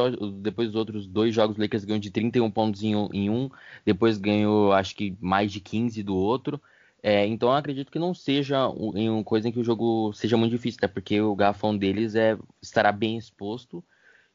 depois 0.42 0.70
dos 0.70 0.76
outros 0.76 1.08
dois 1.08 1.34
jogos, 1.34 1.58
o 1.58 1.62
Lakers 1.62 1.86
ganhou 1.86 2.00
de 2.00 2.10
31 2.12 2.50
pontos 2.52 2.84
em 2.84 2.96
um, 2.96 3.10
em 3.14 3.30
um 3.30 3.50
depois 3.86 4.18
ganhou 4.18 4.72
acho 4.74 4.96
que 4.96 5.18
mais 5.20 5.52
de 5.52 5.60
15 5.60 6.02
do 6.04 6.16
outro. 6.16 6.62
É, 7.04 7.26
então 7.28 7.50
eu 7.50 7.56
acredito 7.56 7.92
que 7.92 8.00
não 8.00 8.14
seja 8.14 8.68
uma 8.68 9.24
coisa 9.24 9.48
em 9.48 9.52
que 9.52 9.60
o 9.60 9.64
jogo 9.64 10.12
seja 10.14 10.38
muito 10.38 10.52
difícil, 10.52 10.80
até 10.80 10.88
porque 10.88 11.22
o 11.22 11.36
garrafão 11.36 11.78
deles 11.78 12.16
é, 12.16 12.38
estará 12.62 12.92
bem 12.92 13.18
exposto 13.18 13.84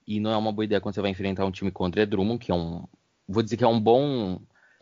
e 0.06 0.20
não 0.20 0.30
é 0.30 0.36
uma 0.36 0.52
boa 0.52 0.64
ideia 0.64 0.80
quando 0.80 0.94
você 0.94 1.00
vai 1.00 1.10
enfrentar 1.10 1.44
um 1.46 1.50
time 1.50 1.70
contra 1.70 2.06
Drummond, 2.06 2.38
que 2.44 2.52
é 2.52 2.54
um. 2.54 2.84
Vou 3.28 3.42
dizer 3.42 3.56
que 3.56 3.64
é 3.64 3.68
um 3.68 3.80
bom 3.80 4.40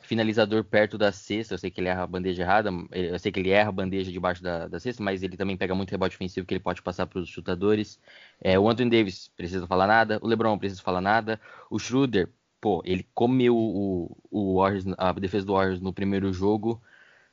finalizador 0.08 0.64
perto 0.64 0.96
da 0.96 1.12
cesta. 1.12 1.54
Eu 1.54 1.58
sei 1.58 1.70
que 1.70 1.80
ele 1.80 1.88
erra 1.88 2.02
a 2.02 2.06
bandeja 2.06 2.42
errada, 2.42 2.70
eu 2.92 3.18
sei 3.18 3.30
que 3.30 3.38
ele 3.40 3.50
erra 3.50 3.68
a 3.68 3.72
bandeja 3.72 4.10
debaixo 4.10 4.42
da, 4.42 4.66
da 4.66 4.80
cesta, 4.80 5.02
mas 5.02 5.22
ele 5.22 5.36
também 5.36 5.56
pega 5.56 5.74
muito 5.74 5.90
rebote 5.90 6.16
ofensivo 6.16 6.46
que 6.46 6.54
ele 6.54 6.60
pode 6.60 6.82
passar 6.82 7.06
para 7.06 7.18
os 7.20 7.28
chutadores. 7.28 8.00
É, 8.40 8.58
o 8.58 8.68
Anthony 8.68 8.90
Davis 8.90 9.28
precisa 9.36 9.66
falar 9.66 9.86
nada, 9.86 10.18
o 10.22 10.26
LeBron 10.26 10.58
precisa 10.58 10.82
falar 10.82 11.00
nada, 11.02 11.40
o 11.70 11.78
Schroeder, 11.78 12.30
pô, 12.60 12.82
ele 12.84 13.06
comeu 13.14 13.54
o, 13.56 14.16
o 14.30 14.56
Warriors, 14.60 14.84
a 14.96 15.12
defesa 15.12 15.46
do 15.46 15.52
Warriors 15.52 15.80
no 15.80 15.92
primeiro 15.92 16.32
jogo, 16.32 16.82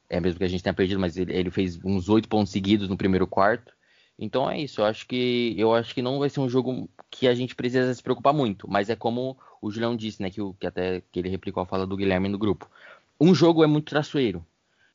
é 0.10 0.20
mesmo 0.20 0.40
que 0.40 0.46
a 0.46 0.48
gente 0.48 0.64
tenha 0.64 0.74
perdido, 0.74 1.00
mas 1.00 1.18
ele, 1.18 1.34
ele 1.34 1.52
fez 1.52 1.80
uns 1.84 2.10
oito 2.10 2.30
pontos 2.30 2.52
seguidos 2.52 2.90
no 2.90 2.98
primeiro 2.98 3.28
quarto. 3.28 3.75
Então 4.18 4.50
é 4.50 4.60
isso, 4.60 4.82
eu 4.82 4.86
acho 4.86 5.06
que 5.08 5.54
eu 5.58 5.74
acho 5.74 5.94
que 5.94 6.02
não 6.02 6.20
vai 6.20 6.30
ser 6.30 6.40
um 6.40 6.50
jogo 6.50 6.90
que 7.10 7.28
a 7.28 7.36
gente 7.36 7.56
precisa 7.56 7.94
se 7.94 8.02
preocupar 8.02 8.34
muito, 8.34 8.70
mas 8.70 8.90
é 8.90 8.96
como 8.96 9.38
o 9.62 9.70
Julião 9.70 9.96
disse, 9.96 10.22
né, 10.22 10.30
que, 10.30 10.42
o, 10.42 10.54
que 10.54 10.68
até 10.68 11.02
que 11.12 11.20
ele 11.20 11.30
replicou 11.30 11.64
a 11.64 11.66
fala 11.66 11.86
do 11.86 11.98
Guilherme 11.98 12.30
no 12.30 12.38
grupo. 12.38 12.70
Um 13.20 13.34
jogo 13.34 13.64
é 13.64 13.68
muito 13.68 13.90
traçoeiro. 13.90 14.46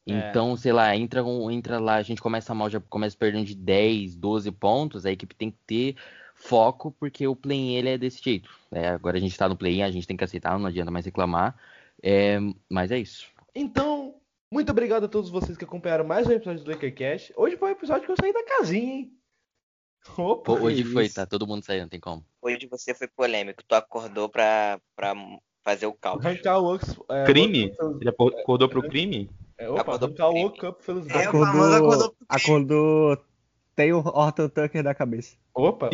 É. 0.07 0.31
Então, 0.31 0.57
sei 0.57 0.73
lá, 0.73 0.97
entra, 0.97 1.23
entra 1.51 1.79
lá, 1.79 1.97
a 1.97 2.03
gente 2.03 2.23
começa 2.23 2.55
mal, 2.55 2.71
já 2.71 2.81
começa 2.81 3.17
perdendo 3.17 3.47
de 3.47 3.55
10, 3.55 4.17
12 4.17 4.51
pontos, 4.53 5.05
a 5.05 5.13
equipe 5.13 5.35
tem 5.35 5.51
que 5.51 5.59
ter 5.67 5.97
foco, 6.35 6.91
porque 6.99 7.27
o 7.27 7.37
play-in 7.37 7.75
ele 7.75 7.91
é 7.91 7.99
desse 7.99 8.23
jeito. 8.23 8.51
É, 8.73 8.89
agora 8.89 9.19
a 9.19 9.21
gente 9.21 9.37
tá 9.37 9.49
no 9.49 9.57
play-in, 9.57 9.83
a 9.83 9.91
gente 9.91 10.07
tem 10.07 10.17
que 10.17 10.25
aceitar, 10.25 10.59
não 10.59 10.67
adianta 10.67 10.91
mais 10.91 11.05
reclamar. 11.05 11.55
É, 12.03 12.39
mas 12.69 12.91
é 12.91 12.99
isso. 12.99 13.27
Então, 13.55 14.10
muito 14.53 14.71
obrigado 14.71 15.05
a 15.05 15.09
todos 15.09 15.31
vocês 15.31 15.57
que 15.57 15.65
acompanharam 15.65 16.05
mais 16.05 16.27
um 16.27 16.33
episódio 16.33 16.65
do 16.65 16.71
LakerCast. 16.71 17.33
Hoje 17.37 17.57
foi 17.57 17.69
o 17.69 17.73
um 17.73 17.77
episódio 17.77 18.05
que 18.05 18.11
eu 18.11 18.17
saí 18.21 18.33
da 18.33 18.45
casinha, 18.45 18.95
hein? 18.95 19.13
Opa, 20.17 20.53
hoje 20.53 20.83
foi, 20.83 21.09
tá 21.09 21.25
todo 21.25 21.47
mundo 21.47 21.65
saindo, 21.65 21.83
não 21.83 21.89
tem 21.89 22.01
como. 22.01 22.25
Hoje 22.43 22.67
você 22.67 22.93
foi 22.93 23.07
polêmico, 23.07 23.63
tu 23.67 23.75
acordou 23.75 24.29
pra, 24.29 24.81
pra 24.97 25.15
fazer 25.63 25.87
o 25.87 25.93
cálculo. 25.93 26.29
é, 27.09 27.25
crime? 27.25 27.73
Ele 28.01 28.09
acordou 28.09 28.69
pro 28.69 28.83
crime? 28.89 29.31
É, 29.57 29.69
opa, 29.69 29.81
acordou 29.81 30.09
pro 30.09 30.33
crime. 30.33 30.69
Up 30.69 30.85
pelos 30.85 31.09
é, 31.09 31.25
acordou, 31.25 31.75
acordou, 31.75 32.17
acordou 32.29 33.25
tem 33.77 33.93
o 33.93 33.99
Horton 33.99 34.49
Tucker 34.49 34.83
da 34.83 34.95
cabeça. 34.95 35.37
Opa! 35.55 35.89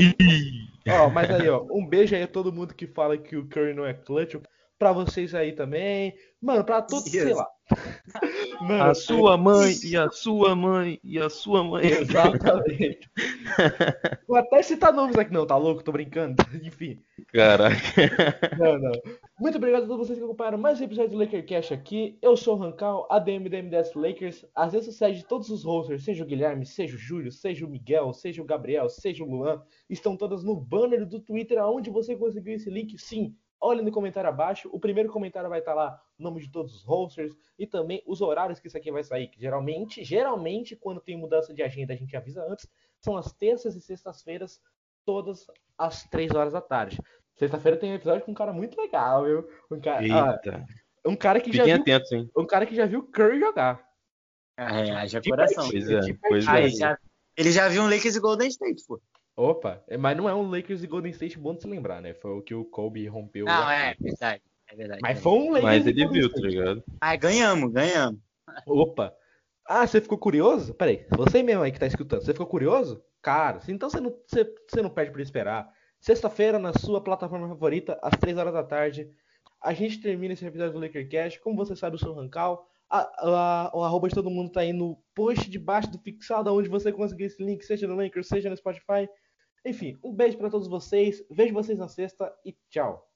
ó, 0.89 1.09
mas 1.09 1.31
aí, 1.31 1.49
ó, 1.49 1.65
um 1.71 1.87
beijo 1.87 2.15
aí 2.15 2.23
a 2.23 2.29
todo 2.29 2.53
mundo 2.53 2.75
que 2.75 2.87
fala 2.87 3.17
que 3.17 3.37
o 3.37 3.47
Curry 3.47 3.75
não 3.75 3.87
é 3.87 3.95
clutch. 3.95 4.35
Pra 4.79 4.93
vocês 4.93 5.35
aí 5.35 5.53
também. 5.53 6.15
Mano, 6.41 6.63
pra 6.63 6.83
todos, 6.83 7.11
sei 7.11 7.33
lá. 7.33 7.49
Mano, 8.61 8.85
a 8.85 8.95
sua 8.95 9.37
mãe 9.37 9.75
e 9.83 9.97
a 9.97 10.11
sua 10.11 10.55
mãe 10.55 11.01
e 11.03 11.19
a 11.19 11.31
sua 11.31 11.65
mãe. 11.65 11.87
Exatamente. 11.87 13.11
Vou 14.29 14.37
até 14.37 14.63
citar 14.63 14.93
nomes 14.93 15.17
aqui, 15.17 15.33
não, 15.33 15.47
tá 15.47 15.57
louco? 15.57 15.83
Tô 15.83 15.93
brincando. 15.93 16.37
Enfim. 16.63 16.99
Caraca. 17.33 17.77
Não, 18.59 18.79
não. 18.79 18.93
Muito 19.41 19.57
obrigado 19.57 19.85
a 19.85 19.87
todos 19.87 20.07
vocês 20.07 20.19
que 20.19 20.25
acompanharam 20.25 20.59
mais 20.59 20.81
um 20.81 20.85
episódio 20.85 21.13
do 21.13 21.19
LakerCast 21.19 21.73
aqui. 21.73 22.19
Eu 22.21 22.37
sou 22.37 22.55
o 22.55 22.59
Rancal, 22.59 23.09
ADM 23.11 23.49
da 23.49 23.63
MDS 23.63 23.95
Lakers. 23.95 24.45
Às 24.55 24.73
vezes 24.73 24.89
sucede 24.89 25.19
de 25.19 25.27
todos 25.27 25.49
os 25.49 25.65
rosters, 25.65 26.05
seja 26.05 26.23
o 26.23 26.27
Guilherme, 26.27 26.67
seja 26.67 26.97
o 26.97 26.99
Júlio, 26.99 27.33
seja 27.33 27.65
o 27.65 27.69
Miguel, 27.69 28.13
seja 28.13 28.43
o 28.43 28.47
Gabriel, 28.47 28.89
seja 28.89 29.25
o 29.25 29.29
Luan, 29.29 29.63
estão 29.89 30.17
todas 30.17 30.45
no 30.45 30.55
banner 30.55 31.07
do 31.07 31.19
Twitter, 31.19 31.59
aonde 31.59 31.91
você 31.91 32.15
conseguiu 32.15 32.55
esse 32.55 32.71
link. 32.71 32.99
Sim, 32.99 33.35
olhe 33.61 33.83
no 33.83 33.91
comentário 33.91 34.29
abaixo. 34.29 34.69
O 34.73 34.79
primeiro 34.81 35.11
comentário 35.11 35.49
vai 35.49 35.59
estar 35.61 35.75
lá 35.75 36.01
o 36.19 36.23
nome 36.23 36.41
de 36.41 36.51
todos 36.51 36.75
os 36.75 36.83
rosters 36.85 37.35
e 37.59 37.67
também 37.67 38.03
os 38.07 38.21
horários 38.21 38.61
que 38.61 38.69
isso 38.69 38.77
aqui 38.77 38.91
vai 38.91 39.03
sair. 39.05 39.29
Que 39.29 39.41
geralmente, 39.41 40.05
geralmente, 40.05 40.77
quando 40.77 41.01
tem 41.01 41.17
mudança 41.17 41.53
de 41.55 41.63
agenda, 41.63 41.93
a 41.93 41.97
gente 41.97 42.17
avisa 42.17 42.45
antes. 42.49 42.67
São 43.01 43.17
as 43.17 43.33
terças 43.33 43.75
e 43.77 43.81
sextas-feiras, 43.81 44.61
todas 45.05 45.47
às 45.79 46.05
três 46.05 46.33
horas 46.35 46.53
da 46.53 46.61
tarde. 46.61 47.01
Sexta-feira 47.35 47.77
tem 47.77 47.93
um 47.93 47.97
episódio 47.97 48.25
com 48.25 48.31
um 48.33 48.35
cara 48.35 48.53
muito 48.53 48.81
legal, 48.81 49.25
viu? 49.25 49.49
Um 49.71 49.81
cara, 49.81 50.03
Eita. 50.03 50.65
Ah, 51.05 51.09
um 51.09 51.15
cara 51.15 51.39
que 51.41 51.51
Fiquem 51.51 51.59
já 51.67 51.75
viu, 51.75 51.83
atentos, 51.83 52.13
hein? 52.13 52.31
um 52.37 52.47
cara 52.47 52.67
que 52.67 52.75
já 52.75 52.87
viu 52.87 53.03
Curry 53.03 53.39
jogar. 53.39 53.87
É, 54.59 54.91
haja 54.93 55.21
De 55.21 55.29
coração. 55.29 55.69
Pois 55.71 56.47
é, 56.47 56.51
Ah, 56.51 56.59
é. 56.59 56.63
ele, 56.65 56.71
já, 56.71 56.99
ele 57.37 57.53
já 57.53 57.69
viu 57.69 57.83
um 57.83 57.91
Lakers 57.91 58.17
e 58.17 58.21
Golden 58.21 58.49
State, 58.49 58.83
pô. 58.89 58.99
Opa, 59.37 59.85
é, 59.87 59.99
mas 59.99 60.17
não 60.17 60.29
é 60.29 60.35
um 60.35 60.49
Lakers 60.51 60.83
e 60.83 60.87
Golden 60.87 61.13
State 61.13 61.39
bom 61.39 61.55
de 61.55 61.61
se 61.63 61.69
lembrar, 61.69 62.01
né? 62.01 62.15
Foi 62.15 62.31
o 62.31 62.43
que 62.43 62.55
o 62.55 62.65
Kobe 62.65 63.07
rompeu. 63.07 63.45
Não, 63.45 63.53
lá. 63.53 63.75
é 63.75 63.95
verdade. 64.01 64.43
É 64.69 64.75
verdade. 64.75 65.01
Mas 65.03 65.19
é 65.19 65.21
foi 65.21 65.33
um 65.33 65.47
Lakers 65.53 65.63
Mas 65.63 65.87
ele 65.87 66.09
viu, 66.09 66.33
tá 66.33 66.41
ligado? 66.41 66.83
Ah, 67.01 67.17
ganhamos, 67.17 67.71
ganhamos. 67.73 68.21
Opa. 68.67 69.15
Ah, 69.69 69.87
você 69.87 70.01
ficou 70.01 70.17
curioso? 70.17 70.73
Peraí, 70.75 71.07
você 71.11 71.43
mesmo 71.43 71.63
aí 71.63 71.71
que 71.73 71.79
tá 71.79 71.87
escutando, 71.87 72.23
você 72.23 72.33
ficou 72.33 72.47
curioso? 72.47 73.03
Cara, 73.21 73.61
então 73.69 73.91
você 73.91 74.01
não, 74.01 74.17
você, 74.27 74.45
você 74.69 74.81
não 74.81 74.89
perde 74.89 75.13
pra 75.13 75.21
esperar. 75.23 75.71
Sexta-feira, 76.01 76.59
na 76.59 76.73
sua 76.73 77.03
plataforma 77.03 77.49
favorita, 77.49 77.99
às 78.03 78.17
3 78.19 78.39
horas 78.39 78.53
da 78.55 78.63
tarde, 78.63 79.11
a 79.61 79.73
gente 79.75 80.01
termina 80.01 80.35
esse 80.35 80.47
episódio 80.47 80.75
do 80.75 80.79
LakerCast. 80.79 81.41
Como 81.41 81.57
você 81.57 81.75
sabe, 81.75 81.97
eu 81.97 81.99
sou 81.99 82.13
o 82.13 82.15
Rancal. 82.15 82.65
A, 82.89 83.01
a- 83.01 83.71
o 83.75 83.83
arroba 83.83 84.09
de 84.09 84.15
todo 84.15 84.31
mundo 84.31 84.53
tá 84.53 84.61
aí 84.61 84.73
no 84.73 84.97
post 85.15 85.51
de 85.51 85.59
baixo 85.59 85.91
do 85.91 85.99
fixado, 85.99 86.55
onde 86.55 86.69
você 86.69 86.93
conseguir 86.93 87.25
esse 87.25 87.43
link, 87.45 87.63
seja 87.65 87.89
no 87.89 87.97
Lakers, 87.97 88.29
seja 88.29 88.49
no 88.49 88.57
Spotify. 88.57 89.09
Enfim, 89.65 89.99
um 90.03 90.13
beijo 90.13 90.39
pra 90.39 90.51
todos 90.51 90.69
vocês. 90.69 91.25
Vejo 91.31 91.53
vocês 91.55 91.77
na 91.79 91.89
sexta 91.89 92.33
e 92.45 92.57
tchau. 92.71 93.05